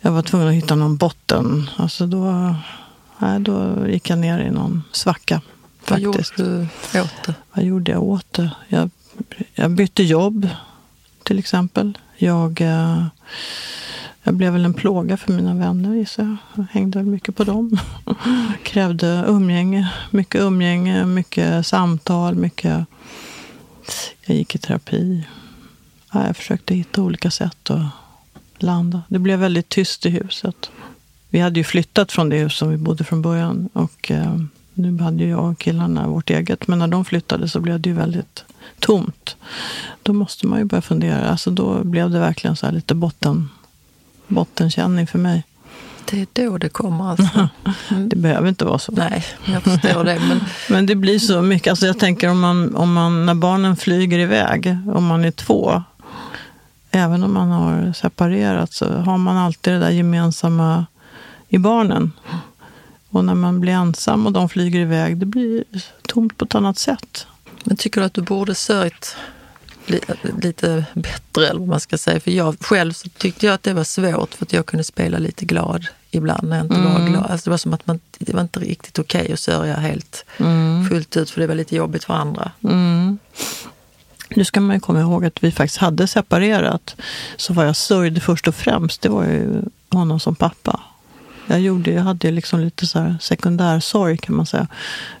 jag 0.00 0.12
var 0.12 0.22
tvungen 0.22 0.48
att 0.48 0.54
hitta 0.54 0.74
någon 0.74 0.96
botten. 0.96 1.70
Alltså 1.76 2.06
då, 2.06 2.54
nej, 3.18 3.40
då 3.40 3.86
gick 3.88 4.10
jag 4.10 4.18
ner 4.18 4.38
i 4.38 4.50
någon 4.50 4.82
svacka. 4.92 5.40
Vad 5.88 6.00
gjorde 6.00 6.18
Faktiskt. 6.18 6.36
du 6.36 7.00
åt 7.00 7.22
det? 7.26 7.34
Vad 7.52 7.64
gjorde 7.64 7.90
jag 7.92 8.02
åt 8.02 8.32
det? 8.32 8.50
Jag, 8.68 8.90
jag 9.54 9.70
bytte 9.70 10.02
jobb, 10.02 10.48
till 11.22 11.38
exempel. 11.38 11.98
Jag, 12.16 12.60
eh, 12.60 13.04
jag 14.26 14.34
blev 14.34 14.52
väl 14.52 14.64
en 14.64 14.74
plåga 14.74 15.16
för 15.16 15.32
mina 15.32 15.54
vänner, 15.54 15.94
gissar 15.94 16.22
jag. 16.22 16.36
Jag 16.54 16.66
hängde 16.70 16.98
väl 16.98 17.06
mycket 17.06 17.36
på 17.36 17.44
dem. 17.44 17.78
Krävde 18.62 19.24
umgänge, 19.26 19.92
mycket 20.10 20.40
umgänge, 20.40 21.04
mycket 21.04 21.66
samtal, 21.66 22.34
mycket... 22.34 22.86
Jag 24.26 24.36
gick 24.36 24.54
i 24.54 24.58
terapi. 24.58 25.24
Ja, 26.12 26.26
jag 26.26 26.36
försökte 26.36 26.74
hitta 26.74 27.02
olika 27.02 27.30
sätt 27.30 27.70
att 27.70 27.84
landa. 28.58 29.02
Det 29.08 29.18
blev 29.18 29.38
väldigt 29.38 29.68
tyst 29.68 30.06
i 30.06 30.10
huset. 30.10 30.70
Vi 31.28 31.38
hade 31.38 31.60
ju 31.60 31.64
flyttat 31.64 32.12
från 32.12 32.28
det 32.28 32.38
hus 32.38 32.56
som 32.56 32.70
vi 32.70 32.76
bodde 32.76 33.04
från 33.04 33.22
början. 33.22 33.68
Och 33.72 34.10
eh, 34.10 34.40
nu 34.74 34.98
hade 34.98 35.24
ju 35.24 35.30
jag 35.30 35.44
och 35.44 35.58
killarna 35.58 36.08
vårt 36.08 36.30
eget. 36.30 36.66
Men 36.66 36.78
när 36.78 36.88
de 36.88 37.04
flyttade 37.04 37.48
så 37.48 37.60
blev 37.60 37.80
det 37.80 37.88
ju 37.88 37.94
väldigt 37.94 38.44
tomt. 38.78 39.36
Då 40.02 40.12
måste 40.12 40.46
man 40.46 40.58
ju 40.58 40.64
börja 40.64 40.82
fundera. 40.82 41.30
Alltså 41.30 41.50
då 41.50 41.84
blev 41.84 42.10
det 42.10 42.18
verkligen 42.18 42.56
så 42.56 42.66
här 42.66 42.72
lite 42.72 42.94
botten, 42.94 43.48
bottenkänning 44.28 45.06
för 45.06 45.18
mig. 45.18 45.44
Det 46.10 46.20
är 46.20 46.26
då 46.32 46.58
det 46.58 46.68
kommer 46.68 47.10
alltså. 47.10 47.48
Det 47.88 48.16
behöver 48.16 48.48
inte 48.48 48.64
vara 48.64 48.78
så. 48.78 48.92
Nej, 48.92 49.24
jag 49.44 49.62
förstår 49.62 50.04
det. 50.04 50.20
Men 50.28 50.40
Men 50.68 50.86
det 50.86 50.94
blir 50.94 51.18
så 51.18 51.42
mycket. 51.42 51.70
Alltså 51.70 51.86
jag 51.86 51.98
tänker 51.98 52.30
om 52.30 52.40
man, 52.40 52.76
om 52.76 52.92
man, 52.92 53.26
när 53.26 53.34
barnen 53.34 53.76
flyger 53.76 54.18
iväg, 54.18 54.78
om 54.94 55.06
man 55.06 55.24
är 55.24 55.30
två, 55.30 55.82
även 56.90 57.22
om 57.22 57.34
man 57.34 57.50
har 57.50 57.92
separerat, 57.92 58.72
så 58.72 58.92
har 58.92 59.18
man 59.18 59.36
alltid 59.36 59.72
det 59.72 59.78
där 59.78 59.90
gemensamma 59.90 60.86
i 61.48 61.58
barnen. 61.58 62.12
Och 63.10 63.24
när 63.24 63.34
man 63.34 63.60
blir 63.60 63.72
ensam 63.72 64.26
och 64.26 64.32
de 64.32 64.48
flyger 64.48 64.80
iväg, 64.80 65.16
det 65.16 65.26
blir 65.26 65.64
tomt 66.08 66.38
på 66.38 66.44
ett 66.44 66.54
annat 66.54 66.78
sätt. 66.78 67.26
Men 67.64 67.76
tycker 67.76 68.00
du 68.00 68.06
att 68.06 68.14
du 68.14 68.22
borde 68.22 68.54
sörjt 68.54 69.16
lite 70.42 70.84
bättre, 70.94 71.48
eller 71.48 71.60
vad 71.60 71.68
man 71.68 71.80
ska 71.80 71.98
säga? 71.98 72.20
För 72.20 72.30
jag 72.30 72.56
själv 72.60 72.92
så 72.92 73.08
tyckte 73.08 73.46
jag 73.46 73.54
att 73.54 73.62
det 73.62 73.74
var 73.74 73.84
svårt 73.84 74.34
för 74.34 74.44
att 74.44 74.52
jag 74.52 74.66
kunde 74.66 74.84
spela 74.84 75.18
lite 75.18 75.44
glad 75.44 75.86
ibland 76.10 76.48
när 76.48 76.56
jag 76.56 76.66
inte 76.66 76.80
var 76.80 77.08
glad. 77.08 77.26
Alltså 77.30 77.44
det 77.44 77.50
var 77.50 77.58
som 77.58 77.72
att 77.72 77.86
man, 77.86 78.00
det 78.18 78.34
var 78.34 78.40
inte 78.40 78.60
riktigt 78.60 78.98
okej 78.98 79.32
att 79.32 79.40
sörja 79.40 79.76
helt 79.76 80.24
fullt 80.88 81.16
ut 81.16 81.30
för 81.30 81.40
det 81.40 81.46
var 81.46 81.54
lite 81.54 81.76
jobbigt 81.76 82.04
för 82.04 82.14
andra. 82.14 82.50
Mm. 82.64 83.18
Nu 84.28 84.44
ska 84.44 84.60
man 84.60 84.76
ju 84.76 84.80
komma 84.80 85.00
ihåg 85.00 85.24
att 85.24 85.44
vi 85.44 85.52
faktiskt 85.52 85.78
hade 85.78 86.06
separerat. 86.06 86.96
Så 87.36 87.52
vad 87.52 87.66
jag 87.66 87.76
sörjde 87.76 88.20
först 88.20 88.48
och 88.48 88.54
främst, 88.54 89.02
det 89.02 89.08
var 89.08 89.24
ju 89.24 89.62
honom 89.90 90.20
som 90.20 90.34
pappa. 90.34 90.80
Jag, 91.46 91.60
gjorde, 91.60 91.90
jag 91.90 92.02
hade 92.02 92.30
liksom 92.30 92.60
lite 92.60 92.86
så 92.86 92.98
här 92.98 93.16
sekundärsorg 93.20 94.18
kan 94.18 94.36
man 94.36 94.46
säga. 94.46 94.66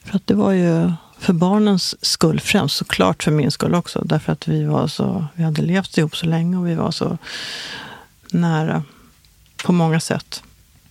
För 0.04 0.16
att 0.16 0.26
det 0.26 0.34
var 0.34 0.52
ju 0.52 0.92
för 1.18 1.32
barnens 1.32 2.04
skull 2.04 2.40
främst, 2.40 2.76
såklart 2.76 3.22
för 3.22 3.30
min 3.30 3.50
skull 3.50 3.74
också. 3.74 4.02
Därför 4.04 4.32
att 4.32 4.48
vi 4.48 4.64
var 4.64 4.88
så, 4.88 5.26
vi 5.34 5.44
hade 5.44 5.62
levt 5.62 5.98
ihop 5.98 6.16
så 6.16 6.26
länge 6.26 6.56
och 6.56 6.68
vi 6.68 6.74
var 6.74 6.90
så 6.90 7.18
nära 8.30 8.82
på 9.64 9.72
många 9.72 10.00
sätt. 10.00 10.42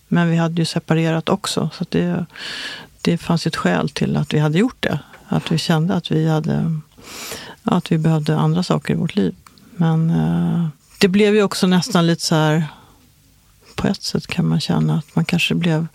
Men 0.07 0.29
vi 0.29 0.37
hade 0.37 0.61
ju 0.61 0.65
separerat 0.65 1.29
också. 1.29 1.69
Så 1.73 1.83
att 1.83 1.91
det, 1.91 2.25
det 3.01 3.17
fanns 3.17 3.45
ju 3.45 3.49
ett 3.49 3.55
skäl 3.55 3.89
till 3.89 4.17
att 4.17 4.33
vi 4.33 4.39
hade 4.39 4.57
gjort 4.57 4.77
det. 4.79 4.99
Att 5.27 5.51
vi 5.51 5.57
kände 5.57 5.93
att 5.93 6.11
vi 6.11 6.29
hade 6.29 6.79
att 7.63 7.91
vi 7.91 7.97
behövde 7.97 8.37
andra 8.37 8.63
saker 8.63 8.93
i 8.93 8.97
vårt 8.97 9.15
liv. 9.15 9.35
Men 9.75 10.09
eh, 10.09 10.67
det 10.99 11.07
blev 11.07 11.35
ju 11.35 11.43
också 11.43 11.67
nästan 11.67 12.07
lite 12.07 12.21
så 12.21 12.35
här... 12.35 12.65
På 13.75 13.87
ett 13.87 14.03
sätt 14.03 14.27
kan 14.27 14.47
man 14.47 14.59
känna 14.59 14.97
att 14.97 15.15
man 15.15 15.25
kanske 15.25 15.55
blev 15.55 15.87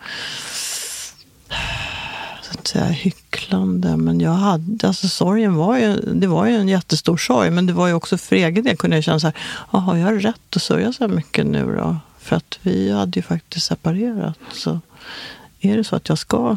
att 2.60 2.68
säga, 2.68 2.84
hycklande. 2.84 3.96
Men 3.96 4.20
jag 4.20 4.30
hade, 4.30 4.86
alltså 4.86 5.08
sorgen 5.08 5.54
var 5.54 5.78
ju, 5.78 5.96
det 5.96 6.26
var 6.26 6.46
ju 6.46 6.56
en 6.56 6.68
jättestor 6.68 7.16
sorg. 7.16 7.50
Men 7.50 7.66
det 7.66 7.72
var 7.72 7.86
ju 7.86 7.94
också 7.94 8.18
för 8.18 8.36
egen 8.36 8.64
del 8.64 8.76
kunde 8.76 8.96
jag 8.96 9.04
känna 9.04 9.20
så 9.20 9.26
här, 9.26 9.36
jaha, 9.72 9.98
jag 9.98 10.06
har 10.06 10.14
rätt 10.14 10.56
att 10.56 10.62
sörja 10.62 10.92
så 10.92 11.04
här 11.04 11.14
mycket 11.14 11.46
nu 11.46 11.76
då? 11.76 11.96
För 12.18 12.36
att 12.36 12.58
vi 12.62 12.92
hade 12.92 13.18
ju 13.18 13.22
faktiskt 13.22 13.66
separerat. 13.66 14.38
Så 14.52 14.80
är 15.60 15.76
det 15.76 15.84
så 15.84 15.96
att 15.96 16.08
jag 16.08 16.18
ska 16.18 16.56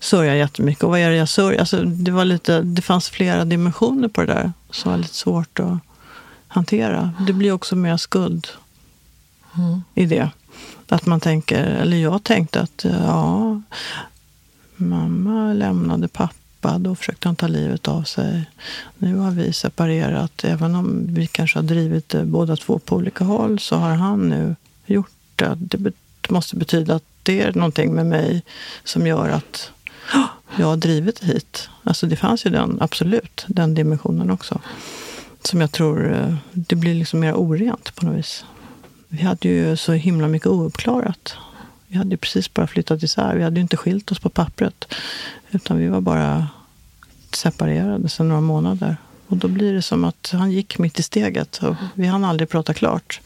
sörja 0.00 0.36
jättemycket. 0.36 0.84
Och 0.84 0.90
vad 0.90 1.00
är 1.00 1.10
det 1.10 1.16
jag 1.16 1.28
sörjer? 1.28 1.60
Alltså, 1.60 1.82
det, 1.82 2.10
var 2.10 2.24
lite, 2.24 2.60
det 2.60 2.82
fanns 2.82 3.08
flera 3.08 3.44
dimensioner 3.44 4.08
på 4.08 4.20
det 4.20 4.26
där 4.26 4.52
som 4.70 4.90
var 4.90 4.98
lite 4.98 5.14
svårt 5.14 5.60
att 5.60 5.78
hantera. 6.48 7.12
Det 7.26 7.32
blir 7.32 7.52
också 7.52 7.76
mer 7.76 7.96
skuld 7.96 8.48
Mm. 9.58 9.82
i 9.94 10.06
det. 10.06 10.30
Att 10.88 11.06
man 11.06 11.20
tänker, 11.20 11.64
eller 11.64 11.96
jag 11.96 12.24
tänkte 12.24 12.60
att 12.60 12.84
ja, 13.04 13.62
mamma 14.76 15.52
lämnade 15.52 16.08
pappa, 16.08 16.78
då 16.78 16.94
försökte 16.94 17.28
han 17.28 17.36
ta 17.36 17.46
livet 17.46 17.88
av 17.88 18.02
sig. 18.02 18.50
Nu 18.98 19.16
har 19.16 19.30
vi 19.30 19.52
separerat. 19.52 20.44
Även 20.44 20.74
om 20.74 21.06
vi 21.08 21.26
kanske 21.26 21.58
har 21.58 21.64
drivit 21.64 22.08
det 22.08 22.24
båda 22.24 22.56
två 22.56 22.78
på 22.78 22.96
olika 22.96 23.24
håll 23.24 23.58
så 23.58 23.76
har 23.76 23.94
han 23.94 24.28
nu 24.28 24.56
gjort 24.86 25.10
det. 25.36 25.56
Det 25.60 25.92
måste 26.28 26.56
betyda 26.56 26.94
att 26.94 27.04
det 27.22 27.40
är 27.40 27.52
någonting 27.52 27.94
med 27.94 28.06
mig 28.06 28.42
som 28.84 29.06
gör 29.06 29.28
att 29.28 29.70
jag 30.56 30.66
har 30.66 30.76
drivit 30.76 31.20
det 31.20 31.26
hit. 31.26 31.68
Alltså 31.82 32.06
det 32.06 32.16
fanns 32.16 32.46
ju 32.46 32.50
den, 32.50 32.78
absolut, 32.80 33.44
den 33.48 33.74
dimensionen 33.74 34.30
också. 34.30 34.60
Som 35.42 35.60
jag 35.60 35.72
tror, 35.72 36.14
eh, 36.14 36.34
det 36.52 36.76
blir 36.76 36.94
liksom 36.94 37.20
mer 37.20 37.34
orent 37.34 37.94
på 37.94 38.06
något 38.06 38.18
vis. 38.18 38.44
Vi 39.08 39.22
hade 39.22 39.48
ju 39.48 39.76
så 39.76 39.92
himla 39.92 40.28
mycket 40.28 40.48
ouppklarat. 40.48 41.36
Vi 41.94 41.98
hade 41.98 42.10
ju 42.10 42.16
precis 42.16 42.54
bara 42.54 42.66
flyttat 42.66 43.02
isär. 43.02 43.36
Vi 43.36 43.42
hade 43.42 43.56
ju 43.56 43.62
inte 43.62 43.76
skilt 43.76 44.12
oss 44.12 44.18
på 44.18 44.28
pappret. 44.28 44.94
Utan 45.50 45.78
vi 45.78 45.88
var 45.88 46.00
bara 46.00 46.48
separerade 47.32 48.08
sedan 48.08 48.28
några 48.28 48.40
månader. 48.40 48.96
Och 49.26 49.36
då 49.36 49.48
blir 49.48 49.72
det 49.72 49.82
som 49.82 50.04
att 50.04 50.30
han 50.32 50.52
gick 50.52 50.78
mitt 50.78 50.98
i 50.98 51.02
steget. 51.02 51.56
Och 51.62 51.76
vi 51.94 52.06
hann 52.06 52.24
aldrig 52.24 52.48
prata 52.48 52.74
klart. 52.74 53.20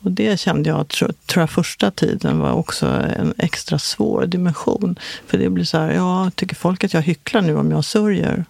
Och 0.00 0.12
det 0.12 0.40
kände 0.40 0.68
jag, 0.68 0.88
tror 0.88 1.14
jag, 1.34 1.50
första 1.50 1.90
tiden 1.90 2.38
var 2.38 2.52
också 2.52 2.86
en 2.86 3.34
extra 3.38 3.78
svår 3.78 4.26
dimension. 4.26 4.98
För 5.26 5.38
det 5.38 5.50
blir 5.50 5.64
så 5.64 5.78
här, 5.78 5.92
ja, 5.92 6.30
tycker 6.34 6.56
folk 6.56 6.84
att 6.84 6.94
jag 6.94 7.02
hycklar 7.02 7.42
nu 7.42 7.56
om 7.56 7.70
jag 7.70 7.84
sörjer? 7.84 8.44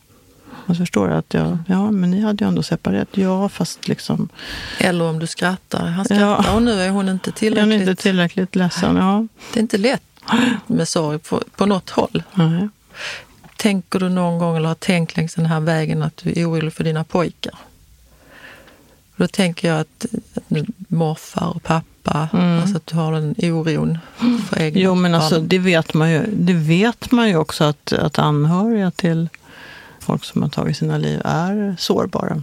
Man 0.70 0.76
förstår 0.76 1.10
att 1.10 1.34
jag, 1.34 1.58
ja, 1.66 1.90
men 1.90 2.10
ni 2.10 2.20
hade 2.20 2.44
ju 2.44 2.48
ändå 2.48 2.62
separerat. 2.62 3.08
Ja, 3.12 3.48
fast 3.48 3.88
liksom... 3.88 4.28
Eller 4.78 5.04
om 5.04 5.18
du 5.18 5.26
skrattar. 5.26 5.86
Han 5.86 6.04
skrattar 6.04 6.44
ja. 6.44 6.54
och 6.54 6.62
nu 6.62 6.82
är 6.82 6.90
hon 6.90 7.08
inte 7.08 7.32
tillräckligt... 7.32 7.64
Hon 7.64 7.72
är 7.72 7.90
inte 7.90 8.02
tillräckligt 8.02 8.56
ledsen, 8.56 8.96
ja. 8.96 9.26
Det 9.52 9.58
är 9.58 9.62
inte 9.62 9.78
lätt 9.78 10.02
med 10.66 10.88
sorg 10.88 11.18
på, 11.18 11.42
på 11.56 11.66
något 11.66 11.90
håll. 11.90 12.22
Nej. 12.34 12.68
Tänker 13.56 13.98
du 13.98 14.08
någon 14.08 14.38
gång, 14.38 14.56
eller 14.56 14.68
har 14.68 14.74
tänkt 14.74 15.16
längs 15.16 15.34
den 15.34 15.46
här 15.46 15.60
vägen, 15.60 16.02
att 16.02 16.16
du 16.16 16.40
är 16.40 16.50
orolig 16.50 16.72
för 16.72 16.84
dina 16.84 17.04
pojkar? 17.04 17.54
Då 19.16 19.28
tänker 19.28 19.68
jag 19.68 19.80
att 19.80 20.06
morfar 20.88 21.52
och 21.56 21.62
pappa, 21.62 22.28
mm. 22.32 22.60
alltså 22.60 22.76
att 22.76 22.86
du 22.86 22.96
har 22.96 23.12
den 23.12 23.34
oron 23.38 23.98
för 24.48 24.60
egna 24.60 24.80
Jo, 24.80 24.94
men 24.94 25.14
alltså, 25.14 25.40
det, 25.40 25.58
vet 25.58 25.94
man 25.94 26.12
ju, 26.12 26.26
det 26.32 26.52
vet 26.52 27.12
man 27.12 27.28
ju 27.28 27.36
också 27.36 27.64
att, 27.64 27.92
att 27.92 28.18
anhöriga 28.18 28.90
till 28.90 29.28
folk 30.00 30.24
som 30.24 30.42
har 30.42 30.48
tagit 30.48 30.76
sina 30.76 30.98
liv 30.98 31.20
är 31.24 31.76
sårbara. 31.78 32.42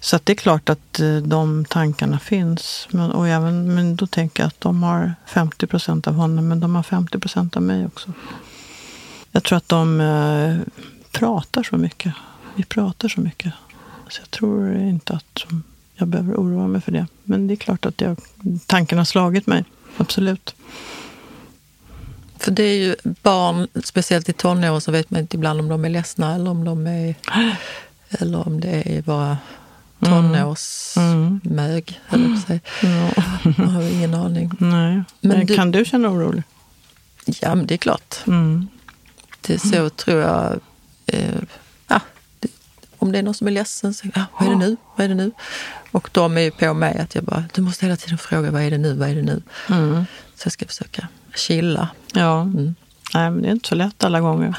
Så 0.00 0.16
att 0.16 0.26
det 0.26 0.32
är 0.32 0.36
klart 0.36 0.68
att 0.68 1.00
eh, 1.00 1.16
de 1.16 1.64
tankarna 1.64 2.18
finns. 2.18 2.88
Men, 2.90 3.10
och 3.10 3.28
även, 3.28 3.74
men 3.74 3.96
då 3.96 4.06
tänker 4.06 4.42
jag 4.42 4.48
att 4.48 4.60
de 4.60 4.82
har 4.82 5.14
50 5.26 5.66
procent 5.66 6.06
av 6.06 6.14
honom, 6.14 6.48
men 6.48 6.60
de 6.60 6.74
har 6.74 6.82
50 6.82 7.18
procent 7.18 7.56
av 7.56 7.62
mig 7.62 7.86
också. 7.86 8.12
Jag 9.32 9.42
tror 9.42 9.56
att 9.56 9.68
de 9.68 10.00
eh, 10.00 10.56
pratar 11.10 11.62
så 11.62 11.76
mycket. 11.76 12.14
Vi 12.54 12.64
pratar 12.64 13.08
så 13.08 13.20
mycket. 13.20 13.52
Så 14.08 14.20
jag 14.20 14.30
tror 14.30 14.76
inte 14.76 15.12
att 15.12 15.44
jag 15.94 16.08
behöver 16.08 16.34
oroa 16.34 16.66
mig 16.66 16.80
för 16.80 16.92
det. 16.92 17.06
Men 17.24 17.46
det 17.46 17.54
är 17.54 17.56
klart 17.56 17.86
att 17.86 18.00
jag, 18.00 18.16
tanken 18.66 18.98
har 18.98 19.04
slagit 19.04 19.46
mig. 19.46 19.64
Absolut. 19.96 20.54
För 22.40 22.50
det 22.50 22.62
är 22.62 22.76
ju 22.76 22.96
barn, 23.02 23.68
speciellt 23.84 24.28
i 24.28 24.32
tonåren, 24.32 24.80
så 24.80 24.92
vet 24.92 25.10
man 25.10 25.20
inte 25.20 25.36
ibland 25.36 25.60
om 25.60 25.68
de 25.68 25.84
är 25.84 25.88
ledsna 25.88 26.34
eller 26.34 26.50
om 26.50 26.64
de 26.64 26.86
är... 26.86 27.14
Eller 28.10 28.46
om 28.46 28.60
det 28.60 28.98
är 28.98 29.02
bara 29.02 29.38
tonårsmög, 30.00 32.00
mm. 32.10 32.24
mm. 32.24 32.40
sig. 32.40 32.60
Ja. 32.82 33.22
Jag 33.58 33.66
har 33.66 33.82
ingen 33.82 34.14
aning. 34.14 34.50
Nej. 34.58 35.02
Men 35.20 35.46
du, 35.46 35.56
kan 35.56 35.70
du 35.70 35.84
känna 35.84 36.08
orolig? 36.08 36.42
Ja, 37.24 37.54
men 37.54 37.66
det 37.66 37.74
är 37.74 37.78
klart. 37.78 38.16
Mm. 38.26 38.68
Det 39.40 39.54
är 39.54 39.58
så, 39.58 39.90
tror 39.90 40.20
jag. 40.20 40.60
Eh, 41.06 41.34
ja, 41.86 42.00
det, 42.40 42.48
om 42.98 43.12
det 43.12 43.18
är 43.18 43.22
någon 43.22 43.34
som 43.34 43.46
är 43.46 43.50
ledsen, 43.50 43.94
så 43.94 44.06
ja, 44.14 44.24
vad 44.38 44.48
är 44.48 44.52
det 44.52 44.58
nu? 44.58 44.76
Vad 44.96 45.04
är 45.04 45.08
det 45.08 45.14
nu? 45.14 45.30
Och 45.90 46.10
de 46.12 46.36
är 46.36 46.40
ju 46.40 46.50
på 46.50 46.74
mig 46.74 46.98
att 46.98 47.14
jag 47.14 47.24
bara, 47.24 47.44
du 47.54 47.62
måste 47.62 47.86
hela 47.86 47.96
tiden 47.96 48.18
fråga 48.18 48.50
vad 48.50 48.62
är 48.62 48.70
det 48.70 48.78
nu? 48.78 48.94
Vad 48.94 49.08
är 49.08 49.14
det 49.14 49.22
nu? 49.22 49.42
Mm. 49.68 50.04
Så 50.34 50.46
jag 50.46 50.52
ska 50.52 50.66
försöka 50.66 51.08
chilla. 51.40 51.88
Ja, 52.12 52.40
mm. 52.40 52.74
nej 53.14 53.30
men 53.30 53.42
det 53.42 53.48
är 53.48 53.52
inte 53.52 53.68
så 53.68 53.74
lätt 53.74 54.04
alla 54.04 54.20
gånger. 54.20 54.56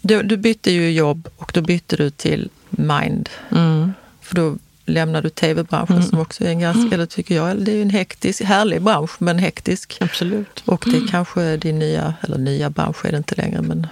Du, 0.00 0.22
du 0.22 0.36
bytte 0.36 0.70
ju 0.70 0.90
jobb 0.90 1.28
och 1.36 1.50
då 1.54 1.60
bytte 1.60 1.96
du 1.96 2.10
till 2.10 2.48
Mind. 2.70 3.28
Mm. 3.50 3.92
För 4.20 4.34
då 4.34 4.56
lämnade 4.86 5.26
du 5.26 5.30
tv-branschen 5.30 5.96
mm. 5.96 6.08
som 6.08 6.20
också 6.20 6.44
är 6.44 6.48
en 6.48 6.60
ganska, 6.60 6.94
eller 6.94 7.06
tycker 7.06 7.34
jag, 7.34 7.56
det 7.58 7.72
är 7.72 7.82
en 7.82 7.90
hektisk, 7.90 8.42
härlig 8.42 8.82
bransch 8.82 9.10
men 9.18 9.38
hektisk. 9.38 9.96
Absolut. 10.00 10.62
Och 10.64 10.84
det 10.86 10.96
är 10.96 11.08
kanske 11.08 11.56
din 11.56 11.78
nya, 11.78 12.14
eller 12.20 12.38
nya 12.38 12.70
bransch 12.70 13.04
är 13.04 13.10
det 13.10 13.18
inte 13.18 13.34
längre 13.34 13.62
men 13.62 13.86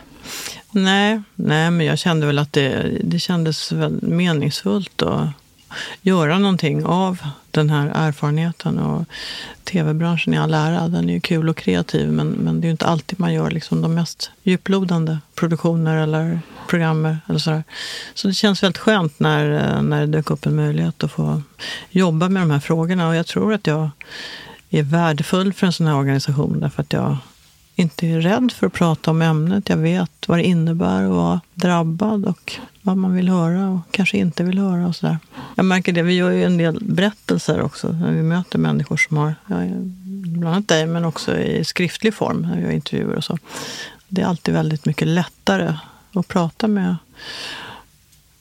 Nej, 0.71 1.23
nej 1.35 1.71
men 1.71 1.87
jag 1.87 1.99
kände 1.99 2.27
väl 2.27 2.39
att 2.39 2.53
det, 2.53 2.99
det 3.05 3.19
kändes 3.19 3.73
väl 3.73 4.03
meningsfullt 4.03 5.03
att 5.03 5.29
göra 6.03 6.39
någonting 6.39 6.85
av 6.85 7.19
den 7.51 7.71
här 7.71 7.93
erfarenheten. 7.95 8.79
Och 8.79 9.05
tv-branschen 9.65 10.35
i 10.35 10.39
all 10.39 10.55
ära, 10.55 10.89
den 10.89 11.09
är 11.09 11.13
ju 11.13 11.21
kul 11.21 11.49
och 11.49 11.57
kreativ 11.57 12.13
men, 12.13 12.29
men 12.29 12.61
det 12.61 12.65
är 12.65 12.69
ju 12.69 12.73
inte 12.73 12.87
alltid 12.87 13.21
man 13.21 13.35
gör 13.35 13.51
liksom 13.51 13.83
de 13.83 13.95
mest 13.95 14.31
djuplodande 14.43 15.19
produktioner 15.35 15.97
eller 15.97 16.41
program. 16.69 17.17
Eller 17.29 17.39
sådär. 17.39 17.65
Så 18.15 18.29
det 18.29 18.35
känns 18.35 18.63
väldigt 18.63 18.79
skönt 18.79 19.21
när, 19.21 19.83
när 19.83 20.01
det 20.01 20.07
dök 20.07 20.31
upp 20.31 20.47
en 20.47 20.57
möjlighet 20.57 21.05
att 21.05 21.13
få 21.13 21.43
jobba 21.91 22.29
med 22.29 22.43
de 22.43 22.51
här 22.51 22.61
frågorna. 22.61 23.09
Och 23.09 23.17
jag 23.17 23.27
tror 23.27 23.55
att 23.55 23.67
jag 23.67 23.91
är 24.71 24.83
värdefull 24.83 25.53
för 25.53 25.67
en 25.67 25.73
sån 25.73 25.87
här 25.87 25.97
organisation 25.97 26.61
därför 26.61 26.83
att 26.83 26.93
jag 26.93 27.17
inte 27.75 28.07
är 28.07 28.21
rädd 28.21 28.53
för 28.53 28.67
att 28.67 28.73
prata 28.73 29.11
om 29.11 29.23
ämnet. 29.23 29.69
Jag 29.69 29.77
vet 29.77 30.29
vad 30.29 30.39
det 30.39 30.45
innebär 30.45 31.03
att 31.03 31.11
vara 31.11 31.41
drabbad 31.55 32.25
och 32.25 32.53
vad 32.83 32.97
man 32.97 33.15
vill 33.15 33.29
höra 33.29 33.69
och 33.69 33.81
kanske 33.91 34.19
inte 34.19 34.45
vill 34.45 34.59
höra. 34.59 34.87
och 34.87 34.97
så 34.97 35.17
Jag 35.55 35.65
märker 35.65 35.93
det. 35.93 36.03
Vi 36.03 36.15
gör 36.15 36.31
ju 36.31 36.45
en 36.45 36.57
del 36.57 36.79
berättelser 36.85 37.61
också 37.61 37.93
när 37.93 38.13
vi 38.13 38.23
möter 38.23 38.59
människor 38.59 38.97
som 38.97 39.17
har, 39.17 39.35
bland 39.47 40.55
annat 40.55 40.69
dig, 40.69 40.87
men 40.87 41.05
också 41.05 41.39
i 41.39 41.65
skriftlig 41.65 42.15
form 42.15 42.43
när 42.43 42.57
vi 42.57 42.63
gör 42.63 42.71
intervjuer 42.71 43.17
och 43.17 43.25
så. 43.25 43.39
Det 44.09 44.23
är 44.23 44.27
alltid 44.27 44.55
väldigt 44.55 44.85
mycket 44.85 45.09
lättare 45.09 45.75
att 46.13 46.29
prata 46.29 46.69
med. 46.69 46.97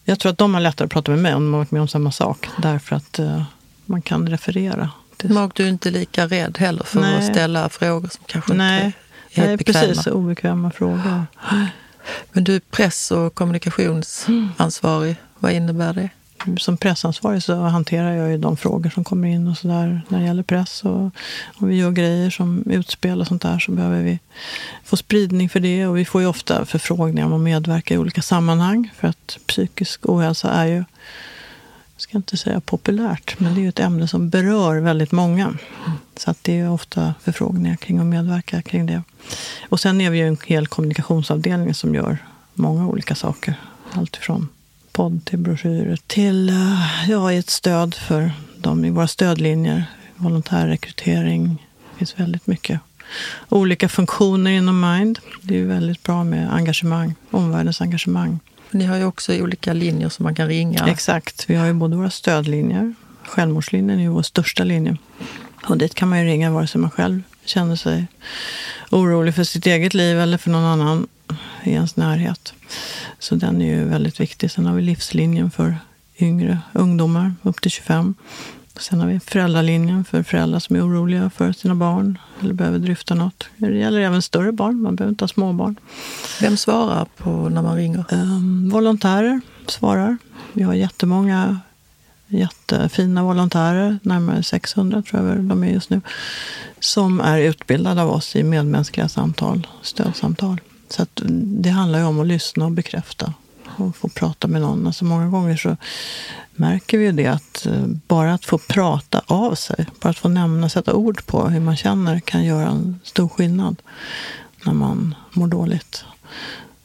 Jag 0.03 0.19
tror 0.19 0.31
att 0.31 0.37
de 0.37 0.53
har 0.53 0.61
lättare 0.61 0.85
att 0.85 0.91
prata 0.91 1.11
med 1.11 1.19
mig 1.19 1.35
om 1.35 1.43
de 1.43 1.53
har 1.53 1.59
varit 1.59 1.71
med 1.71 1.81
om 1.81 1.87
samma 1.87 2.11
sak. 2.11 2.49
Därför 2.57 2.95
att 2.95 3.19
uh, 3.19 3.43
man 3.85 4.01
kan 4.01 4.29
referera. 4.29 4.89
Men 5.23 5.51
du 5.55 5.63
är 5.63 5.69
inte 5.69 5.91
lika 5.91 6.27
rädd 6.27 6.57
heller 6.57 6.83
för 6.83 6.99
Nej. 6.99 7.17
att 7.17 7.33
ställa 7.33 7.69
frågor 7.69 8.09
som 8.09 8.23
kanske 8.25 8.53
Nej. 8.53 8.85
inte 8.85 8.97
Nej, 9.35 9.57
bekväma. 9.57 9.87
precis. 9.87 10.07
Obekväma 10.07 10.71
frågor. 10.71 11.25
Men 12.31 12.43
du 12.43 12.55
är 12.55 12.59
press 12.59 13.11
och 13.11 13.35
kommunikationsansvarig. 13.35 15.15
Vad 15.39 15.51
innebär 15.51 15.93
det? 15.93 16.09
Som 16.57 16.77
pressansvarig 16.77 17.43
så 17.43 17.55
hanterar 17.55 18.11
jag 18.11 18.31
ju 18.31 18.37
de 18.37 18.57
frågor 18.57 18.89
som 18.89 19.03
kommer 19.03 19.27
in 19.27 19.47
och 19.47 19.57
så 19.57 19.67
där 19.67 20.01
när 20.07 20.19
det 20.19 20.25
gäller 20.25 20.43
press. 20.43 20.83
Och 20.83 21.11
om 21.55 21.67
vi 21.67 21.75
gör 21.75 21.91
grejer 21.91 22.29
som 22.29 22.63
utspel 22.65 23.21
och 23.21 23.27
sånt 23.27 23.41
där 23.41 23.59
så 23.59 23.71
behöver 23.71 24.03
vi 24.03 24.19
få 24.83 24.97
spridning 24.97 25.49
för 25.49 25.59
det. 25.59 25.87
Och 25.87 25.97
vi 25.97 26.05
får 26.05 26.21
ju 26.21 26.27
ofta 26.27 26.65
förfrågningar 26.65 27.25
om 27.25 27.33
att 27.33 27.41
medverka 27.41 27.93
i 27.93 27.97
olika 27.97 28.21
sammanhang. 28.21 28.91
För 28.95 29.07
att 29.07 29.37
psykisk 29.47 30.09
ohälsa 30.09 30.51
är 30.51 30.65
ju 30.65 30.83
ska 32.01 32.17
inte 32.17 32.37
säga 32.37 32.59
populärt, 32.59 33.39
men 33.39 33.53
det 33.53 33.59
är 33.59 33.63
ju 33.63 33.69
ett 33.69 33.79
ämne 33.79 34.07
som 34.07 34.29
berör 34.29 34.79
väldigt 34.79 35.11
många. 35.11 35.57
Så 36.17 36.31
att 36.31 36.37
det 36.41 36.59
är 36.59 36.69
ofta 36.69 37.13
förfrågningar 37.21 37.75
kring 37.75 37.99
att 37.99 38.05
medverka 38.05 38.61
kring 38.61 38.85
det. 38.85 39.03
Och 39.69 39.79
sen 39.79 40.01
är 40.01 40.09
vi 40.09 40.17
ju 40.17 40.27
en 40.27 40.37
hel 40.45 40.67
kommunikationsavdelning 40.67 41.73
som 41.73 41.95
gör 41.95 42.17
många 42.53 42.87
olika 42.87 43.15
saker. 43.15 43.53
Allt 43.93 44.15
ifrån 44.15 44.47
podd 44.91 45.25
till 45.25 45.39
broschyrer 45.39 45.97
till 46.07 46.49
eh, 46.49 47.09
ja, 47.09 47.33
ett 47.33 47.49
stöd 47.49 47.95
för 47.95 48.31
dem 48.57 48.85
i 48.85 48.89
våra 48.89 49.07
stödlinjer. 49.07 49.85
Volontärrekrytering. 50.15 51.67
Det 51.91 51.97
finns 51.97 52.19
väldigt 52.19 52.47
mycket 52.47 52.79
olika 53.49 53.89
funktioner 53.89 54.51
inom 54.51 54.79
Mind. 54.79 55.19
Det 55.41 55.53
är 55.53 55.57
ju 55.57 55.67
väldigt 55.67 56.03
bra 56.03 56.23
med 56.23 56.53
engagemang, 56.53 57.15
omvärldens 57.31 57.81
engagemang. 57.81 58.39
Ni 58.71 58.85
har 58.85 58.97
ju 58.97 59.05
också 59.05 59.37
olika 59.37 59.73
linjer 59.73 60.09
som 60.09 60.23
man 60.23 60.35
kan 60.35 60.47
ringa. 60.47 60.87
Exakt. 60.87 61.49
Vi 61.49 61.55
har 61.55 61.65
ju 61.65 61.73
både 61.73 61.95
våra 61.95 62.09
stödlinjer. 62.09 62.93
Självmordslinjen 63.23 63.99
är 63.99 64.03
ju 64.03 64.09
vår 64.09 64.21
största 64.21 64.63
linje. 64.63 64.97
Och 65.63 65.77
dit 65.77 65.95
kan 65.95 66.09
man 66.09 66.19
ju 66.19 66.25
ringa 66.25 66.51
vare 66.51 66.67
sig 66.67 66.81
man 66.81 66.91
själv 66.91 67.23
känner 67.45 67.75
sig 67.75 68.07
orolig 68.89 69.35
för 69.35 69.43
sitt 69.43 69.65
eget 69.65 69.93
liv 69.93 70.19
eller 70.19 70.37
för 70.37 70.49
någon 70.49 70.63
annan 70.63 71.07
i 71.63 71.71
ens 71.71 71.95
närhet. 71.95 72.53
Så 73.19 73.35
den 73.35 73.61
är 73.61 73.65
ju 73.65 73.83
väldigt 73.83 74.19
viktig. 74.19 74.51
Sen 74.51 74.65
har 74.65 74.75
vi 74.75 74.81
livslinjen 74.81 75.51
för 75.51 75.77
yngre 76.19 76.59
ungdomar 76.73 77.33
upp 77.41 77.61
till 77.61 77.71
25. 77.71 78.15
Sen 78.81 78.99
har 78.99 79.07
vi 79.07 79.19
föräldralinjen 79.19 80.05
för 80.05 80.23
föräldrar 80.23 80.59
som 80.59 80.75
är 80.75 80.87
oroliga 80.87 81.29
för 81.29 81.51
sina 81.51 81.75
barn 81.75 82.17
eller 82.41 82.53
behöver 82.53 82.79
dryfta 82.79 83.15
något. 83.15 83.45
Det 83.57 83.77
gäller 83.77 83.99
även 83.99 84.21
större 84.21 84.51
barn, 84.51 84.81
man 84.81 84.95
behöver 84.95 85.11
inte 85.11 85.23
ha 85.23 85.27
småbarn. 85.27 85.75
Vem 86.41 86.57
svarar 86.57 87.05
på 87.17 87.29
när 87.29 87.61
man 87.61 87.75
ringer? 87.75 88.05
Um, 88.11 88.69
volontärer 88.69 89.41
svarar. 89.67 90.17
Vi 90.53 90.63
har 90.63 90.73
jättemånga 90.73 91.59
jättefina 92.27 93.23
volontärer, 93.23 93.99
närmare 94.03 94.43
600 94.43 95.01
tror 95.01 95.27
jag 95.27 95.37
de 95.37 95.63
är 95.63 95.67
just 95.67 95.89
nu, 95.89 96.01
som 96.79 97.21
är 97.21 97.39
utbildade 97.39 98.01
av 98.01 98.11
oss 98.11 98.35
i 98.35 98.43
medmänskliga 98.43 99.09
samtal, 99.09 99.67
stödsamtal. 99.81 100.61
Så 100.89 101.05
det 101.35 101.69
handlar 101.69 101.99
ju 101.99 102.05
om 102.05 102.19
att 102.19 102.27
lyssna 102.27 102.65
och 102.65 102.71
bekräfta 102.71 103.33
och 103.77 103.95
få 103.95 104.07
prata 104.07 104.47
med 104.47 104.61
någon. 104.61 104.87
Alltså 104.87 105.05
många 105.05 105.27
gånger 105.27 105.55
så 105.55 105.77
märker 106.51 106.97
vi 106.97 107.03
ju 107.03 107.11
det 107.11 107.27
att 107.27 107.65
eh, 107.65 107.85
bara 108.07 108.33
att 108.33 108.45
få 108.45 108.57
prata 108.57 109.21
av 109.25 109.55
sig, 109.55 109.85
bara 110.01 110.09
att 110.09 110.17
få 110.17 110.29
nämna, 110.29 110.69
sätta 110.69 110.93
ord 110.93 111.25
på 111.25 111.47
hur 111.47 111.59
man 111.59 111.77
känner 111.77 112.19
kan 112.19 112.45
göra 112.45 112.67
en 112.67 112.99
stor 113.03 113.29
skillnad 113.29 113.81
när 114.65 114.73
man 114.73 115.15
mår 115.31 115.47
dåligt. 115.47 116.05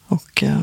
Och 0.06 0.42
eh, 0.42 0.62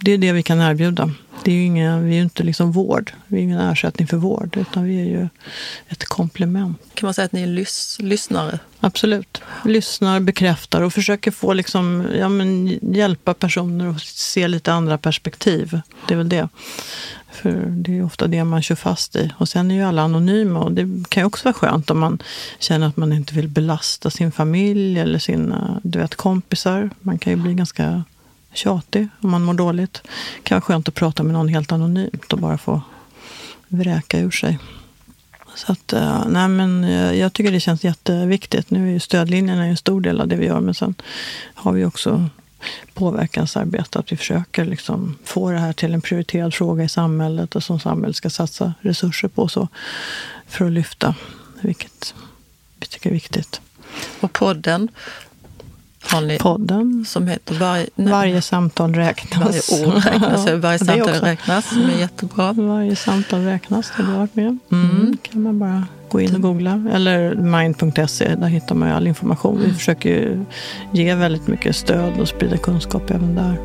det 0.00 0.12
är 0.12 0.18
det 0.18 0.32
vi 0.32 0.42
kan 0.42 0.60
erbjuda. 0.60 1.10
Det 1.44 1.50
är 1.50 1.54
ju 1.54 1.64
inga, 1.64 1.98
vi 2.00 2.10
är 2.10 2.14
ju 2.14 2.22
inte 2.22 2.42
liksom 2.42 2.72
vård. 2.72 3.12
Vi 3.26 3.38
är 3.38 3.42
ingen 3.42 3.60
ersättning 3.60 4.08
för 4.08 4.16
vård, 4.16 4.56
utan 4.56 4.84
vi 4.84 5.00
är 5.00 5.04
ju 5.04 5.28
ett 5.88 6.04
komplement. 6.04 6.78
Kan 6.94 7.06
man 7.06 7.14
säga 7.14 7.24
att 7.24 7.32
ni 7.32 7.42
är 7.42 7.46
lys 7.46 7.96
lyssnare? 8.00 8.58
Absolut. 8.80 9.42
Lyssnar, 9.64 10.20
bekräftar 10.20 10.82
och 10.82 10.92
försöker 10.92 11.30
få 11.30 11.52
liksom, 11.52 12.06
ja, 12.18 12.28
men, 12.28 12.78
hjälpa 12.94 13.34
personer 13.34 13.90
att 13.90 14.02
se 14.02 14.48
lite 14.48 14.72
andra 14.72 14.98
perspektiv. 14.98 15.80
Det 16.08 16.14
är 16.14 16.18
väl 16.18 16.28
det. 16.28 16.48
För 17.30 17.64
det 17.66 17.98
är 17.98 18.04
ofta 18.04 18.26
det 18.26 18.44
man 18.44 18.62
kör 18.62 18.74
fast 18.74 19.16
i. 19.16 19.32
Och 19.38 19.48
sen 19.48 19.70
är 19.70 19.74
ju 19.74 19.82
alla 19.82 20.02
anonyma 20.02 20.60
och 20.60 20.72
det 20.72 21.04
kan 21.08 21.20
ju 21.20 21.26
också 21.26 21.44
vara 21.44 21.54
skönt 21.54 21.90
om 21.90 21.98
man 21.98 22.22
känner 22.58 22.86
att 22.86 22.96
man 22.96 23.12
inte 23.12 23.34
vill 23.34 23.48
belasta 23.48 24.10
sin 24.10 24.32
familj 24.32 24.98
eller 24.98 25.18
sina 25.18 25.80
du 25.82 25.98
vet, 25.98 26.14
kompisar. 26.14 26.90
Man 27.00 27.18
kan 27.18 27.32
ju 27.32 27.36
bli 27.36 27.54
ganska 27.54 28.04
tjatig 28.58 29.08
om 29.20 29.30
man 29.30 29.44
mår 29.44 29.54
dåligt. 29.54 30.02
Det 30.36 30.42
kan 30.42 30.56
vara 30.56 30.60
skönt 30.60 30.88
att 30.88 30.94
prata 30.94 31.22
med 31.22 31.32
någon 31.32 31.48
helt 31.48 31.72
anonymt 31.72 32.32
och 32.32 32.38
bara 32.38 32.58
få 32.58 32.82
vräka 33.68 34.20
ur 34.20 34.30
sig. 34.30 34.58
Så 35.54 35.72
att, 35.72 35.92
eh, 35.92 36.24
nej 36.28 36.48
men 36.48 36.84
eh, 36.84 37.12
jag 37.12 37.32
tycker 37.32 37.52
det 37.52 37.60
känns 37.60 37.84
jätteviktigt. 37.84 38.70
Nu 38.70 38.88
är 38.88 38.92
ju 38.92 39.00
stödlinjerna 39.00 39.64
en 39.64 39.76
stor 39.76 40.00
del 40.00 40.20
av 40.20 40.28
det 40.28 40.36
vi 40.36 40.46
gör, 40.46 40.60
men 40.60 40.74
sen 40.74 40.94
har 41.54 41.72
vi 41.72 41.84
också 41.84 42.28
påverkansarbete, 42.94 43.98
att 43.98 44.12
vi 44.12 44.16
försöker 44.16 44.64
liksom 44.64 45.18
få 45.24 45.50
det 45.50 45.58
här 45.58 45.72
till 45.72 45.94
en 45.94 46.00
prioriterad 46.00 46.54
fråga 46.54 46.84
i 46.84 46.88
samhället 46.88 47.56
och 47.56 47.62
som 47.62 47.80
samhället 47.80 48.16
ska 48.16 48.30
satsa 48.30 48.74
resurser 48.80 49.28
på 49.28 49.48
så 49.48 49.68
för 50.46 50.64
att 50.64 50.72
lyfta, 50.72 51.14
vilket 51.60 52.14
vi 52.80 52.86
tycker 52.86 53.10
är 53.10 53.14
viktigt. 53.14 53.60
Och 54.20 54.32
podden 54.32 54.88
ni 56.16 56.38
podden. 56.38 57.04
Som 57.08 57.28
heter 57.28 57.54
Varje, 57.54 57.86
varje 57.94 58.42
samtal 58.42 58.94
räknas. 58.94 59.70
Varje 59.70 59.86
ord 59.86 60.04
räknas. 60.04 60.46
ja, 60.46 60.56
varje 60.56 60.78
samtal 60.84 61.14
räknas, 61.14 61.68
som 61.68 61.90
är 61.90 61.98
jättebra. 61.98 62.52
Varje 62.52 62.96
samtal 62.96 63.44
räknas, 63.44 63.90
har 63.90 64.04
du 64.04 64.12
varit 64.12 64.34
med. 64.34 64.58
Mm. 64.72 65.16
kan 65.22 65.42
man 65.42 65.58
bara 65.58 65.84
gå 66.08 66.20
in 66.20 66.34
och 66.34 66.42
googla. 66.42 66.84
Eller 66.92 67.34
mind.se, 67.34 68.34
där 68.34 68.46
hittar 68.48 68.74
man 68.74 68.90
all 68.90 69.06
information. 69.06 69.62
Vi 69.64 69.72
försöker 69.72 70.44
ge 70.92 71.14
väldigt 71.14 71.46
mycket 71.46 71.76
stöd 71.76 72.20
och 72.20 72.28
sprida 72.28 72.56
kunskap 72.56 73.10
även 73.10 73.34
där. 73.34 73.56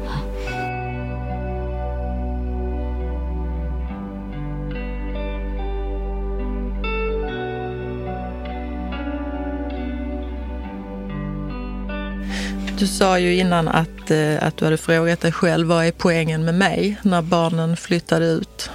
Du 12.77 12.87
sa 12.87 13.19
ju 13.19 13.35
innan 13.35 13.67
att, 13.67 14.11
eh, 14.11 14.43
att 14.43 14.57
du 14.57 14.65
hade 14.65 14.77
frågat 14.77 15.21
dig 15.21 15.31
själv 15.31 15.67
vad 15.67 15.85
är 15.85 15.91
poängen 15.91 16.45
med 16.45 16.55
mig 16.55 16.97
när 17.01 17.21
barnen 17.21 17.77
flyttade 17.77 18.25
ut. 18.25 18.69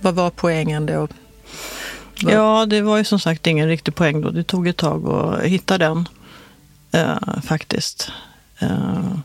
Vad 0.00 0.14
var 0.14 0.30
poängen 0.30 0.86
då? 0.86 1.08
Vad? 2.22 2.34
Ja, 2.34 2.66
det 2.66 2.82
var 2.82 2.98
ju 2.98 3.04
som 3.04 3.20
sagt 3.20 3.46
ingen 3.46 3.68
riktig 3.68 3.94
poäng 3.94 4.20
då. 4.20 4.30
Det 4.30 4.42
tog 4.42 4.68
ett 4.68 4.76
tag 4.76 5.08
att 5.08 5.42
hitta 5.42 5.78
den 5.78 6.08
eh, 6.92 7.40
faktiskt. 7.42 8.12
Eh, 8.58 9.18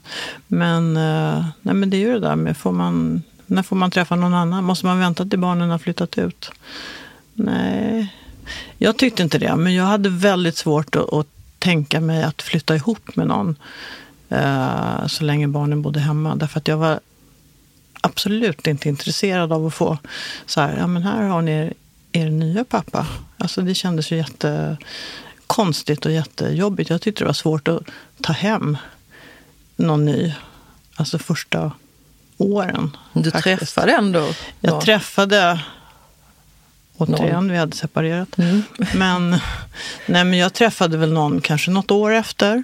men, 0.47 0.97
eh, 0.97 1.45
nej, 1.61 1.75
men 1.75 1.89
det 1.89 1.97
är 1.97 1.99
ju 1.99 2.13
det 2.13 2.19
där 2.27 2.35
med, 2.35 2.57
får 2.57 2.71
man, 2.71 3.23
när 3.45 3.63
får 3.63 3.75
man 3.75 3.91
träffa 3.91 4.15
någon 4.15 4.33
annan? 4.33 4.63
Måste 4.63 4.85
man 4.85 4.99
vänta 4.99 5.25
till 5.25 5.39
barnen 5.39 5.69
har 5.69 5.77
flyttat 5.77 6.17
ut? 6.17 6.51
Nej, 7.33 8.13
jag 8.77 8.97
tyckte 8.97 9.23
inte 9.23 9.37
det. 9.37 9.55
Men 9.55 9.73
jag 9.73 9.85
hade 9.85 10.09
väldigt 10.09 10.57
svårt 10.57 10.95
att, 10.95 11.13
att 11.13 11.27
tänka 11.65 12.01
mig 12.01 12.23
att 12.23 12.41
flytta 12.41 12.75
ihop 12.75 13.15
med 13.15 13.27
någon 13.27 13.55
eh, 14.29 15.07
så 15.07 15.23
länge 15.23 15.47
barnen 15.47 15.81
bodde 15.81 15.99
hemma. 15.99 16.35
Därför 16.35 16.59
att 16.59 16.67
jag 16.67 16.77
var 16.77 16.99
absolut 18.01 18.67
inte 18.67 18.89
intresserad 18.89 19.53
av 19.53 19.65
att 19.65 19.73
få 19.73 19.97
så 20.45 20.61
här, 20.61 20.77
ja 20.77 20.87
men 20.87 21.03
här 21.03 21.21
har 21.23 21.41
ni 21.41 21.51
er, 21.51 21.73
er 22.11 22.29
nya 22.29 22.63
pappa. 22.63 23.07
Alltså 23.37 23.61
det 23.61 23.75
kändes 23.75 24.11
ju 24.11 24.17
jättekonstigt 24.17 26.05
och 26.05 26.11
jättejobbigt. 26.11 26.89
Jag 26.89 27.01
tyckte 27.01 27.23
det 27.23 27.27
var 27.27 27.33
svårt 27.33 27.67
att 27.67 27.81
ta 28.21 28.33
hem 28.33 28.77
någon 29.75 30.05
ny. 30.05 30.33
Alltså 30.95 31.19
första 31.19 31.71
åren. 32.37 32.97
Du 33.13 33.31
faktiskt. 33.31 33.59
träffade 33.59 33.91
ändå? 33.91 34.33
Jag 34.59 34.81
träffade 34.81 35.61
Återigen, 36.97 37.51
vi 37.51 37.57
hade 37.57 37.75
separerat. 37.75 38.37
Mm. 38.37 38.61
Men, 38.95 39.29
nej, 40.05 40.23
men 40.23 40.37
jag 40.37 40.53
träffade 40.53 40.97
väl 40.97 41.13
någon 41.13 41.41
kanske 41.41 41.71
något 41.71 41.91
år 41.91 42.11
efter. 42.11 42.63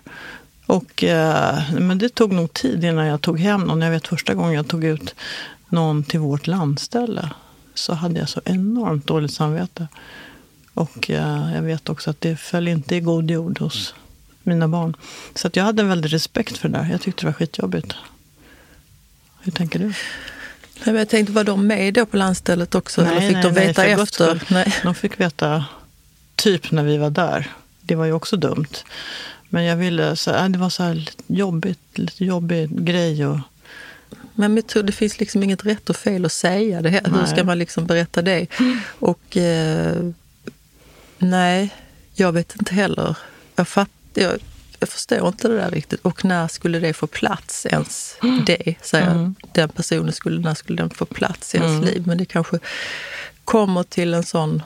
Och, 0.65 1.03
eh, 1.03 1.59
men 1.79 1.97
det 1.97 2.09
tog 2.09 2.31
nog 2.31 2.53
tid 2.53 2.83
innan 2.83 3.05
jag 3.05 3.21
tog 3.21 3.39
hem 3.39 3.61
någon. 3.61 3.81
Jag 3.81 3.91
vet 3.91 4.07
första 4.07 4.33
gången 4.33 4.53
jag 4.53 4.67
tog 4.67 4.83
ut 4.83 5.15
någon 5.69 6.03
till 6.03 6.19
vårt 6.19 6.47
landställe 6.47 7.29
så 7.73 7.93
hade 7.93 8.19
jag 8.19 8.29
så 8.29 8.41
enormt 8.45 9.07
dåligt 9.07 9.33
samvete. 9.33 9.87
Och 10.73 11.09
eh, 11.09 11.53
jag 11.55 11.61
vet 11.61 11.89
också 11.89 12.09
att 12.09 12.21
det 12.21 12.35
föll 12.37 12.67
inte 12.67 12.95
i 12.95 12.99
god 12.99 13.31
jord 13.31 13.59
hos 13.59 13.93
mina 14.43 14.67
barn. 14.67 14.95
Så 15.35 15.47
att 15.47 15.55
jag 15.55 15.63
hade 15.63 15.81
en 15.81 15.89
väldig 15.89 16.13
respekt 16.13 16.57
för 16.57 16.69
det 16.69 16.77
där. 16.77 16.87
Jag 16.91 17.01
tyckte 17.01 17.21
det 17.21 17.25
var 17.25 17.33
skitjobbigt. 17.33 17.95
Hur 19.41 19.51
tänker 19.51 19.79
du? 19.79 19.93
Nej, 20.85 20.93
men 20.93 20.95
jag 20.95 21.09
tänkte, 21.09 21.33
var 21.33 21.43
de 21.43 21.67
med 21.67 21.93
då 21.93 22.05
på 22.05 22.17
landstället 22.17 22.75
också? 22.75 23.01
Nej, 23.01 23.11
eller 23.11 23.21
fick 23.21 23.33
nej, 23.33 23.43
de 23.43 23.53
veta 23.53 23.81
nej, 23.81 23.91
efter? 23.91 24.43
Nej. 24.49 24.73
De 24.83 24.95
fick 24.95 25.19
veta 25.19 25.65
typ 26.35 26.71
när 26.71 26.83
vi 26.83 26.97
var 26.97 27.09
där. 27.09 27.51
Det 27.81 27.95
var 27.95 28.05
ju 28.05 28.13
också 28.13 28.37
dumt. 28.37 28.83
Men 29.49 29.63
jag 29.63 29.75
ville, 29.75 30.15
så, 30.15 30.31
äh, 30.31 30.49
det 30.49 30.59
var 30.59 30.69
så 30.69 30.83
här 30.83 31.09
jobbigt, 31.27 31.97
lite 31.97 32.25
jobbig 32.25 32.85
grej. 32.85 33.25
Och... 33.25 33.39
Men 34.33 34.55
jag 34.55 34.67
tror 34.67 34.83
det 34.83 34.91
finns 34.91 35.19
liksom 35.19 35.43
inget 35.43 35.65
rätt 35.65 35.89
och 35.89 35.95
fel 35.95 36.25
att 36.25 36.31
säga 36.31 36.81
det. 36.81 36.89
Hur 36.89 37.25
ska 37.25 37.43
man 37.43 37.59
liksom 37.59 37.85
berätta 37.85 38.21
det? 38.21 38.47
Och 38.99 39.37
eh, 39.37 40.03
nej, 41.17 41.69
jag 42.13 42.31
vet 42.31 42.55
inte 42.59 42.73
heller. 42.73 43.17
Jag, 43.55 43.67
fatt, 43.67 43.89
jag 44.13 44.39
jag 44.81 44.89
förstår 44.89 45.27
inte 45.27 45.47
det 45.47 45.55
där 45.55 45.71
riktigt. 45.71 45.99
Och 46.01 46.25
när 46.25 46.47
skulle 46.47 46.79
det 46.79 46.93
få 46.93 47.07
plats 47.07 47.65
ens? 47.65 48.15
Mm. 48.23 48.45
Det, 48.45 48.75
säger 48.81 49.11
mm. 49.11 49.35
Den 49.51 49.69
personen, 49.69 50.13
skulle, 50.13 50.41
när 50.41 50.53
skulle 50.53 50.77
den 50.77 50.89
få 50.89 51.05
plats 51.05 51.55
i 51.55 51.57
ens 51.57 51.71
mm. 51.71 51.83
liv? 51.83 52.03
Men 52.07 52.17
det 52.17 52.25
kanske 52.25 52.59
kommer 53.45 53.83
till 53.83 54.13
en 54.13 54.23
sån 54.23 54.63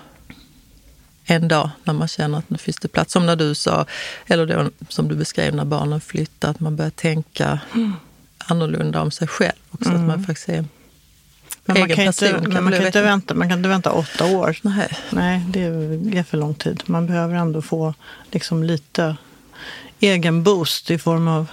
en 1.25 1.47
dag 1.47 1.69
när 1.83 1.93
man 1.93 2.07
känner 2.07 2.37
att 2.37 2.49
nu 2.49 2.57
finns 2.57 2.77
det 2.77 2.87
plats. 2.87 3.13
Som 3.13 3.25
när 3.25 3.35
du 3.35 3.55
sa, 3.55 3.85
eller 4.27 4.45
då, 4.45 4.69
som 4.89 5.07
du 5.07 5.15
beskrev 5.15 5.55
när 5.55 5.65
barnen 5.65 6.01
flyttar, 6.01 6.49
att 6.49 6.59
man 6.59 6.75
börjar 6.75 6.91
tänka 6.91 7.59
mm. 7.73 7.93
annorlunda 8.37 9.01
om 9.01 9.11
sig 9.11 9.27
själv 9.27 9.59
också. 9.71 9.89
Att 9.89 9.95
man 9.95 10.09
mm. 10.09 10.23
faktiskt 10.23 10.49
är 10.49 10.65
men 11.65 11.79
man 11.79 11.89
kan, 11.89 12.05
inte, 12.05 12.29
kan 12.29 12.63
man, 12.63 12.73
kan 12.73 12.85
inte 12.85 13.01
vänta, 13.01 13.33
man 13.33 13.49
kan 13.49 13.59
inte 13.59 13.69
vänta 13.69 13.91
åtta 13.91 14.25
år. 14.25 14.57
Nej. 14.61 14.97
Nej, 15.09 15.41
det 15.49 15.63
är 15.63 16.23
för 16.23 16.37
lång 16.37 16.53
tid. 16.53 16.83
Man 16.85 17.07
behöver 17.07 17.35
ändå 17.35 17.61
få 17.61 17.93
liksom 18.31 18.63
lite 18.63 19.15
egen 20.07 20.43
boost 20.43 20.91
i 20.91 20.97
form 20.97 21.27
av 21.27 21.47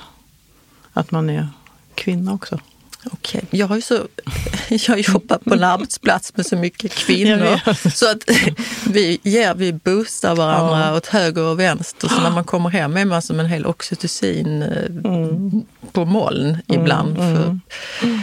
att 0.93 1.11
man 1.11 1.31
är 1.31 1.49
kvinna 1.95 2.33
också. 2.33 2.61
Okej. 3.05 3.45
Jag 3.51 3.67
har 3.67 3.77
ju 3.77 3.83
så, 3.83 4.07
jag 4.69 5.01
jobbat 5.01 5.45
på 5.45 5.55
en 5.55 5.65
arbetsplats 5.65 6.37
med 6.37 6.47
så 6.47 6.57
mycket 6.57 6.95
kvinnor. 7.07 7.89
Så 7.91 8.11
att 8.11 8.25
vi, 8.87 9.21
ger, 9.23 9.55
vi 9.55 9.73
boostar 9.73 10.35
varandra 10.35 10.87
ja. 10.87 10.97
åt 10.97 11.07
höger 11.07 11.43
och 11.43 11.61
vänster. 11.61 12.09
Så 12.09 12.21
när 12.21 12.31
man 12.31 12.45
kommer 12.45 12.71
hem 12.71 12.97
är 12.97 13.05
man 13.05 13.23
som 13.23 13.41
en 13.41 13.47
hel 13.47 13.67
oxytocin 13.67 14.63
eh, 14.63 14.85
mm. 14.87 15.65
på 15.93 16.05
moln 16.05 16.59
ibland. 16.67 17.19
Mm. 17.19 17.37
För, 17.37 17.45
mm. 18.03 18.21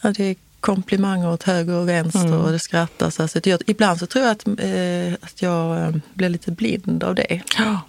ja, 0.00 0.12
det 0.16 0.24
är 0.24 0.36
komplimanger 0.60 1.32
åt 1.32 1.42
höger 1.42 1.74
och 1.74 1.88
vänster 1.88 2.26
mm. 2.26 2.40
och 2.40 2.52
det 2.52 2.58
skrattas. 2.58 3.20
Alltså, 3.20 3.40
ibland 3.66 3.98
så 3.98 4.06
tror 4.06 4.24
jag 4.24 4.32
att, 4.32 4.46
eh, 4.46 5.12
att 5.20 5.42
jag 5.42 5.82
eh, 5.82 5.94
blir 6.14 6.28
lite 6.28 6.50
blind 6.50 7.04
av 7.04 7.14
det. 7.14 7.42
Ja. 7.58 7.80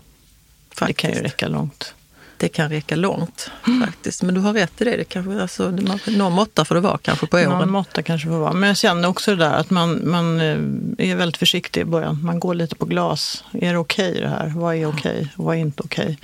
Faktiskt. 0.80 1.02
Det 1.02 1.08
kan 1.08 1.18
ju 1.18 1.24
räcka 1.24 1.48
långt. 1.48 1.94
Det 2.38 2.50
kan 2.50 2.70
räcka 2.70 2.96
långt 2.96 3.52
mm. 3.68 3.88
faktiskt. 3.88 4.24
Men 4.24 4.36
du 4.36 4.42
har 4.42 4.54
rätt 4.54 4.82
i 4.82 4.84
det. 4.84 4.98
det 4.98 5.04
kanske, 5.04 5.42
alltså, 5.42 5.72
någon 6.06 6.34
måtta 6.34 6.66
får 6.66 6.76
det 6.76 6.82
vara 6.82 6.98
kanske 6.98 7.28
på 7.28 7.38
åren. 7.38 7.50
Någon 7.50 7.72
måtta 7.72 8.04
kanske 8.04 8.28
får 8.28 8.38
vara. 8.38 8.54
Men 8.54 8.68
jag 8.68 8.78
känner 8.78 9.08
också 9.08 9.36
det 9.36 9.46
där 9.46 9.54
att 9.54 9.70
man, 9.70 10.10
man 10.10 10.40
eh, 10.40 11.12
är 11.12 11.16
väldigt 11.16 11.38
försiktig 11.38 11.82
i 11.82 11.86
början. 11.86 12.20
Man 12.24 12.40
går 12.40 12.54
lite 12.54 12.76
på 12.76 12.86
glas. 12.86 13.44
Är 13.54 13.74
det 13.74 13.80
okej 13.80 14.10
okay 14.10 14.22
det 14.22 14.30
här? 14.30 14.54
Vad 14.56 14.76
är 14.76 14.86
okej? 14.86 15.12
Okay? 15.12 15.28
Vad 15.36 15.56
är 15.56 15.60
inte 15.60 15.84
okej? 15.84 16.04
Okay? 16.04 16.18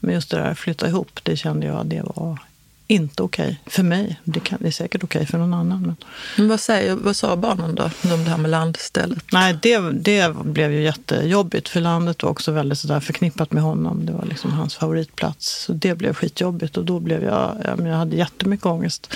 Men 0.00 0.14
just 0.14 0.30
det 0.30 0.36
där 0.36 0.54
flytta 0.54 0.88
ihop, 0.88 1.20
det 1.22 1.36
kände 1.36 1.66
jag 1.66 1.86
det 1.86 2.02
var 2.04 2.38
inte 2.86 3.22
okej 3.22 3.60
för 3.66 3.82
mig. 3.82 4.20
Det, 4.24 4.40
kan, 4.40 4.58
det 4.60 4.66
är 4.66 4.72
säkert 4.72 5.04
okej 5.04 5.26
för 5.26 5.38
någon 5.38 5.54
annan. 5.54 5.82
Men... 5.82 5.96
Men 6.36 6.48
vad, 6.48 6.60
säger, 6.60 6.94
vad 6.94 7.16
sa 7.16 7.36
barnen 7.36 7.74
då 7.74 7.82
om 7.84 8.24
det 8.24 8.30
här 8.30 8.36
med 8.36 8.50
landstället? 8.50 9.24
Nej, 9.32 9.58
det, 9.62 9.78
det 9.78 10.36
blev 10.44 10.72
ju 10.72 10.82
jättejobbigt 10.82 11.68
för 11.68 11.80
landet 11.80 12.22
var 12.22 12.30
också 12.30 12.52
väldigt 12.52 12.78
sådär 12.78 13.00
förknippat 13.00 13.52
med 13.52 13.62
honom. 13.62 14.06
Det 14.06 14.12
var 14.12 14.24
liksom 14.24 14.52
hans 14.52 14.74
favoritplats. 14.74 15.64
Så 15.64 15.72
det 15.72 15.94
blev 15.94 16.14
skitjobbigt 16.14 16.76
och 16.76 16.84
då 16.84 17.00
blev 17.00 17.22
jag, 17.22 17.56
jag, 17.64 17.86
jag 17.86 17.96
hade 17.96 18.16
jättemycket 18.16 18.66
ångest 18.66 19.12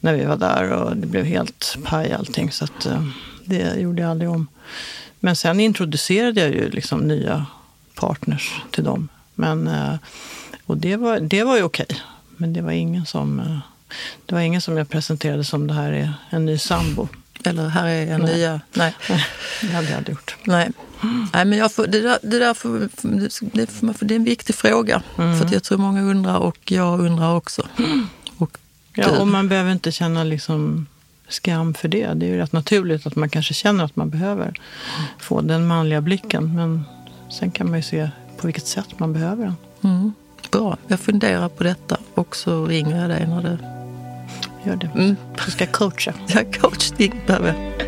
när 0.00 0.14
vi 0.14 0.24
var 0.24 0.36
där 0.36 0.72
och 0.72 0.96
det 0.96 1.06
blev 1.06 1.24
helt 1.24 1.78
paj 1.84 2.12
allting. 2.12 2.52
Så 2.52 2.64
att, 2.64 2.86
eh, 2.86 3.04
det 3.44 3.80
gjorde 3.80 4.02
jag 4.02 4.10
aldrig 4.10 4.30
om. 4.30 4.46
Men 5.20 5.36
sen 5.36 5.60
introducerade 5.60 6.40
jag 6.40 6.50
ju 6.50 6.70
liksom 6.70 7.00
nya 7.00 7.46
partners 7.94 8.62
till 8.70 8.84
dem. 8.84 9.08
Men, 9.34 9.68
eh, 9.68 9.94
och 10.66 10.76
det 10.76 10.96
var, 10.96 11.20
det 11.20 11.44
var 11.44 11.56
ju 11.56 11.62
okej. 11.62 11.86
Men 12.38 12.52
det 12.52 12.62
var 12.62 12.70
ingen 12.72 13.06
som 13.06 13.40
eh, 13.40 13.58
det 14.26 14.34
var 14.34 14.40
ingen 14.40 14.60
som 14.60 14.76
jag 14.76 14.88
presenterade 14.88 15.44
som 15.44 15.66
det 15.66 15.74
här 15.74 15.92
är 15.92 16.12
en 16.30 16.44
ny 16.44 16.58
sambo. 16.58 17.08
Eller 17.44 17.68
här 17.68 17.86
är 17.86 18.06
en 18.06 18.20
Nej. 18.20 18.34
nya... 18.36 18.60
Nej. 18.72 18.94
Det 19.60 19.66
hade 19.66 19.88
jag 19.88 19.96
aldrig 19.96 20.14
gjort. 20.14 20.36
Nej. 20.44 20.70
Nej, 21.32 21.44
men 21.44 21.58
jag 21.58 21.72
får, 21.72 21.86
det, 21.86 22.00
där, 22.00 22.18
det, 22.22 22.38
där 22.38 22.54
får, 22.54 22.88
det, 23.56 23.66
får, 23.70 24.04
det 24.04 24.14
är 24.14 24.16
en 24.16 24.24
viktig 24.24 24.54
fråga. 24.54 25.02
För 25.16 25.44
att 25.44 25.52
jag 25.52 25.62
tror 25.62 25.78
många 25.78 26.02
undrar 26.02 26.36
och 26.36 26.72
jag 26.72 27.00
undrar 27.00 27.34
också. 27.34 27.62
Och 28.38 28.58
Ja, 28.94 29.20
och 29.20 29.28
man 29.28 29.48
behöver 29.48 29.72
inte 29.72 29.92
känna 29.92 30.24
liksom 30.24 30.86
skam 31.28 31.74
för 31.74 31.88
det. 31.88 32.12
Det 32.14 32.26
är 32.26 32.30
ju 32.30 32.36
rätt 32.36 32.52
naturligt 32.52 33.06
att 33.06 33.16
man 33.16 33.28
kanske 33.28 33.54
känner 33.54 33.84
att 33.84 33.96
man 33.96 34.10
behöver 34.10 34.60
få 35.18 35.40
den 35.40 35.66
manliga 35.66 36.00
blicken. 36.00 36.54
Men 36.54 36.84
sen 37.30 37.50
kan 37.50 37.66
man 37.66 37.78
ju 37.78 37.82
se 37.82 38.10
på 38.36 38.46
vilket 38.46 38.66
sätt 38.66 38.98
man 38.98 39.12
behöver 39.12 39.44
den. 39.44 39.54
Bra, 40.50 40.76
jag 40.88 41.00
funderar 41.00 41.48
på 41.48 41.64
detta 41.64 41.96
och 42.14 42.36
så 42.36 42.66
ringer 42.66 43.00
jag 43.00 43.10
dig 43.10 43.26
när 43.26 43.42
det... 43.42 43.58
Gör 44.64 44.76
det. 44.76 44.90
Mm. 44.94 45.16
Du 45.44 45.50
ska 45.50 45.66
coacha. 45.66 46.14
Jag 46.28 46.54
coachning 46.60 47.20
behöver 47.26 47.48
jag. 47.48 47.78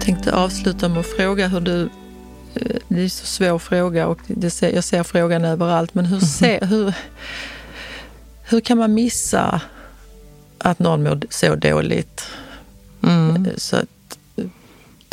tänkte 0.00 0.34
avsluta 0.34 0.88
med 0.88 0.98
att 1.00 1.06
fråga 1.06 1.48
hur 1.48 1.60
du... 1.60 1.82
eh, 2.54 2.76
Det 2.88 3.00
är 3.02 3.08
så 3.08 3.26
svår 3.26 3.58
fråga 3.58 4.06
och 4.06 4.18
det 4.26 4.50
ser, 4.50 4.70
jag 4.74 4.84
ser 4.84 5.02
frågan 5.02 5.44
överallt. 5.44 5.94
Men 5.94 6.06
hur, 6.06 6.20
ser, 6.20 6.66
hur, 6.66 6.94
hur 8.52 8.60
kan 8.60 8.78
man 8.78 8.94
missa 8.94 9.60
att 10.58 10.78
någon 10.78 11.02
mår 11.02 11.20
så 11.30 11.54
dåligt? 11.54 12.26
Mm. 13.02 13.46
Eh, 13.46 13.52
Så 13.56 13.76
att, 13.76 14.18
eh, 14.36 14.44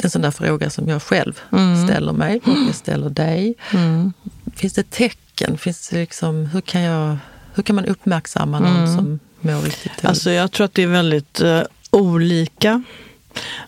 en 0.04 0.10
sån 0.10 0.22
där 0.22 0.32
fråga 0.32 0.70
som 0.70 0.90
jag 0.90 1.02
själv 1.04 1.40
Mm. 1.52 1.88
ställer 1.88 2.14
mig 2.14 2.42
och 2.46 2.54
jag 2.68 2.76
ställer 2.76 3.10
dig. 3.10 3.54
Mm. 3.74 4.14
Finns 4.56 4.74
det 4.74 4.90
tecken? 4.90 5.58
Finns 5.58 5.90
det 5.90 5.96
liksom, 6.00 6.46
hur, 6.46 6.62
kan 6.62 6.82
jag, 6.82 7.18
hur 7.54 7.64
kan 7.64 7.76
man 7.76 7.86
uppmärksamma 7.86 8.60
någon 8.60 8.76
Mm. 8.76 8.96
som 8.96 9.20
mår 9.42 9.62
riktigt 9.62 9.92
dåligt? 9.92 10.06
Alltså 10.06 10.32
jag 10.32 10.52
tror 10.52 10.66
att 10.66 10.74
det 10.74 10.84
är 10.84 10.88
väldigt 10.88 11.42
eh, 11.42 11.62
olika. 11.92 12.84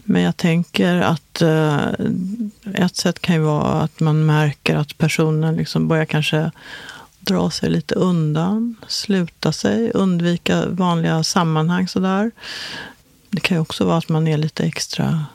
Men 0.04 0.22
jag 0.22 0.38
tänker 0.38 0.96
att 0.96 1.42
eh, 1.42 1.78
ett 2.74 2.96
sätt 2.96 3.20
kan 3.20 3.36
ju 3.36 3.42
vara 3.42 3.82
att 3.82 4.00
man 4.00 4.26
märker 4.26 4.76
att 4.76 4.98
personen 4.98 5.56
liksom 5.56 5.88
börjar 5.88 6.06
kanske 6.06 6.52
dra 7.22 7.52
sig 7.52 7.70
lite 7.70 7.96
undan, 7.96 8.76
sluta 8.88 9.52
sig, 9.52 9.92
undvika 9.92 10.66
vanliga 10.66 11.24
sammanhang 11.24 11.88
sådär. 11.88 12.32
Det 13.30 13.40
kan 13.40 13.58
ju 13.58 13.62
också 13.62 13.86
vara 13.86 13.98
att 13.98 14.10
man 14.10 14.28
är 14.28 14.38
lite 14.38 14.64
extra, 14.64 15.26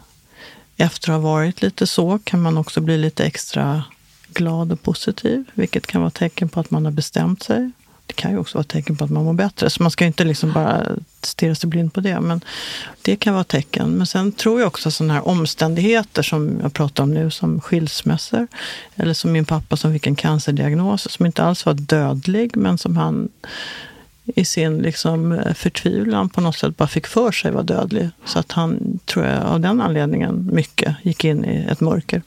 efter 0.77 1.13
att 1.13 1.23
ha 1.23 1.31
varit 1.31 1.63
lite 1.63 1.87
så, 1.87 2.19
kan 2.25 2.43
man 2.43 2.59
också 2.59 2.81
bli 2.81 2.99
lite 2.99 3.25
extra 3.25 3.85
glad 4.29 4.73
och 4.73 4.83
positiv, 4.83 5.45
vilket 5.55 5.87
kan 5.87 6.01
vara 6.01 6.11
tecken 6.11 6.49
på 6.49 6.61
att 6.61 6.71
man 6.71 6.85
har 6.85 6.93
bestämt 6.93 7.43
sig. 7.43 7.71
Det 8.07 8.15
kan 8.15 8.31
ju 8.31 8.39
också 8.39 8.59
vara 8.59 8.63
ett 8.63 8.69
tecken 8.69 8.97
på 8.97 9.05
att 9.05 9.11
man 9.11 9.25
mår 9.25 9.33
bättre, 9.33 9.71
så 9.71 9.83
man 9.83 9.91
ska 9.91 10.05
inte 10.05 10.25
liksom 10.25 10.53
bara 10.53 10.87
stirra 11.23 11.55
sig 11.55 11.71
blind 11.71 11.93
på 11.93 12.01
det. 12.01 12.21
Men 12.21 12.41
det 13.03 13.17
kan 13.17 13.35
vara 13.35 13.45
tecken. 13.45 13.91
Men 13.91 14.07
sen 14.07 14.33
tror 14.33 14.61
jag 14.61 14.67
också 14.67 14.91
sådana 14.91 15.15
här 15.15 15.29
omständigheter 15.29 16.23
som 16.23 16.59
jag 16.63 16.73
pratar 16.73 17.03
om 17.03 17.15
nu, 17.15 17.31
som 17.31 17.61
skilsmässor, 17.61 18.47
eller 18.97 19.15
som 19.15 19.33
min 19.33 19.45
pappa 19.45 19.77
som 19.77 19.93
fick 19.93 20.07
en 20.07 20.17
cancerdiagnos, 20.17 21.11
som 21.11 21.27
inte 21.27 21.43
alls 21.43 21.67
var 21.67 21.75
dödlig, 21.75 22.57
men 22.57 22.79
som 22.79 22.97
han 22.97 23.29
i 24.35 24.45
sin 24.45 24.79
liksom 24.79 25.43
förtvivlan 25.55 26.29
på 26.29 26.41
något 26.41 26.57
sätt 26.57 26.77
bara 26.77 26.89
fick 26.89 27.07
för 27.07 27.33
sig 27.33 27.51
var 27.51 27.63
dödlig. 27.63 28.09
Så 28.25 28.39
att 28.39 28.53
han, 28.53 28.99
tror 29.05 29.27
jag, 29.27 29.43
av 29.43 29.61
den 29.61 29.81
anledningen 29.81 30.51
mycket 30.53 30.97
gick 31.03 31.25
in 31.25 31.45
i 31.45 31.67
ett 31.71 31.81
mörker. 31.81 32.23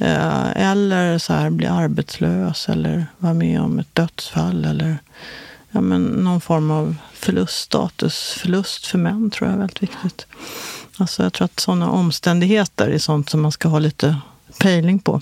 Eh, 0.00 0.70
Eller 0.70 1.18
så 1.18 1.32
här, 1.32 1.50
bli 1.50 1.66
arbetslös 1.66 2.68
eller 2.68 3.06
vara 3.18 3.34
med 3.34 3.60
om 3.60 3.78
ett 3.78 3.94
dödsfall 3.94 4.64
eller 4.64 4.98
ja, 5.70 5.80
men 5.80 6.02
någon 6.02 6.40
form 6.40 6.70
av 6.70 6.96
förlust, 7.14 7.58
statusförlust 7.62 8.86
för 8.86 8.98
män 8.98 9.30
tror 9.30 9.48
jag 9.48 9.54
är 9.54 9.58
väldigt 9.60 9.82
viktigt. 9.82 10.26
Alltså 10.96 11.22
jag 11.22 11.32
tror 11.32 11.44
att 11.44 11.60
sådana 11.60 11.90
omständigheter 11.90 12.88
är 12.88 12.98
sånt 12.98 13.30
som 13.30 13.40
man 13.40 13.52
ska 13.52 13.68
ha 13.68 13.78
lite 13.78 14.16
pejling 14.58 14.98
på. 14.98 15.20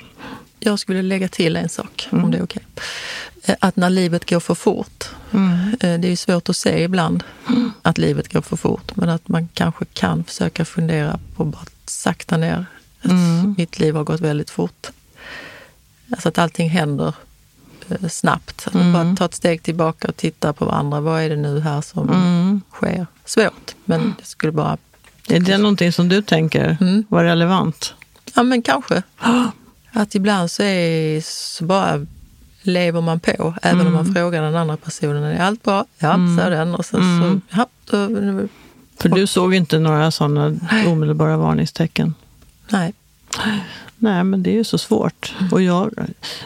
Jag 0.61 0.79
skulle 0.79 1.03
lägga 1.03 1.29
till 1.29 1.57
en 1.57 1.68
sak, 1.68 2.09
Mm. 2.12 2.24
om 2.24 2.31
det 2.31 2.39
är 2.39 2.43
okej. 2.45 2.62
Eh, 3.45 3.57
Att 3.61 3.76
när 3.76 3.91
livet 3.91 4.31
går 4.31 4.41
för 4.41 4.55
fort, 4.55 5.05
Mm. 5.31 5.68
eh, 5.81 6.01
det 6.01 6.07
är 6.09 6.11
ju 6.11 6.16
svårt 6.16 6.49
att 6.49 6.57
se 6.57 6.83
ibland 6.83 7.24
att 7.83 7.99
livet 7.99 8.33
går 8.33 8.41
för 8.41 8.57
fort, 8.57 8.97
men 8.97 9.09
att 9.09 9.29
man 9.29 9.49
kanske 9.55 9.85
kan 9.85 10.24
försöka 10.24 10.64
fundera 10.64 11.18
på 11.37 11.53
att 11.62 11.72
sakta 11.91 12.37
ner. 12.37 12.66
Mm. 13.11 13.54
Mitt 13.59 13.78
liv 13.78 13.94
har 13.96 14.04
gått 14.04 14.20
väldigt 14.20 14.50
fort. 14.50 14.86
Alltså 16.11 16.28
att 16.28 16.38
allting 16.38 16.68
händer 16.70 17.14
eh, 17.88 18.09
snabbt. 18.09 18.68
Man 18.72 18.82
Mm. 18.82 18.92
bara 18.92 19.16
tar 19.16 19.24
ett 19.24 19.34
steg 19.34 19.62
tillbaka 19.62 20.09
och 20.09 20.16
tittar 20.16 20.52
på 20.52 20.64
varandra. 20.64 21.00
Vad 21.00 21.22
är 21.22 21.28
det 21.28 21.36
nu 21.36 21.61
här 21.61 21.80
som 21.80 22.09
Mm. 22.09 22.61
sker? 22.72 23.06
Svårt, 23.24 23.74
men 23.84 24.14
det 24.18 24.24
skulle 24.26 24.52
bara... 24.52 24.76
Är 25.28 25.40
det 25.40 25.59
någonting 25.59 25.92
som 25.92 26.09
du 26.09 26.22
tänker 26.22 26.76
Mm. 26.80 27.04
var 27.09 27.24
relevant? 27.24 27.94
Ja, 28.34 28.42
men 28.42 28.62
kanske. 28.62 29.02
Att 29.92 30.14
ibland 30.14 30.50
så, 30.50 30.62
är, 30.62 31.20
så 31.20 31.64
bara 31.64 32.06
lever 32.62 33.00
man 33.00 33.20
på, 33.20 33.54
även 33.62 33.86
om 33.86 33.92
man 33.92 34.14
frågar 34.14 34.42
den 34.42 34.56
andra 34.56 34.76
personen, 34.76 35.22
är 35.24 35.40
allt 35.40 35.62
bra? 35.62 35.84
Ja, 35.98 36.12
sa 36.38 36.48
den. 36.48 36.74
Och 36.74 36.84
sen 36.86 37.00
Mm. 37.00 37.40
så, 37.50 37.56
ja, 37.56 37.66
då, 37.90 38.09
För 38.96 39.09
du 39.09 39.26
såg 39.26 39.54
inte 39.54 39.78
några 39.78 40.11
sådana 40.11 40.56
omedelbara 40.86 41.36
varningstecken? 41.36 42.14
nej. 42.70 42.92
Nej, 43.99 44.24
men 44.24 44.43
det 44.43 44.51
är 44.51 44.55
ju 44.55 44.64
så 44.64 44.79
svårt. 44.79 45.35
Och 45.53 45.62
jag, 45.62 45.95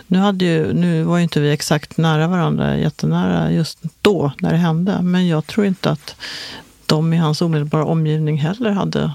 nu, 0.06 0.18
hade 0.18 0.44
ju, 0.44 0.72
nu 0.72 1.02
var 1.02 1.16
ju 1.16 1.22
inte 1.22 1.40
vi 1.40 1.50
exakt 1.50 1.96
nära 1.96 2.26
varandra, 2.28 2.76
jättenära 2.76 3.52
just 3.52 3.78
då 4.02 4.32
när 4.40 4.52
det 4.52 4.56
hände. 4.56 5.02
Men 5.02 5.28
jag 5.28 5.46
tror 5.46 5.66
inte 5.66 5.90
att 5.90 6.16
de 6.86 7.12
i 7.12 7.16
hans 7.16 7.42
omedelbara 7.42 7.84
omgivning 7.84 8.38
heller 8.38 8.70
hade 8.70 9.12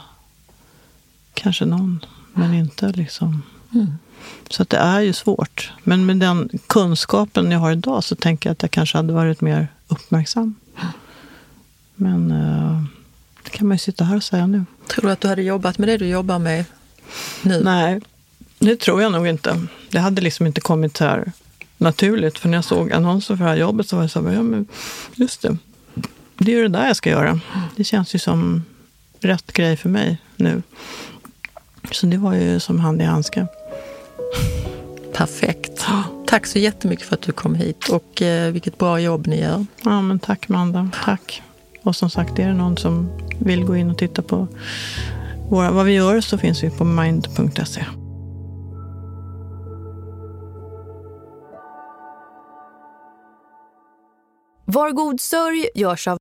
kanske 1.34 1.66
någon, 1.66 2.06
men 2.34 2.54
inte 2.54 2.92
liksom. 2.92 3.44
Mm. 3.74 3.98
Så 4.50 4.62
att 4.62 4.70
det 4.70 4.78
är 4.78 5.02
ju 5.02 5.14
svårt. 5.14 5.72
Men 5.84 6.06
med 6.06 6.18
den 6.18 6.50
kunskapen 6.68 7.52
jag 7.52 7.60
har 7.60 7.72
idag 7.72 8.04
så 8.04 8.16
tänker 8.16 8.50
jag 8.50 8.52
att 8.52 8.62
jag 8.62 8.72
kanske 8.72 8.98
hade 8.98 9.14
varit 9.14 9.42
mer 9.42 9.68
uppmärksam. 9.88 10.56
Men 11.96 12.32
eh, 12.32 12.84
det 13.44 13.50
kan 13.50 13.68
man 13.68 13.76
ju 13.76 13.80
sitta 13.80 14.04
här 14.04 14.16
och 14.16 14.24
säga 14.24 14.48
nu. 14.48 14.66
Tror 14.88 15.06
du 15.06 15.12
att 15.12 15.22
du 15.22 15.28
hade 15.28 15.42
jobbat 15.42 15.78
med 15.78 15.90
det 15.90 15.98
du 15.98 16.08
jobbar 16.08 16.40
med 16.40 16.66
nu? 17.42 17.62
Nej, 17.64 18.02
det 18.60 18.80
tror 18.80 19.02
jag 19.02 19.12
nog 19.12 19.28
inte. 19.28 19.62
Det 19.90 20.00
hade 20.00 20.22
liksom 20.22 20.48
inte 20.48 20.62
kommit 20.62 20.98
så 20.98 21.06
här 21.06 21.32
naturligt. 21.78 22.40
För 22.40 22.50
när 22.50 22.58
jag 22.58 22.66
såg 22.66 22.92
annonsen 22.92 23.38
för 23.38 23.44
det 23.44 23.50
här 23.50 23.58
jobbet 23.58 23.90
så 23.90 23.96
var 23.96 24.04
jag 24.04 24.12
så 24.12 24.28
här, 24.28 24.34
ja 24.34 24.44
men 24.44 24.66
just 25.16 25.42
det. 25.42 25.58
Det 26.38 26.52
är 26.52 26.56
ju 26.56 26.62
det 26.62 26.80
där 26.80 26.88
jag 26.88 26.96
ska 26.96 27.10
göra. 27.10 27.40
Det 27.76 27.84
känns 27.84 28.16
ju 28.16 28.20
som 28.20 28.64
rätt 29.20 29.54
grej 29.54 29.78
för 29.78 29.90
mig 29.90 30.18
nu. 30.36 30.62
Så 31.92 32.06
det 32.06 32.18
var 32.18 32.34
ju 32.34 32.60
som 32.60 32.80
hand 32.80 33.02
i 33.02 33.06
handske. 33.06 33.48
Perfekt. 35.14 35.86
Tack 36.28 36.46
så 36.46 36.60
jättemycket 36.60 37.06
för 37.06 37.16
att 37.16 37.22
du 37.22 37.32
kom 37.32 37.56
hit 37.56 37.90
och 37.90 38.22
eh, 38.22 38.52
vilket 38.52 38.78
bra 38.78 39.00
jobb 39.00 39.28
ni 39.28 39.42
gör. 39.42 39.66
Ja 39.84 40.02
men 40.02 40.20
tack 40.20 40.48
Manda, 40.48 40.90
tack. 41.04 41.42
Och 41.84 41.96
som 41.96 42.10
sagt, 42.10 42.40
är 42.40 42.48
det 42.48 42.54
någon 42.54 42.78
som 42.78 43.10
vill 43.40 43.64
gå 43.64 43.76
in 43.76 43.90
och 43.90 43.98
titta 43.98 44.22
på 44.22 44.48
våra, 45.50 45.72
vad 45.72 45.86
vi 45.86 45.94
gör 45.94 46.22
så 46.22 46.38
finns 46.38 46.64
vi 46.64 46.70
på 46.70 46.84
mind.se. 46.84 47.86
Var 54.66 54.92
god 54.92 55.20
sörj 55.20 55.70
görs 55.76 56.08
av 56.08 56.18